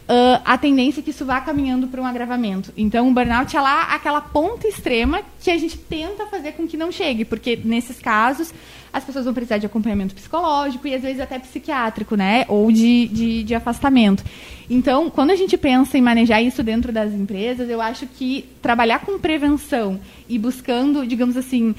uh, 0.08 0.40
a 0.44 0.56
tendência 0.56 1.00
é 1.00 1.02
que 1.02 1.10
isso 1.10 1.24
vá 1.24 1.40
caminhando 1.40 1.86
para 1.86 2.00
um 2.00 2.06
agravamento. 2.06 2.72
Então, 2.76 3.08
o 3.08 3.12
burnout 3.12 3.56
é 3.56 3.60
lá 3.60 3.94
aquela 3.94 4.20
ponta 4.20 4.66
extrema 4.66 5.20
que 5.40 5.50
a 5.50 5.58
gente 5.58 5.76
tenta 5.76 6.26
fazer 6.26 6.52
com 6.52 6.66
que 6.66 6.76
não 6.76 6.90
chegue, 6.90 7.24
porque 7.24 7.58
nesses 7.62 7.98
casos 7.98 8.52
as 8.92 9.04
pessoas 9.04 9.24
vão 9.24 9.34
precisar 9.34 9.58
de 9.58 9.66
acompanhamento 9.66 10.14
psicológico 10.14 10.86
e 10.86 10.94
às 10.94 11.02
vezes 11.02 11.20
até 11.20 11.38
psiquiátrico, 11.38 12.16
né? 12.16 12.44
Ou 12.48 12.70
de, 12.72 13.08
de, 13.08 13.42
de, 13.44 13.54
afastamento. 13.54 14.24
Então, 14.70 15.08
quando 15.10 15.30
a 15.30 15.36
gente 15.36 15.56
pensa 15.56 15.96
em 15.96 16.02
manejar 16.02 16.42
isso 16.42 16.62
dentro 16.62 16.92
das 16.92 17.12
empresas, 17.12 17.70
eu 17.70 17.80
acho 17.80 18.06
que 18.06 18.48
trabalhar 18.60 19.00
com 19.00 19.18
prevenção 19.18 19.98
e 20.28 20.38
buscando, 20.38 21.06
digamos 21.06 21.36
assim, 21.36 21.70
uh, 21.70 21.76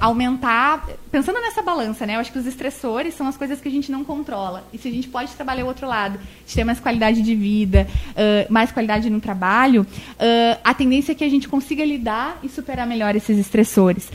aumentar. 0.00 0.88
Pensando 1.16 1.40
nessa 1.40 1.62
balança, 1.62 2.06
né? 2.06 2.16
Eu 2.16 2.20
acho 2.20 2.30
que 2.30 2.38
os 2.38 2.46
estressores 2.46 3.14
são 3.14 3.26
as 3.26 3.36
coisas 3.36 3.60
que 3.60 3.68
a 3.68 3.70
gente 3.70 3.90
não 3.90 4.04
controla. 4.04 4.64
E 4.72 4.78
se 4.78 4.88
a 4.88 4.90
gente 4.90 5.08
pode 5.08 5.32
trabalhar 5.32 5.64
o 5.64 5.66
outro 5.66 5.86
lado, 5.86 6.18
de 6.46 6.54
ter 6.54 6.62
mais 6.62 6.78
qualidade 6.78 7.22
de 7.22 7.34
vida, 7.34 7.86
uh, 8.10 8.52
mais 8.52 8.70
qualidade 8.70 9.08
no 9.08 9.20
trabalho, 9.20 9.82
uh, 9.82 10.60
a 10.62 10.74
tendência 10.74 11.12
é 11.12 11.14
que 11.14 11.24
a 11.24 11.28
gente 11.28 11.48
consiga 11.48 11.84
lidar 11.84 12.38
e 12.42 12.48
superar 12.48 12.86
melhor 12.86 13.16
esses 13.16 13.38
estressores. 13.38 14.10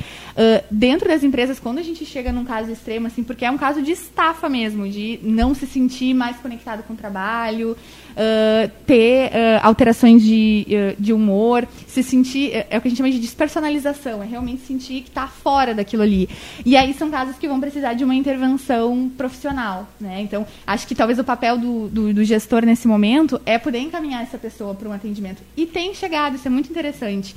dentro 0.70 1.08
das 1.08 1.24
empresas, 1.24 1.60
quando 1.60 1.80
a 1.80 1.84
gente 1.84 2.06
chega 2.06 2.22
chega 2.22 2.32
num 2.32 2.46
caso 2.46 2.72
extremo, 2.72 3.08
assim, 3.08 3.24
porque 3.24 3.44
é 3.44 3.50
um 3.50 3.58
caso 3.58 3.82
de 3.82 3.92
estafa 3.92 4.48
mesmo, 4.48 4.88
de 4.88 5.20
não 5.24 5.56
se 5.56 5.66
sentir 5.66 6.14
mais 6.14 6.38
conectado 6.38 6.84
com 6.84 6.94
o 6.94 6.96
trabalho, 6.96 7.76
uh, 8.12 8.72
ter 8.86 9.28
uh, 9.28 9.60
alterações 9.62 10.22
de, 10.22 10.66
uh, 10.70 11.02
de 11.02 11.14
humor, 11.14 11.68
se 11.88 12.04
sentir. 12.04 12.66
É 12.70 12.78
o 12.78 12.82
que 12.82 12.88
a 12.88 12.90
gente 12.90 12.98
chama 12.98 13.12
de 13.12 13.20
despersonalização, 13.20 14.22
é 14.24 14.26
realmente 14.26 14.62
sentir 14.66 15.02
que 15.02 15.10
está 15.10 15.28
fora 15.28 15.74
daquilo 15.74 16.04
ali. 16.04 16.30
E 16.66 16.76
aí 16.76 16.94
são 16.94 17.10
casos 17.10 17.38
que 17.38 17.48
vão 17.48 17.60
precisar 17.60 17.94
de 17.94 18.04
uma 18.04 18.16
intervenção 18.16 19.12
profissional. 19.18 19.88
Né? 20.00 20.22
Então, 20.22 20.46
acho 20.66 20.88
que 20.88 20.96
talvez 20.96 21.20
o 21.20 21.24
papel 21.24 21.58
do, 21.58 21.88
do, 21.88 22.14
do 22.14 22.24
gestor 22.24 22.66
nesse 22.66 22.88
momento 22.88 23.42
é 23.46 23.58
poder 23.58 23.80
encaminhar 23.80 24.24
essa 24.24 24.38
pessoa 24.38 24.74
para 24.74 24.90
um 24.90 24.94
atendimento. 24.94 25.42
E 25.56 25.66
tem 25.66 25.94
chegado, 25.94 26.36
isso 26.36 26.48
é 26.48 26.52
muito 26.52 26.70
interessante. 26.70 27.36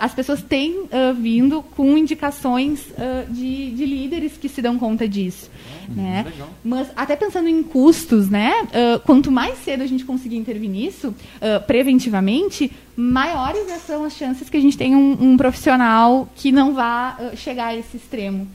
as 0.00 0.14
pessoas 0.14 0.42
têm 0.42 0.84
vindo 1.18 1.62
com 1.62 1.96
indicações 1.96 2.86
de, 3.28 3.70
de 3.70 3.86
líderes 3.86 4.36
que 4.36 4.48
se 4.48 4.60
dão 4.62 4.78
conta 4.78 5.08
disso. 5.08 5.50
Uhum, 5.88 6.02
né? 6.02 6.26
Mas 6.64 6.88
até 6.94 7.16
pensando 7.16 7.48
em 7.48 7.62
custos, 7.62 8.28
né? 8.28 8.52
quanto 9.04 9.30
mais 9.30 9.58
cedo 9.58 9.82
a 9.82 9.86
gente 9.86 10.02
gente 10.02 10.04
conseguir 10.04 10.36
intervir 10.36 10.68
nisso 10.68 11.08
uh, 11.08 11.66
preventivamente, 11.66 12.70
maiores 12.96 13.62
são 13.86 14.04
as 14.04 14.14
chances 14.14 14.50
que 14.50 14.56
a 14.56 14.60
gente 14.60 14.76
tenha 14.76 14.96
um, 14.96 15.16
um 15.20 15.36
profissional 15.36 16.28
que 16.34 16.52
não 16.52 16.74
vá 16.74 17.16
uh, 17.18 17.36
chegar 17.36 17.68
a 17.68 17.76
esse 17.76 17.96
extremo. 17.96 18.46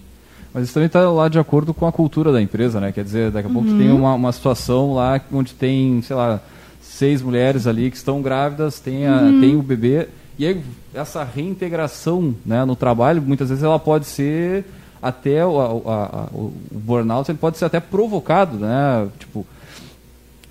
Mas 0.53 0.65
isso 0.65 0.73
também 0.73 0.87
está 0.87 1.09
lá 1.09 1.27
de 1.27 1.39
acordo 1.39 1.73
com 1.73 1.85
a 1.85 1.91
cultura 1.91 2.31
da 2.31 2.41
empresa, 2.41 2.79
né? 2.79 2.91
Quer 2.91 3.03
dizer, 3.03 3.31
daqui 3.31 3.47
a 3.47 3.51
pouco 3.51 3.69
uhum. 3.69 3.77
tem 3.77 3.91
uma, 3.91 4.13
uma 4.13 4.31
situação 4.31 4.93
lá 4.93 5.19
onde 5.31 5.53
tem, 5.53 6.01
sei 6.01 6.15
lá, 6.15 6.41
seis 6.81 7.21
mulheres 7.21 7.67
ali 7.67 7.91
que 7.91 7.97
estão 7.97 8.21
grávidas, 8.21 8.79
tem, 8.79 9.05
a, 9.05 9.21
uhum. 9.21 9.39
tem 9.39 9.55
o 9.55 9.61
bebê. 9.61 10.07
E 10.39 10.45
aí, 10.45 10.61
essa 10.93 11.23
reintegração 11.23 12.35
né, 12.45 12.63
no 12.63 12.75
trabalho, 12.75 13.21
muitas 13.21 13.49
vezes 13.49 13.63
ela 13.63 13.77
pode 13.77 14.05
ser 14.05 14.65
até 15.07 15.45
o, 15.45 15.59
a, 15.59 15.93
a, 15.93 16.27
o 16.33 16.53
burnout, 16.71 17.29
ele 17.29 17.37
pode 17.37 17.57
ser 17.57 17.65
até 17.65 17.79
provocado, 17.79 18.57
né? 18.57 19.07
Tipo, 19.19 19.45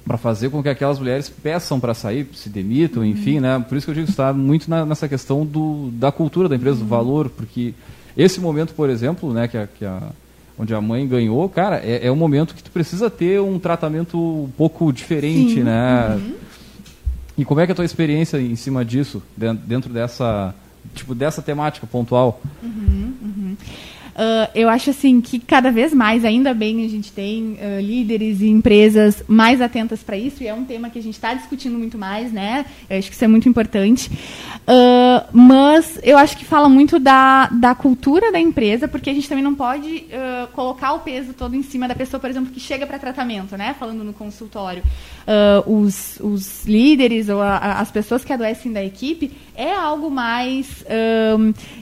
para 0.07 0.17
fazer 0.17 0.51
com 0.51 0.63
que 0.63 0.69
aquelas 0.69 0.99
mulheres 0.99 1.29
peçam 1.29 1.81
para 1.81 1.93
sair, 1.93 2.29
se 2.33 2.49
demitam, 2.49 3.03
uhum. 3.03 3.09
enfim, 3.09 3.41
né? 3.41 3.65
Por 3.69 3.77
isso 3.77 3.87
que 3.87 3.91
eu 3.91 3.95
digo 3.95 4.07
que 4.07 4.13
está 4.13 4.33
muito 4.33 4.71
na, 4.71 4.87
nessa 4.87 5.09
questão 5.09 5.45
do, 5.45 5.91
da 5.93 6.13
cultura 6.13 6.49
da 6.49 6.55
empresa, 6.55 6.77
uhum. 6.77 6.85
do 6.85 6.89
valor, 6.89 7.29
porque 7.29 7.75
esse 8.17 8.41
momento, 8.41 8.73
por 8.73 8.89
exemplo, 8.89 9.33
né, 9.33 9.49
que 9.49 9.59
a, 9.59 9.67
que 9.67 9.85
a, 9.85 10.01
onde 10.57 10.73
a 10.73 10.81
mãe 10.81 11.07
ganhou, 11.07 11.49
cara, 11.49 11.79
é, 11.85 12.07
é 12.07 12.13
um 12.13 12.17
momento 12.17 12.55
que 12.55 12.63
tu 12.63 12.71
precisa 12.71 13.11
ter 13.11 13.41
um 13.41 13.59
tratamento 13.59 14.17
um 14.17 14.51
pouco 14.57 14.93
diferente, 14.93 15.55
Sim. 15.55 15.65
né? 15.65 16.15
Uhum. 16.15 16.35
E 17.39 17.45
como 17.45 17.61
é 17.61 17.67
que 17.67 17.73
é 17.73 17.75
a 17.75 17.77
tua 17.77 17.85
experiência 17.85 18.41
em 18.41 18.57
cima 18.57 18.85
disso, 18.85 19.23
dentro 19.37 19.93
dessa, 19.93 20.55
tipo, 20.95 21.15
dessa 21.15 21.43
temática 21.43 21.87
pontual? 21.87 22.41
Uhum, 22.63 23.13
uhum. 23.21 23.57
Uh, 24.17 24.49
eu 24.55 24.71
acho 24.71 24.89
assim 24.89 25.21
que 25.21 25.39
cada 25.39 25.71
vez 25.71 25.93
mais, 25.93 26.25
ainda 26.25 26.55
bem, 26.55 26.83
a 26.87 26.89
gente 26.89 27.13
tem 27.13 27.59
uh, 27.61 27.81
líderes 27.83 28.41
e 28.41 28.49
empresas 28.49 29.23
mais 29.29 29.61
atentas 29.61 30.03
para 30.03 30.17
isso, 30.17 30.43
e 30.43 30.47
é 30.47 30.55
um 30.55 30.65
tema 30.65 30.89
que 30.89 30.99
a 30.99 31.03
gente 31.03 31.17
está 31.17 31.35
discutindo 31.35 31.79
muito 31.79 31.99
mais, 31.99 32.33
né? 32.33 32.65
Eu 32.89 32.99
acho 32.99 33.11
que 33.11 33.15
isso 33.15 33.25
é 33.25 33.29
muito 33.29 33.47
importante. 33.47 34.11
Uh, 34.67 35.23
mas 35.35 36.01
eu 36.03 36.17
acho 36.17 36.35
que 36.35 36.47
fala 36.47 36.67
muito 36.67 36.99
da, 36.99 37.49
da 37.49 37.75
cultura 37.75 38.33
da 38.33 38.41
empresa, 38.41 38.89
porque 38.89 39.11
a 39.11 39.13
gente 39.13 39.29
também 39.29 39.45
não 39.45 39.55
pode 39.55 40.07
colocar 40.53 40.95
o 40.95 41.01
peso 41.01 41.35
todo 41.35 41.55
em 41.55 41.63
cima 41.63 41.87
da 41.87 41.95
pessoa, 41.95 42.19
por 42.19 42.31
exemplo, 42.31 42.51
que 42.51 42.61
chega 42.61 42.87
para 42.87 42.99
tratamento, 42.99 43.57
né? 43.57 43.75
Falando 43.79 44.03
no 44.03 44.13
consultório. 44.13 44.83
os, 45.67 46.19
os 46.21 46.65
líderes 46.65 47.29
ou 47.29 47.43
a, 47.43 47.81
as 47.81 47.91
pessoas 47.91 48.25
que 48.25 48.33
adoecem 48.33 48.73
da 48.73 48.83
equipe 48.83 49.33
é 49.55 49.73
algo 49.73 50.11
mais, 50.11 50.85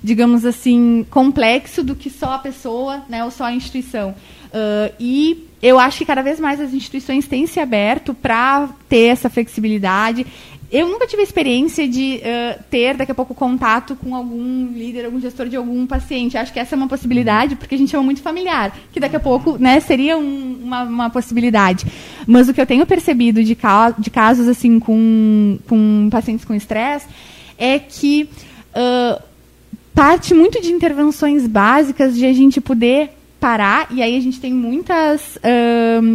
digamos 0.03 0.45
assim, 0.45 1.07
complexo 1.11 1.83
do 1.83 1.95
que 1.95 2.11
só 2.11 2.24
só 2.25 2.33
a 2.33 2.39
pessoa, 2.39 3.03
né, 3.07 3.23
ou 3.23 3.31
só 3.31 3.45
a 3.45 3.53
instituição. 3.53 4.15
Uh, 4.47 4.95
e 4.99 5.47
eu 5.61 5.79
acho 5.79 5.99
que 5.99 6.07
cada 6.07 6.23
vez 6.23 6.41
mais 6.41 6.59
as 6.59 6.73
instituições 6.73 7.27
têm 7.27 7.47
se 7.47 7.61
aberto 7.61 8.15
para 8.15 8.71
ter 8.89 9.09
essa 9.09 9.29
flexibilidade. 9.29 10.27
Eu 10.73 10.89
nunca 10.89 11.07
tive 11.07 11.21
a 11.21 11.25
experiência 11.25 11.87
de 11.87 12.23
uh, 12.23 12.63
ter, 12.71 12.97
daqui 12.97 13.13
a 13.13 13.15
pouco, 13.15 13.35
contato 13.35 13.95
com 13.95 14.15
algum 14.15 14.73
líder, 14.73 15.05
algum 15.05 15.21
gestor 15.21 15.51
de 15.51 15.57
algum 15.57 15.87
paciente. 15.87 16.39
Acho 16.39 16.51
que 16.51 16.59
essa 16.59 16.75
é 16.75 16.79
uma 16.79 16.89
possibilidade, 16.89 17.57
porque 17.57 17.75
a 17.75 17.79
gente 17.79 17.91
chama 17.91 18.05
muito 18.05 18.23
familiar, 18.23 18.75
que 18.91 18.99
daqui 18.99 19.17
a 19.17 19.21
pouco 19.21 19.59
né, 19.59 19.79
seria 19.81 20.17
um, 20.17 20.61
uma, 20.65 20.83
uma, 20.85 21.11
possibilidade. 21.11 21.85
Mas 22.27 22.49
o 22.49 22.55
que 22.55 22.61
eu 22.61 22.67
tenho 22.67 22.87
percebido 22.87 23.45
de, 23.45 23.55
ca 23.55 23.91
de 23.91 24.09
casos 24.09 24.49
assim 24.49 24.81
com, 24.81 25.59
com 25.69 26.09
pacientes 26.11 26.47
com 26.47 26.55
estresse 26.55 27.07
é 27.59 27.79
que 27.79 28.31
uh, 28.75 29.34
parte 29.95 30.35
muito 30.35 30.61
de 30.61 30.73
intervenções 30.73 31.47
básicas 31.47 32.17
de 32.17 32.27
a 32.27 32.33
gente 32.33 32.61
poder 32.61 33.11
parar, 33.39 33.89
e 33.91 34.01
aí 34.01 34.17
a 34.17 34.21
gente 34.21 34.41
tem 34.41 34.55
muitas 34.55 35.39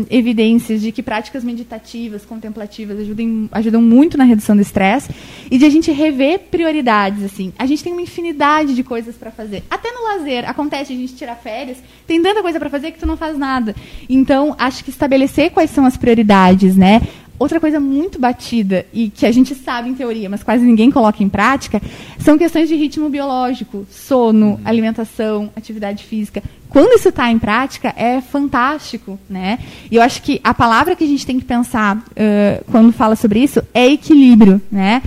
evidências 0.09 0.81
de 0.81 0.91
que 0.91 1.03
práticas 1.03 1.43
meditativas, 1.43 2.25
contemplativas, 2.25 2.99
ajudem, 2.99 3.47
ajudam 3.51 3.83
muito 3.83 4.17
na 4.17 4.23
redução 4.23 4.55
do 4.55 4.63
estresse, 4.63 5.11
e 5.51 5.57
de 5.59 5.63
a 5.63 5.69
gente 5.69 5.91
rever 5.91 6.39
prioridades, 6.49 7.23
assim. 7.23 7.53
A 7.59 7.67
gente 7.67 7.83
tem 7.83 7.93
uma 7.93 8.01
infinidade 8.01 8.73
de 8.73 8.83
coisas 8.83 9.15
para 9.15 9.29
fazer. 9.29 9.63
Até 9.69 9.91
no 9.91 10.05
lazer, 10.05 10.49
acontece 10.49 10.91
a 10.91 10.95
gente 10.95 11.13
tirar 11.15 11.35
férias, 11.35 11.77
tem 12.07 12.19
tanta 12.19 12.41
coisa 12.41 12.59
para 12.59 12.69
fazer 12.69 12.91
que 12.91 12.99
tu 12.99 13.05
não 13.05 13.15
faz 13.15 13.37
nada. 13.37 13.75
Então, 14.09 14.55
acho 14.57 14.83
que 14.83 14.89
estabelecer 14.89 15.51
quais 15.51 15.69
são 15.69 15.85
as 15.85 15.95
prioridades, 15.95 16.75
né? 16.75 16.99
Outra 17.39 17.59
coisa 17.59 17.79
muito 17.79 18.19
batida 18.19 18.85
e 18.93 19.09
que 19.09 19.25
a 19.25 19.31
gente 19.31 19.55
sabe 19.55 19.89
em 19.89 19.95
teoria, 19.95 20.29
mas 20.29 20.43
quase 20.43 20.63
ninguém 20.63 20.91
coloca 20.91 21.23
em 21.23 21.29
prática, 21.29 21.81
são 22.19 22.37
questões 22.37 22.67
de 22.67 22.75
ritmo 22.75 23.09
biológico, 23.09 23.87
sono, 23.89 24.47
uhum. 24.47 24.59
alimentação, 24.65 25.49
atividade 25.55 26.03
física. 26.03 26.43
Quando 26.67 26.93
isso 26.93 27.09
está 27.09 27.31
em 27.31 27.39
prática, 27.39 27.93
é 27.97 28.21
fantástico, 28.21 29.17
né? 29.27 29.57
E 29.89 29.95
eu 29.95 30.03
acho 30.03 30.21
que 30.21 30.39
a 30.43 30.53
palavra 30.53 30.95
que 30.95 31.03
a 31.03 31.07
gente 31.07 31.25
tem 31.25 31.39
que 31.39 31.45
pensar 31.45 31.97
uh, 31.97 32.63
quando 32.69 32.91
fala 32.91 33.15
sobre 33.15 33.39
isso 33.39 33.63
é 33.73 33.87
equilíbrio, 33.87 34.61
né? 34.71 35.01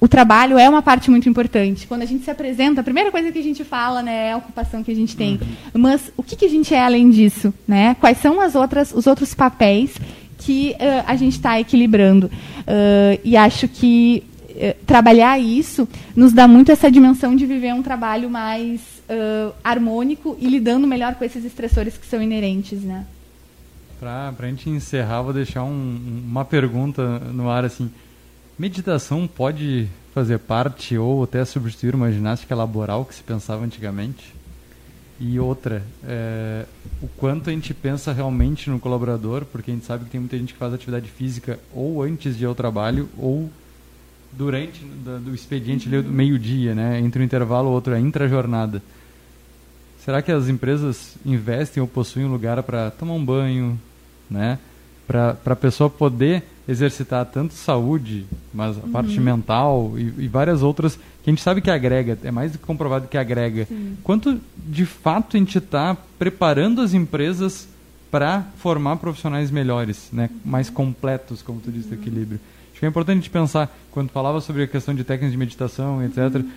o 0.00 0.08
trabalho 0.08 0.58
é 0.58 0.68
uma 0.68 0.80
parte 0.80 1.10
muito 1.10 1.28
importante. 1.28 1.86
Quando 1.86 2.02
a 2.02 2.06
gente 2.06 2.24
se 2.24 2.30
apresenta, 2.30 2.80
a 2.80 2.84
primeira 2.84 3.10
coisa 3.10 3.30
que 3.30 3.38
a 3.38 3.42
gente 3.42 3.62
fala 3.62 4.02
né, 4.02 4.28
é 4.28 4.32
a 4.32 4.38
ocupação 4.38 4.82
que 4.82 4.90
a 4.90 4.94
gente 4.94 5.14
tem. 5.14 5.34
Uhum. 5.74 5.80
Mas 5.80 6.10
o 6.16 6.22
que, 6.22 6.36
que, 6.36 6.46
a 6.46 6.48
gente 6.48 6.74
é 6.74 6.82
além 6.82 7.10
disso? 7.10 7.52
Né? 7.68 7.94
Quais 8.00 8.16
são 8.18 8.40
as 8.40 8.54
outras, 8.54 8.92
os 8.94 9.06
outros 9.06 9.34
papéis 9.34 9.94
que 10.40 10.72
uh, 10.72 11.04
a 11.06 11.14
gente 11.16 11.34
está 11.34 11.60
equilibrando? 11.60 12.26
Uh, 12.26 13.20
e 13.22 13.36
acho 13.36 13.68
que 13.68 14.24
uh, 14.50 14.84
trabalhar 14.84 15.38
isso 15.38 15.88
nos 16.16 16.32
dá 16.32 16.48
muito 16.48 16.72
essa 16.72 16.90
dimensão 16.90 17.36
de 17.36 17.46
viver 17.46 17.72
um 17.72 17.82
trabalho 17.82 18.28
mais 18.28 19.00
harmônico 19.64 20.36
e 20.40 20.46
lidando 20.46 20.86
melhor 20.86 21.16
com 21.16 21.24
esses 21.24 21.44
estressores 21.44 21.98
que 21.98 22.06
são 22.06 22.22
inerentes. 22.22 22.80
Né? 22.82 23.04
Para 23.98 24.32
a 24.38 24.46
gente 24.46 24.70
encerrar, 24.70 25.22
vou 25.22 25.32
deixar 25.32 25.64
um, 25.64 26.22
uma 26.28 26.44
pergunta 26.44 27.18
no 27.18 27.50
ar 27.50 27.64
assim 27.64 27.90
Meditação 28.60 29.26
pode 29.26 29.88
fazer 30.12 30.38
parte 30.38 30.98
ou 30.98 31.24
até 31.24 31.42
substituir 31.46 31.94
uma 31.94 32.12
ginástica 32.12 32.54
laboral 32.54 33.06
que 33.06 33.14
se 33.14 33.22
pensava 33.22 33.64
antigamente? 33.64 34.34
E 35.20 35.38
outra, 35.38 35.82
é, 36.02 36.64
o 37.02 37.06
quanto 37.06 37.50
a 37.50 37.52
gente 37.52 37.74
pensa 37.74 38.10
realmente 38.10 38.70
no 38.70 38.80
colaborador, 38.80 39.44
porque 39.44 39.70
a 39.70 39.74
gente 39.74 39.84
sabe 39.84 40.06
que 40.06 40.10
tem 40.10 40.18
muita 40.18 40.38
gente 40.38 40.54
que 40.54 40.58
faz 40.58 40.72
atividade 40.72 41.10
física 41.10 41.60
ou 41.74 42.02
antes 42.02 42.38
de 42.38 42.44
ir 42.44 42.46
ao 42.46 42.54
trabalho 42.54 43.06
ou 43.18 43.50
durante 44.32 44.82
do, 44.82 45.20
do 45.20 45.34
expediente 45.34 45.94
uhum. 45.94 46.02
do 46.02 46.08
meio-dia, 46.08 46.74
né? 46.74 46.98
Entre 47.00 47.20
um 47.20 47.24
intervalo 47.24 47.68
e 47.68 47.72
outro, 47.72 47.92
é 47.92 48.00
intra-jornada. 48.00 48.82
Será 50.02 50.22
que 50.22 50.32
as 50.32 50.48
empresas 50.48 51.16
investem 51.26 51.82
ou 51.82 51.86
possuem 51.86 52.24
um 52.24 52.32
lugar 52.32 52.62
para 52.62 52.90
tomar 52.90 53.12
um 53.12 53.22
banho, 53.22 53.78
né? 54.30 54.58
Para 55.10 55.36
a 55.44 55.56
pessoa 55.56 55.90
poder 55.90 56.44
exercitar 56.68 57.26
tanto 57.26 57.52
saúde, 57.52 58.26
mas 58.54 58.78
a 58.78 58.82
uhum. 58.82 58.92
parte 58.92 59.18
mental 59.18 59.94
e, 59.96 60.24
e, 60.24 60.28
várias 60.28 60.62
outras 60.62 60.94
que 60.94 61.28
a 61.28 61.30
gente 61.30 61.42
sabe 61.42 61.60
que 61.60 61.68
agrega, 61.68 62.16
é 62.22 62.30
mais 62.30 62.52
do 62.52 62.58
que 62.58 62.64
comprovado 62.64 63.08
que 63.08 63.18
agrega. 63.18 63.64
Sim. 63.64 63.96
Quanto 64.04 64.40
de 64.56 64.86
fato 64.86 65.36
a 65.36 65.40
gente 65.40 65.58
está 65.58 65.96
preparando 66.16 66.80
as 66.80 66.94
empresas 66.94 67.68
para 68.08 68.46
formar 68.58 68.96
profissionais 68.96 69.50
melhores, 69.50 70.08
né, 70.12 70.30
mais 70.44 70.70
completos, 70.70 71.42
como 71.42 71.60
tu 71.60 71.72
disse, 71.72 71.88
do 71.88 71.96
uhum. 71.96 72.00
equilíbrio. 72.00 72.40
Acho 72.70 72.78
que 72.78 72.86
é 72.86 72.88
importante 72.88 73.18
a 73.18 73.20
gente 73.20 73.30
pensar, 73.30 73.76
quando 73.90 74.10
falava 74.10 74.40
sobre 74.40 74.62
a 74.62 74.68
questão 74.68 74.94
de 74.94 75.02
técnicas 75.02 75.32
de 75.32 75.38
meditação, 75.38 76.04
etc., 76.04 76.36
uhum. 76.36 76.50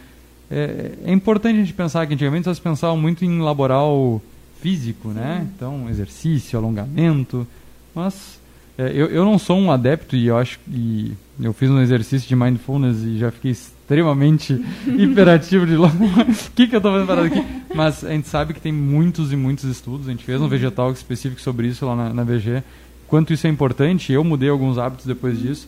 é, 0.52 0.92
é, 1.06 1.12
importante 1.12 1.56
a 1.56 1.60
gente 1.60 1.74
pensar 1.74 2.06
que 2.06 2.14
antigamente 2.14 2.46
só 2.46 2.54
se 2.54 2.62
pensava 2.62 2.96
muito 2.96 3.26
em 3.26 3.40
laboral 3.40 4.22
físico, 4.62 5.10
né? 5.10 5.48
Então, 5.56 5.90
exercício, 5.90 6.58
alongamento, 6.58 7.48
mas 7.94 8.40
é, 8.78 8.92
eu, 8.94 9.08
eu 9.08 9.24
não 9.24 9.38
sou 9.38 9.58
um 9.58 9.72
adepto 9.72 10.16
e 10.16 10.28
eu 10.28 10.38
acho 10.38 10.60
que 10.60 11.14
eu 11.40 11.54
fiz 11.54 11.70
um 11.70 11.82
exercício 11.82 12.28
de 12.28 12.36
mindfulness 12.36 13.04
e 13.04 13.18
já 13.18 13.32
fiquei 13.32 13.52
extremamente 13.52 14.54
hiperativo 14.98 15.66
de 15.66 15.76
logo. 15.76 15.94
o 16.06 16.52
que, 16.56 16.68
que 16.68 16.76
eu 16.76 16.78
estou 16.78 16.92
fazendo 16.92 17.08
parado 17.08 17.28
aqui? 17.28 17.46
Mas 17.74 18.04
a 18.04 18.10
gente 18.10 18.28
sabe 18.28 18.54
que 18.54 18.62
tem 18.62 18.72
muitos 18.72 19.32
e 19.32 19.36
muitos 19.36 19.66
estudos. 19.66 20.08
A 20.08 20.12
gente 20.12 20.24
fez 20.24 20.42
um 20.42 20.48
vegetal 20.48 20.92
específico 20.92 21.42
sobre 21.42 21.68
isso 21.68 21.86
lá 21.86 21.96
na, 21.96 22.14
na 22.14 22.24
VG. 22.24 22.64
Quanto 23.08 23.32
isso 23.32 23.46
é 23.46 23.50
importante, 23.50 24.12
eu 24.12 24.24
mudei 24.24 24.50
alguns 24.50 24.78
hábitos 24.78 25.06
depois 25.06 25.40
disso 25.40 25.68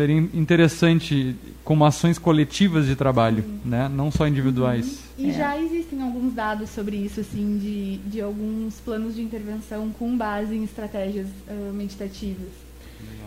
seria 0.00 0.16
interessante 0.16 1.36
como 1.62 1.84
ações 1.84 2.18
coletivas 2.18 2.86
de 2.86 2.96
trabalho, 2.96 3.44
né? 3.62 3.86
não 3.86 4.10
só 4.10 4.26
individuais. 4.26 4.98
Uhum. 5.18 5.26
E 5.26 5.30
é. 5.30 5.32
já 5.34 5.58
existem 5.58 6.00
alguns 6.00 6.32
dados 6.32 6.70
sobre 6.70 6.96
isso, 6.96 7.20
assim, 7.20 7.58
de, 7.58 7.98
de 8.10 8.18
alguns 8.22 8.80
planos 8.80 9.14
de 9.14 9.20
intervenção 9.20 9.90
com 9.90 10.16
base 10.16 10.54
em 10.54 10.64
estratégias 10.64 11.26
uh, 11.26 11.74
meditativas. 11.74 12.48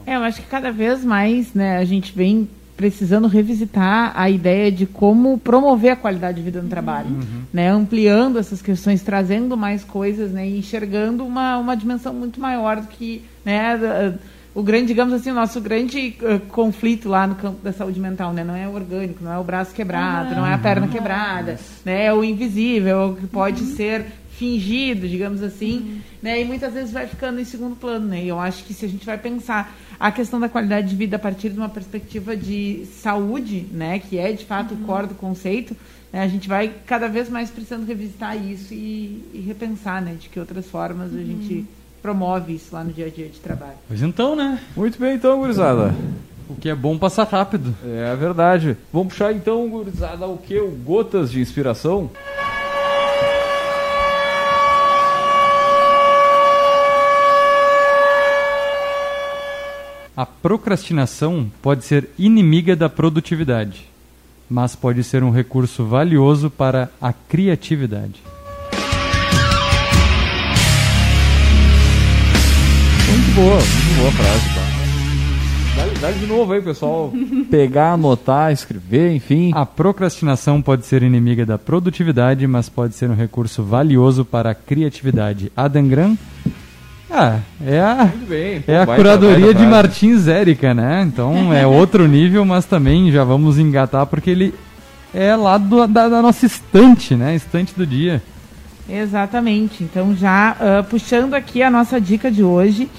É, 0.04 0.16
eu 0.16 0.24
acho 0.24 0.42
que 0.42 0.48
cada 0.48 0.72
vez 0.72 1.06
mais 1.06 1.54
né, 1.54 1.78
a 1.78 1.86
gente 1.86 2.12
vem 2.12 2.50
precisando 2.76 3.28
revisitar 3.28 4.12
a 4.16 4.28
ideia 4.28 4.72
de 4.72 4.88
como 4.88 5.38
promover 5.38 5.92
a 5.92 5.96
qualidade 5.96 6.38
de 6.38 6.44
vida 6.44 6.60
no 6.60 6.70
trabalho, 6.70 7.10
uhum. 7.10 7.44
né, 7.54 7.70
ampliando 7.70 8.40
essas 8.40 8.64
questões, 8.64 9.04
trazendo 9.04 9.56
mais 9.56 9.84
coisas, 9.84 10.32
né, 10.32 10.50
e 10.50 10.58
enxergando 10.58 11.24
uma, 11.24 11.56
uma 11.60 11.76
dimensão 11.76 12.16
muito 12.16 12.42
maior 12.42 12.82
do 12.82 12.88
que 12.88 13.24
né, 13.46 14.18
o 14.56 14.62
grande, 14.62 14.88
digamos 14.88 15.14
assim, 15.14 15.32
o 15.32 15.34
nosso 15.34 15.60
grande 15.60 16.16
uh, 16.22 16.40
conflito 16.52 17.10
lá 17.10 17.26
no 17.26 17.36
campo 17.36 17.60
da 17.64 17.74
saúde 17.74 18.00
mental, 18.00 18.34
né? 18.34 18.44
Não 18.44 18.56
é 18.56 18.68
o 18.68 18.74
orgânico, 18.74 19.24
não 19.24 19.34
é 19.34 19.38
o 19.40 19.44
braço 19.44 19.74
quebrado, 19.74 20.36
não 20.36 20.46
é 20.46 20.54
a 20.54 20.58
perna 20.60 20.88
quebrada, 20.88 21.60
né? 21.84 22.06
É 22.06 22.14
o 22.14 22.24
invisível, 22.24 23.00
é 23.00 23.06
o 23.06 23.16
que 23.16 23.26
pode 23.26 23.64
uhum. 23.64 23.76
ser 23.76 24.06
fingido, 24.38 25.08
digamos 25.08 25.42
assim, 25.42 25.78
uhum. 25.78 26.00
né? 26.22 26.42
E 26.42 26.46
muitas 26.46 26.72
vezes 26.72 26.92
vai 26.92 27.08
ficando 27.08 27.40
em 27.40 27.46
segundo 27.46 27.76
plano, 27.76 28.08
né? 28.08 28.24
E 28.24 28.28
eu 28.28 28.40
acho 28.40 28.64
que 28.64 28.76
se 28.76 28.86
a 28.86 28.90
gente 28.90 29.06
vai 29.06 29.18
pensar 29.18 29.76
a 30.00 30.12
questão 30.12 30.40
da 30.40 30.48
qualidade 30.48 30.88
de 30.88 30.96
vida 30.96 31.16
a 31.16 31.20
partir 31.20 31.50
de 31.50 31.58
uma 31.58 31.70
perspectiva 31.70 32.38
de 32.38 32.86
saúde, 33.02 33.66
né? 33.72 33.98
Que 33.98 34.20
é 34.20 34.32
de 34.34 34.46
fato 34.46 34.76
uhum. 34.76 34.84
o 34.84 34.86
core 34.86 35.08
do 35.08 35.16
conceito, 35.16 35.76
né? 36.12 36.22
a 36.22 36.28
gente 36.28 36.48
vai 36.48 36.72
cada 36.86 37.08
vez 37.08 37.28
mais 37.28 37.50
precisando 37.50 37.88
revisitar 37.88 38.38
isso 38.38 38.72
e, 38.72 39.24
e 39.34 39.40
repensar, 39.40 40.00
né? 40.00 40.16
De 40.20 40.30
que 40.30 40.40
outras 40.40 40.68
formas 40.68 41.12
a 41.12 41.24
gente 41.24 41.54
uhum 41.56 41.66
promove 42.04 42.54
isso 42.54 42.76
lá 42.76 42.84
no 42.84 42.92
dia 42.92 43.08
a 43.08 43.10
dia 43.10 43.30
de 43.30 43.40
trabalho. 43.40 43.78
Pois 43.88 44.04
então, 44.04 44.36
né? 44.36 44.60
Muito 44.76 45.00
bem 45.00 45.16
então, 45.16 45.40
gurizada. 45.40 45.96
O 46.50 46.56
que 46.56 46.68
é 46.68 46.76
bom 46.76 46.98
passar 46.98 47.26
rápido. 47.26 47.74
É 47.82 48.14
verdade. 48.18 48.76
Vamos 48.92 49.14
puxar 49.14 49.32
então, 49.32 49.68
gurizada, 49.70 50.28
o 50.28 50.38
que? 50.38 50.60
O 50.60 50.70
Gotas 50.70 51.32
de 51.32 51.40
Inspiração? 51.40 52.12
A 60.16 60.26
procrastinação 60.26 61.50
pode 61.62 61.86
ser 61.86 62.10
inimiga 62.20 62.76
da 62.76 62.88
produtividade, 62.88 63.90
mas 64.48 64.76
pode 64.76 65.04
ser 65.04 65.24
um 65.24 65.32
recurso 65.32 65.86
valioso 65.86 66.52
para 66.52 66.90
a 67.02 67.12
criatividade. 67.14 68.22
Boa, 73.36 73.56
muito 73.56 73.98
boa 73.98 74.12
frase, 74.12 74.56
tá? 74.56 74.74
Dá, 76.00 76.12
de 76.12 76.26
novo 76.28 76.54
aí, 76.54 76.62
pessoal. 76.62 77.12
Pegar, 77.50 77.94
anotar, 77.94 78.52
escrever, 78.52 79.16
enfim. 79.16 79.52
A 79.56 79.66
procrastinação 79.66 80.62
pode 80.62 80.86
ser 80.86 81.02
inimiga 81.02 81.46
da 81.46 81.58
produtividade, 81.58 82.46
mas 82.46 82.70
pode 82.70 82.94
ser 82.94 83.10
um 83.10 83.16
recurso 83.16 83.64
valioso 83.64 84.24
para 84.24 84.52
a 84.52 84.56
criatividade. 84.56 85.52
Adam 85.56 85.88
Graham 85.88 86.18
ah, 87.10 87.40
é 87.64 87.80
a, 87.80 88.12
bem, 88.28 88.62
pô, 88.62 88.72
é 88.72 88.82
a 88.82 88.86
curadoria 88.86 89.54
de 89.54 89.66
Martins 89.66 90.28
Érica, 90.28 90.74
né? 90.74 91.04
Então 91.08 91.54
é 91.54 91.66
outro 91.66 92.08
nível, 92.08 92.44
mas 92.44 92.66
também 92.66 93.12
já 93.12 93.24
vamos 93.24 93.60
engatar 93.60 94.06
porque 94.08 94.32
ele 94.32 94.54
é 95.14 95.36
lá 95.36 95.58
do, 95.58 95.88
da, 95.88 96.10
da 96.10 96.22
nossa 96.22 96.46
estante, 96.46 97.16
né? 97.16 97.36
Estante 97.36 97.74
do 97.76 97.86
dia. 97.86 98.22
Exatamente. 98.90 99.84
Então 99.84 100.16
já 100.16 100.56
uh, 100.60 100.84
puxando 100.84 101.36
aqui 101.36 101.62
a 101.62 101.70
nossa 101.70 102.02
dica 102.02 102.32
de 102.32 102.44
hoje, 102.44 102.90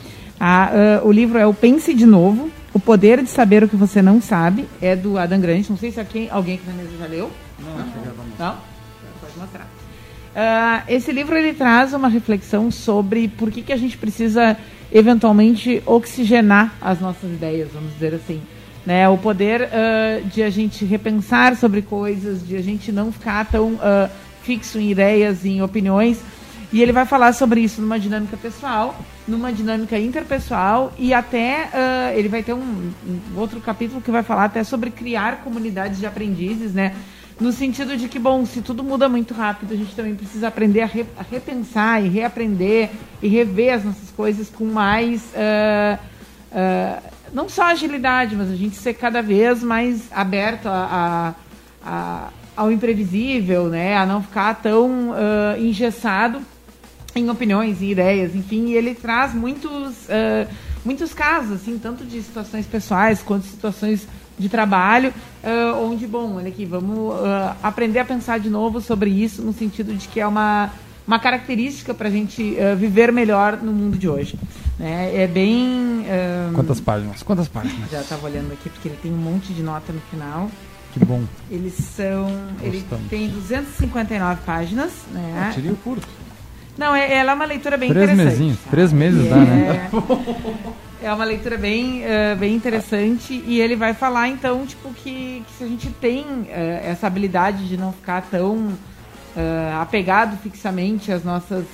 uh, 0.46 1.06
o 1.06 1.12
livro 1.12 1.38
é 1.38 1.46
o 1.46 1.54
Pense 1.54 1.94
de 1.94 2.04
Novo, 2.04 2.50
O 2.72 2.80
Poder 2.80 3.22
de 3.22 3.30
Saber 3.30 3.64
o 3.64 3.68
que 3.68 3.76
Você 3.76 4.02
Não 4.02 4.20
Sabe, 4.20 4.66
é 4.80 4.94
do 4.94 5.16
Adam 5.16 5.40
Grant. 5.40 5.70
Não 5.70 5.76
sei 5.76 5.90
se 5.90 6.00
aqui, 6.00 6.28
alguém 6.30 6.56
aqui 6.56 6.66
na 6.66 6.74
mesa 6.74 6.90
já 6.98 7.06
leu. 7.06 7.30
Não, 7.58 7.76
já 7.76 8.10
vamos. 8.16 8.38
Não? 8.38 8.56
Pode 9.20 9.38
mostrar. 9.38 9.66
Uh, 10.34 10.82
esse 10.88 11.12
livro 11.12 11.36
ele 11.36 11.54
traz 11.54 11.94
uma 11.94 12.08
reflexão 12.08 12.70
sobre 12.70 13.28
por 13.28 13.50
que, 13.50 13.62
que 13.62 13.72
a 13.72 13.76
gente 13.76 13.96
precisa 13.96 14.56
eventualmente 14.92 15.82
oxigenar 15.86 16.74
as 16.80 17.00
nossas 17.00 17.30
ideias, 17.30 17.68
vamos 17.72 17.92
dizer 17.94 18.14
assim. 18.14 18.42
Né? 18.84 19.08
O 19.08 19.16
poder 19.16 19.62
uh, 19.62 20.28
de 20.28 20.42
a 20.42 20.50
gente 20.50 20.84
repensar 20.84 21.56
sobre 21.56 21.82
coisas, 21.82 22.46
de 22.46 22.56
a 22.56 22.62
gente 22.62 22.92
não 22.92 23.10
ficar 23.10 23.46
tão 23.46 23.74
uh, 23.74 24.10
fixo 24.42 24.78
em 24.78 24.90
ideias, 24.90 25.44
em 25.44 25.62
opiniões, 25.62 26.20
e 26.74 26.82
ele 26.82 26.90
vai 26.90 27.06
falar 27.06 27.32
sobre 27.32 27.60
isso 27.60 27.80
numa 27.80 28.00
dinâmica 28.00 28.36
pessoal, 28.36 28.98
numa 29.28 29.52
dinâmica 29.52 29.96
interpessoal 29.96 30.92
e 30.98 31.14
até 31.14 31.68
uh, 31.72 32.18
ele 32.18 32.28
vai 32.28 32.42
ter 32.42 32.52
um, 32.52 32.90
um, 33.06 33.20
outro 33.36 33.60
capítulo 33.60 34.00
que 34.00 34.10
vai 34.10 34.24
falar 34.24 34.46
até 34.46 34.64
sobre 34.64 34.90
criar 34.90 35.44
comunidades 35.44 36.00
de 36.00 36.06
aprendizes, 36.06 36.74
né? 36.74 36.92
No 37.38 37.52
sentido 37.52 37.96
de 37.96 38.08
que, 38.08 38.18
bom, 38.18 38.44
se 38.44 38.60
tudo 38.60 38.82
muda 38.82 39.08
muito 39.08 39.32
rápido, 39.32 39.72
a 39.72 39.76
gente 39.76 39.94
também 39.94 40.16
precisa 40.16 40.48
aprender 40.48 40.80
a, 40.80 40.86
re, 40.86 41.06
a 41.16 41.22
repensar 41.22 42.04
e 42.04 42.08
reaprender 42.08 42.90
e 43.22 43.28
rever 43.28 43.74
as 43.74 43.84
nossas 43.84 44.10
coisas 44.10 44.50
com 44.50 44.64
mais. 44.64 45.22
Uh, 45.32 45.96
uh, 46.50 47.02
não 47.32 47.48
só 47.48 47.66
agilidade, 47.66 48.34
mas 48.34 48.50
a 48.50 48.56
gente 48.56 48.74
ser 48.74 48.94
cada 48.94 49.22
vez 49.22 49.62
mais 49.62 50.10
aberto 50.10 50.66
a, 50.66 51.34
a, 51.84 51.88
a 51.88 52.28
ao 52.56 52.72
imprevisível, 52.72 53.68
né? 53.68 53.96
A 53.96 54.04
não 54.04 54.20
ficar 54.22 54.54
tão 54.54 55.12
engessado 55.58 56.40
em 57.14 57.30
opiniões 57.30 57.80
e 57.80 57.90
ideias, 57.90 58.34
enfim, 58.34 58.66
e 58.66 58.74
ele 58.74 58.94
traz 58.94 59.34
muitos, 59.34 59.70
uh, 60.04 60.48
muitos 60.84 61.14
casos, 61.14 61.52
assim, 61.52 61.78
tanto 61.78 62.04
de 62.04 62.22
situações 62.22 62.66
pessoais 62.66 63.22
quanto 63.22 63.46
situações 63.46 64.06
de 64.38 64.48
trabalho, 64.48 65.12
uh, 65.42 65.78
onde, 65.84 66.06
bom, 66.06 66.36
olha 66.36 66.48
aqui, 66.48 66.64
vamos 66.64 67.14
uh, 67.14 67.54
aprender 67.62 68.00
a 68.00 68.04
pensar 68.04 68.40
de 68.40 68.50
novo 68.50 68.80
sobre 68.80 69.10
isso, 69.10 69.42
no 69.42 69.52
sentido 69.52 69.94
de 69.94 70.08
que 70.08 70.20
é 70.20 70.26
uma, 70.26 70.72
uma 71.06 71.18
característica 71.18 71.94
para 71.94 72.08
a 72.08 72.10
gente 72.10 72.56
viver 72.76 73.12
melhor 73.12 73.58
no 73.62 73.72
mundo 73.72 73.96
de 73.96 74.08
hoje. 74.08 74.38
Né? 74.78 75.22
É 75.22 75.26
bem. 75.28 76.04
Quantas 76.52 76.80
páginas? 76.80 77.22
Quantas 77.22 77.46
páginas? 77.46 77.88
Já 77.90 78.00
estava 78.00 78.26
olhando 78.26 78.52
aqui, 78.52 78.68
porque 78.68 78.88
ele 78.88 78.98
tem 79.00 79.12
um 79.12 79.16
monte 79.16 79.52
de 79.52 79.62
nota 79.62 79.92
no 79.92 80.00
final. 80.10 80.50
Que 80.92 81.04
bom. 81.04 81.22
Eles 81.50 81.74
são. 81.74 82.24
Gostamos. 82.60 82.62
Ele 82.62 82.84
tem 83.10 83.28
259 83.28 84.40
páginas. 84.46 84.92
Né? 85.12 85.34
É 85.36 85.40
um 85.40 85.52
pouquinho 85.52 85.76
curto. 85.76 86.23
Não, 86.76 86.94
é, 86.94 87.14
ela 87.14 87.32
é 87.32 87.34
uma 87.34 87.44
leitura 87.44 87.76
bem 87.76 87.90
três 87.90 88.10
interessante. 88.10 88.30
Mesinhos, 88.30 88.58
três 88.70 88.92
meses 88.92 89.28
dá, 89.28 89.36
né? 89.36 89.90
É 91.04 91.12
uma 91.12 91.24
leitura 91.26 91.58
bem, 91.58 92.02
uh, 92.02 92.34
bem 92.36 92.54
interessante 92.54 93.44
e 93.46 93.60
ele 93.60 93.76
vai 93.76 93.92
falar 93.92 94.28
então 94.28 94.64
tipo 94.64 94.90
que, 94.94 95.44
que 95.46 95.52
se 95.58 95.64
a 95.64 95.66
gente 95.66 95.90
tem 95.90 96.24
uh, 96.24 96.46
essa 96.82 97.06
habilidade 97.06 97.68
de 97.68 97.76
não 97.76 97.92
ficar 97.92 98.22
tão 98.22 98.56
uh, 98.56 99.80
apegado 99.82 100.38
fixamente 100.38 101.12
às 101.12 101.22
nossas 101.22 101.66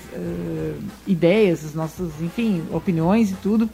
ideias, 1.07 1.65
às 1.65 1.75
nossas, 1.75 2.11
enfim, 2.21 2.65
opiniões 2.73 3.31
e 3.31 3.35
tudo, 3.35 3.71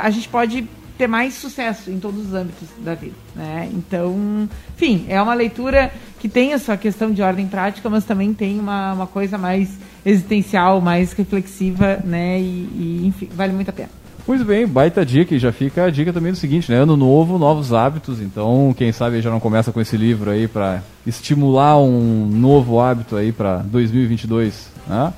a 0.00 0.08
gente 0.10 0.28
pode 0.28 0.68
ter 0.96 1.08
mais 1.08 1.34
sucesso 1.34 1.90
em 1.90 1.98
todos 1.98 2.26
os 2.26 2.34
âmbitos 2.34 2.68
da 2.78 2.94
vida, 2.94 3.14
né? 3.34 3.70
Então, 3.72 4.48
enfim, 4.76 5.06
é 5.08 5.20
uma 5.20 5.32
leitura 5.32 5.90
que 6.20 6.28
tem 6.28 6.52
a 6.52 6.58
sua 6.58 6.76
questão 6.76 7.10
de 7.10 7.22
ordem 7.22 7.46
prática, 7.46 7.88
mas 7.88 8.04
também 8.04 8.34
tem 8.34 8.60
uma, 8.60 8.92
uma 8.92 9.06
coisa 9.06 9.38
mais 9.38 9.70
existencial, 10.04 10.80
mais 10.80 11.12
reflexiva, 11.14 11.98
né? 12.04 12.38
E, 12.38 12.42
e 12.42 13.02
enfim, 13.06 13.28
vale 13.34 13.54
muito 13.54 13.70
a 13.70 13.72
pena. 13.72 13.88
Muito 14.28 14.44
bem, 14.44 14.66
baita 14.66 15.04
dica. 15.04 15.34
E 15.34 15.38
já 15.38 15.50
fica 15.50 15.84
a 15.84 15.90
dica 15.90 16.12
também 16.12 16.30
do 16.30 16.38
seguinte, 16.38 16.70
né? 16.70 16.76
Ano 16.76 16.94
novo, 16.94 17.38
novos 17.38 17.72
hábitos. 17.72 18.20
Então, 18.20 18.74
quem 18.76 18.92
sabe 18.92 19.22
já 19.22 19.30
não 19.30 19.40
começa 19.40 19.72
com 19.72 19.80
esse 19.80 19.96
livro 19.96 20.30
aí 20.30 20.46
para 20.46 20.82
estimular 21.06 21.78
um 21.78 22.26
novo 22.26 22.78
hábito 22.80 23.16
aí 23.16 23.32
para 23.32 23.56
2022, 23.58 24.70
né? 24.86 25.12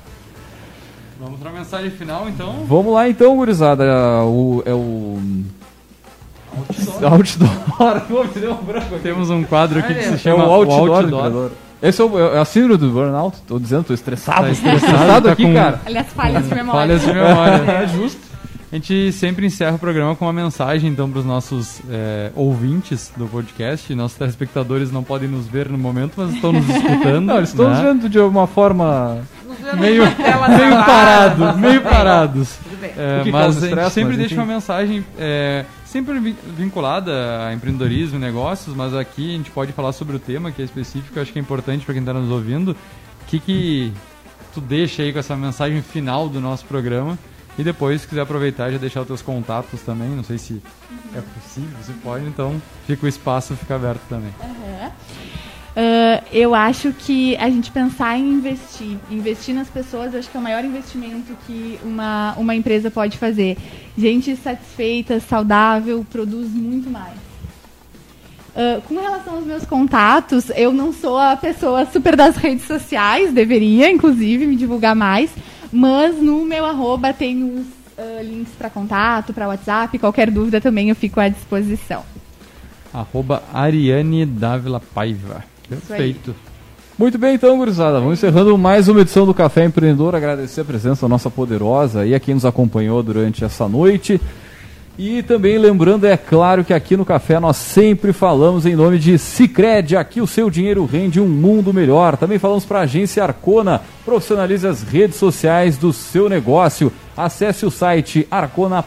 Vamos 1.19 1.39
para 1.39 1.49
a 1.49 1.53
mensagem 1.53 1.91
final, 1.91 2.27
então? 2.29 2.65
Vamos 2.65 2.93
lá, 2.93 3.09
então, 3.09 3.35
gurizada. 3.35 3.83
É 3.83 4.21
o... 4.23 4.63
É 4.65 4.73
o... 4.73 5.19
Outdoor. 7.03 7.51
outdoor. 7.79 8.99
Temos 9.03 9.29
um 9.29 9.43
quadro 9.43 9.79
aqui 9.79 9.93
que 9.93 10.03
se 10.03 10.17
chama 10.19 10.43
é 10.43 10.47
o 10.47 10.51
outdoor. 10.51 10.89
O 10.89 11.15
outdoor. 11.15 11.51
Esse 11.81 12.01
é, 12.01 12.05
o, 12.05 12.35
é 12.35 12.39
a 12.39 12.45
síndrome 12.45 12.77
do 12.77 12.89
burnout. 12.91 13.37
Tô 13.45 13.59
dizendo, 13.59 13.83
tô 13.83 13.93
estressado. 13.93 14.43
Tá 14.43 14.51
estressado, 14.51 15.29
aqui, 15.29 15.43
com... 15.43 15.53
cara. 15.53 15.81
Aliás, 15.85 16.07
falhas 16.13 16.47
de 16.47 16.55
memória. 16.55 16.79
Falhas 16.79 17.01
de 17.01 17.13
memória. 17.13 17.71
é 17.83 17.87
justo. 17.87 18.33
A 18.71 18.75
gente 18.75 19.11
sempre 19.11 19.45
encerra 19.45 19.75
o 19.75 19.79
programa 19.79 20.15
com 20.15 20.25
uma 20.25 20.33
mensagem, 20.33 20.89
então, 20.89 21.07
para 21.07 21.19
os 21.19 21.25
nossos 21.25 21.79
é, 21.91 22.31
ouvintes 22.33 23.11
do 23.15 23.27
podcast. 23.27 23.93
Nossos 23.93 24.17
telespectadores 24.17 24.91
não 24.91 25.03
podem 25.03 25.29
nos 25.29 25.45
ver 25.45 25.69
no 25.69 25.77
momento, 25.77 26.13
mas 26.17 26.33
estão 26.33 26.51
nos 26.51 26.67
escutando. 26.67 27.21
Não, 27.27 27.37
eles 27.37 27.49
estão 27.49 27.69
né? 27.69 27.75
nos 27.75 27.83
vendo 27.83 28.09
de 28.09 28.17
uma 28.17 28.47
forma 28.47 29.21
meio, 29.77 30.03
meio 30.03 30.85
parados, 30.85 31.55
meio 31.57 31.81
parados. 31.81 32.57
É, 32.97 33.23
mas 33.29 33.63
a 33.63 33.67
gente 33.67 33.89
sempre 33.91 34.17
deixa 34.17 34.35
uma 34.35 34.45
mensagem 34.45 35.05
é, 35.19 35.65
sempre 35.93 36.35
vinculada 36.57 37.45
a 37.45 37.53
empreendedorismo, 37.53 38.17
negócios, 38.17 38.75
mas 38.75 38.95
aqui 38.95 39.35
a 39.35 39.37
gente 39.37 39.51
pode 39.51 39.71
falar 39.73 39.93
sobre 39.93 40.15
o 40.15 40.19
tema 40.19 40.51
que 40.51 40.59
é 40.59 40.65
específico, 40.65 41.19
acho 41.19 41.31
que 41.31 41.37
é 41.37 41.41
importante 41.41 41.85
para 41.85 41.93
quem 41.93 42.01
está 42.01 42.11
nos 42.11 42.31
ouvindo. 42.31 42.71
O 42.71 43.25
que, 43.27 43.39
que 43.39 43.93
tu 44.55 44.59
deixa 44.59 45.03
aí 45.03 45.13
com 45.13 45.19
essa 45.19 45.35
mensagem 45.35 45.83
final 45.83 46.27
do 46.27 46.41
nosso 46.41 46.65
programa? 46.65 47.15
E 47.59 47.63
depois, 47.63 48.01
se 48.01 48.07
quiser 48.07 48.21
aproveitar, 48.21 48.71
já 48.71 48.79
deixar 48.79 49.01
os 49.01 49.07
teus 49.07 49.21
contatos 49.21 49.81
também. 49.81 50.09
Não 50.09 50.23
sei 50.23 50.39
se 50.39 50.63
é 51.15 51.21
possível, 51.21 51.77
se 51.83 51.93
pode, 51.93 52.25
então 52.25 52.59
fica 52.87 53.05
o 53.05 53.09
espaço, 53.09 53.55
fica 53.55 53.75
aberto 53.75 54.01
também. 54.09 54.33
Uhum. 54.41 54.91
Uh, 55.75 56.23
eu 56.31 56.53
acho 56.53 56.93
que 56.93 57.35
a 57.37 57.49
gente 57.49 57.71
pensar 57.71 58.15
em 58.15 58.33
investir, 58.33 58.95
investir 59.09 59.55
nas 59.55 59.67
pessoas, 59.67 60.13
acho 60.13 60.29
que 60.29 60.37
é 60.37 60.39
o 60.39 60.43
maior 60.43 60.63
investimento 60.63 61.35
que 61.47 61.79
uma, 61.83 62.35
uma 62.37 62.53
empresa 62.53 62.91
pode 62.91 63.17
fazer. 63.17 63.57
Gente 63.97 64.35
satisfeita, 64.35 65.19
saudável, 65.19 66.05
produz 66.11 66.49
muito 66.49 66.91
mais. 66.91 67.17
Uh, 68.55 68.81
com 68.87 69.01
relação 69.01 69.33
aos 69.33 69.45
meus 69.45 69.65
contatos, 69.65 70.51
eu 70.55 70.71
não 70.71 70.93
sou 70.93 71.17
a 71.17 71.35
pessoa 71.35 71.87
super 71.87 72.15
das 72.15 72.35
redes 72.35 72.67
sociais, 72.67 73.33
deveria, 73.33 73.89
inclusive, 73.89 74.45
me 74.45 74.55
divulgar 74.55 74.95
mais, 74.95 75.31
mas 75.71 76.21
no 76.21 76.45
meu 76.45 76.65
arroba 76.65 77.11
tem 77.13 77.43
os 77.43 77.65
uh, 77.97 78.21
links 78.21 78.53
para 78.55 78.69
contato, 78.69 79.33
para 79.33 79.47
WhatsApp, 79.47 79.97
qualquer 79.97 80.29
dúvida 80.29 80.61
também 80.61 80.89
eu 80.89 80.95
fico 80.95 81.19
à 81.19 81.27
disposição. 81.27 82.03
Arroba 82.93 83.41
Ariane 83.51 84.23
Dávila 84.23 84.79
Paiva. 84.79 85.52
Perfeito. 85.69 86.35
Muito 86.97 87.17
bem, 87.17 87.35
então, 87.35 87.57
gurizada. 87.57 87.99
Vamos 87.99 88.19
encerrando 88.19 88.55
mais 88.57 88.87
uma 88.87 89.01
edição 89.01 89.25
do 89.25 89.33
Café 89.33 89.65
Empreendedor. 89.65 90.15
Agradecer 90.15 90.61
a 90.61 90.65
presença 90.65 91.01
da 91.01 91.09
nossa 91.09 91.29
poderosa 91.29 92.05
e 92.05 92.13
a 92.13 92.19
quem 92.19 92.35
nos 92.35 92.45
acompanhou 92.45 93.01
durante 93.01 93.43
essa 93.43 93.67
noite. 93.67 94.21
E 94.97 95.23
também 95.23 95.57
lembrando, 95.57 96.05
é 96.05 96.15
claro, 96.15 96.63
que 96.63 96.71
aqui 96.71 96.95
no 96.95 97.03
Café 97.03 97.39
nós 97.39 97.57
sempre 97.57 98.13
falamos 98.13 98.67
em 98.67 98.75
nome 98.75 98.99
de 98.99 99.17
Cicred. 99.17 99.97
Aqui 99.97 100.21
o 100.21 100.27
seu 100.27 100.51
dinheiro 100.51 100.85
rende 100.85 101.19
um 101.19 101.27
mundo 101.27 101.73
melhor. 101.73 102.15
Também 102.15 102.37
falamos 102.37 102.63
para 102.63 102.79
a 102.79 102.83
agência 102.83 103.23
Arcona. 103.23 103.81
Profissionalize 104.05 104.67
as 104.67 104.83
redes 104.83 105.17
sociais 105.17 105.77
do 105.77 105.91
seu 105.91 106.29
negócio. 106.29 106.93
Acesse 107.17 107.65
o 107.65 107.71
site 107.71 108.27
arcona.com.br 108.29 108.83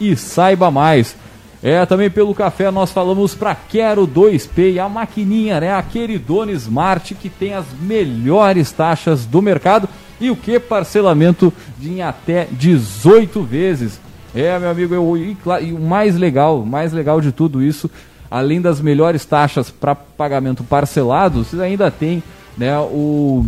e 0.00 0.16
saiba 0.16 0.70
mais. 0.70 1.16
É, 1.62 1.84
também 1.86 2.10
pelo 2.10 2.34
café 2.34 2.70
nós 2.70 2.92
falamos 2.92 3.34
para 3.34 3.54
Quero 3.54 4.06
2P, 4.06 4.78
a 4.78 4.88
maquininha, 4.88 5.60
né? 5.60 5.74
A 5.74 5.82
Queridone 5.82 6.52
Smart 6.52 7.14
que 7.14 7.28
tem 7.28 7.54
as 7.54 7.66
melhores 7.80 8.70
taxas 8.72 9.24
do 9.24 9.40
mercado 9.40 9.88
e 10.20 10.30
o 10.30 10.36
que? 10.36 10.58
Parcelamento 10.58 11.52
de 11.78 12.00
até 12.00 12.46
18 12.50 13.42
vezes. 13.42 14.00
É, 14.34 14.58
meu 14.58 14.70
amigo, 14.70 14.94
eu, 14.94 15.16
e, 15.16 15.36
e 15.62 15.72
o 15.72 15.80
mais 15.80 16.16
legal, 16.16 16.64
mais 16.64 16.92
legal 16.92 17.20
de 17.20 17.32
tudo 17.32 17.62
isso, 17.62 17.90
além 18.30 18.60
das 18.60 18.80
melhores 18.80 19.24
taxas 19.24 19.70
para 19.70 19.94
pagamento 19.94 20.62
parcelado, 20.62 21.42
vocês 21.42 21.60
ainda 21.60 21.90
tem 21.90 22.22
né, 22.56 22.78
o, 22.78 23.46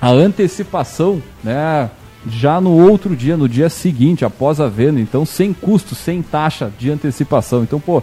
a 0.00 0.10
antecipação, 0.10 1.22
né? 1.42 1.90
Já 2.26 2.60
no 2.60 2.72
outro 2.72 3.14
dia, 3.14 3.36
no 3.36 3.48
dia 3.48 3.68
seguinte, 3.68 4.24
após 4.24 4.60
a 4.60 4.68
venda. 4.68 5.00
Então, 5.00 5.24
sem 5.24 5.52
custo, 5.52 5.94
sem 5.94 6.22
taxa 6.22 6.72
de 6.78 6.90
antecipação. 6.90 7.62
Então, 7.62 7.78
pô, 7.78 8.02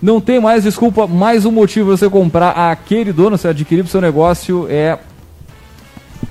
não 0.00 0.20
tem 0.20 0.40
mais 0.40 0.64
desculpa, 0.64 1.06
mais 1.06 1.46
um 1.46 1.52
motivo 1.52 1.96
você 1.96 2.10
comprar 2.10 2.50
aquele 2.50 3.12
dono, 3.12 3.38
você 3.38 3.48
adquirir 3.48 3.84
o 3.84 3.88
seu 3.88 4.00
negócio 4.00 4.66
é 4.68 4.98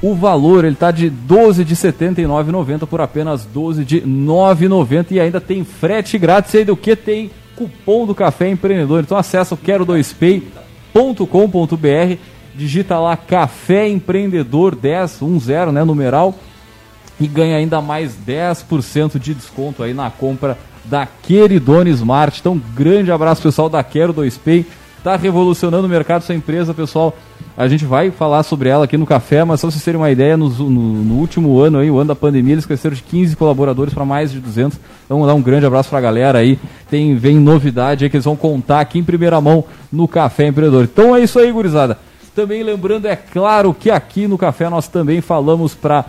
o 0.01 0.15
valor, 0.15 0.65
ele 0.65 0.73
está 0.73 0.89
de 0.89 1.09
12 1.09 1.63
de 1.63 1.75
R$ 1.75 1.91
79,90 1.91 2.87
por 2.87 3.01
apenas 3.01 3.45
12 3.45 3.85
de 3.85 3.99
R$ 3.99 4.05
9,90 4.05 5.11
e 5.11 5.19
ainda 5.19 5.39
tem 5.39 5.63
frete 5.63 6.17
grátis 6.17 6.53
e 6.55 6.65
do 6.65 6.75
que 6.75 6.95
tem 6.95 7.29
cupom 7.55 8.07
do 8.07 8.15
Café 8.15 8.49
Empreendedor. 8.49 9.01
Então 9.01 9.17
acessa 9.17 9.53
o 9.53 9.57
quero2pay.com.br, 9.57 12.17
digita 12.55 12.99
lá 12.99 13.15
Café 13.15 13.87
Empreendedor 13.87 14.75
10, 14.75 15.19
10, 15.45 15.73
né, 15.73 15.83
numeral 15.83 16.33
e 17.22 17.28
ganha 17.28 17.55
ainda 17.55 17.80
mais 17.80 18.15
10% 18.28 19.19
de 19.19 19.36
desconto 19.36 19.84
aí 19.84 19.93
na 19.93 20.09
compra 20.09 20.57
da 20.84 21.05
Queridone 21.05 21.91
Smart. 21.91 22.39
Então, 22.39 22.59
grande 22.76 23.11
abraço 23.11 23.43
pessoal 23.43 23.69
da 23.69 23.84
Quero 23.84 24.11
2Pay. 24.11 24.65
Tá 25.03 25.15
revolucionando 25.15 25.86
o 25.86 25.89
mercado 25.89 26.24
essa 26.24 26.34
empresa, 26.34 26.74
pessoal. 26.74 27.15
A 27.55 27.67
gente 27.67 27.86
vai 27.86 28.09
falar 28.09 28.41
sobre 28.41 28.69
ela 28.69 28.86
aqui 28.86 28.97
no 28.97 29.05
café, 29.05 29.43
mas 29.43 29.59
só 29.59 29.69
vocês 29.69 29.84
terem 29.84 29.99
uma 29.99 30.09
ideia, 30.09 30.36
no, 30.36 30.49
no, 30.49 30.69
no 30.69 31.15
último 31.15 31.59
ano 31.59 31.78
aí, 31.78 31.91
o 31.91 31.97
ano 31.97 32.07
da 32.07 32.15
pandemia, 32.15 32.53
eles 32.53 32.65
cresceram 32.65 32.95
de 32.95 33.03
15 33.03 33.36
colaboradores 33.36 33.93
para 33.93 34.05
mais 34.05 34.32
de 34.32 34.39
200. 34.39 34.80
Então, 35.05 35.26
dar 35.26 35.36
um 35.36 35.41
grande 35.41 35.65
abraço 35.65 35.89
para 35.89 35.99
a 35.99 36.01
galera 36.01 36.39
aí. 36.39 36.57
Tem 36.89 37.15
vem 37.15 37.39
novidade 37.39 38.03
aí 38.03 38.09
que 38.09 38.15
eles 38.15 38.26
vão 38.26 38.36
contar 38.36 38.80
aqui 38.80 38.97
em 38.97 39.03
primeira 39.03 39.39
mão 39.39 39.63
no 39.91 40.07
Café 40.07 40.47
Empreendedor. 40.47 40.86
Então 40.86 41.15
é 41.15 41.22
isso 41.22 41.38
aí, 41.38 41.51
gurizada. 41.51 41.99
Também 42.34 42.63
lembrando, 42.63 43.07
é 43.07 43.15
claro 43.15 43.74
que 43.74 43.91
aqui 43.91 44.26
no 44.26 44.38
café 44.38 44.69
nós 44.69 44.88
também 44.88 45.19
falamos 45.19 45.76
para 45.76 46.05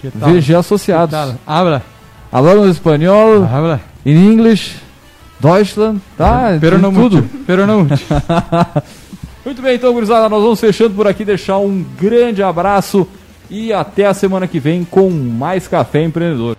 VG 0.04 0.56
Associados. 0.56 1.36
Habla. 1.46 1.84
Hablamos 2.32 2.70
espanhol, 2.70 3.44
Habla. 3.44 3.80
in 4.06 4.32
English. 4.32 4.84
Deutschland, 5.44 6.00
tá? 6.18 6.58
Pero 6.62 6.78
não 6.78 6.94
tudo. 6.94 7.30
Pero 7.46 7.68
não 7.68 7.86
Muito 9.46 9.62
bem, 9.62 9.76
então, 9.76 9.92
gurizada, 9.92 10.30
nós 10.30 10.42
vamos 10.42 10.60
fechando 10.60 10.96
por 10.96 11.06
aqui, 11.06 11.26
deixar 11.26 11.58
um 11.58 11.84
grande 12.00 12.42
abraço 12.42 13.06
e 13.50 13.74
até 13.74 14.06
a 14.06 14.14
semana 14.14 14.48
que 14.48 14.58
vem 14.58 14.86
com 14.86 15.10
mais 15.10 15.68
Café 15.68 16.02
Empreendedor. 16.02 16.56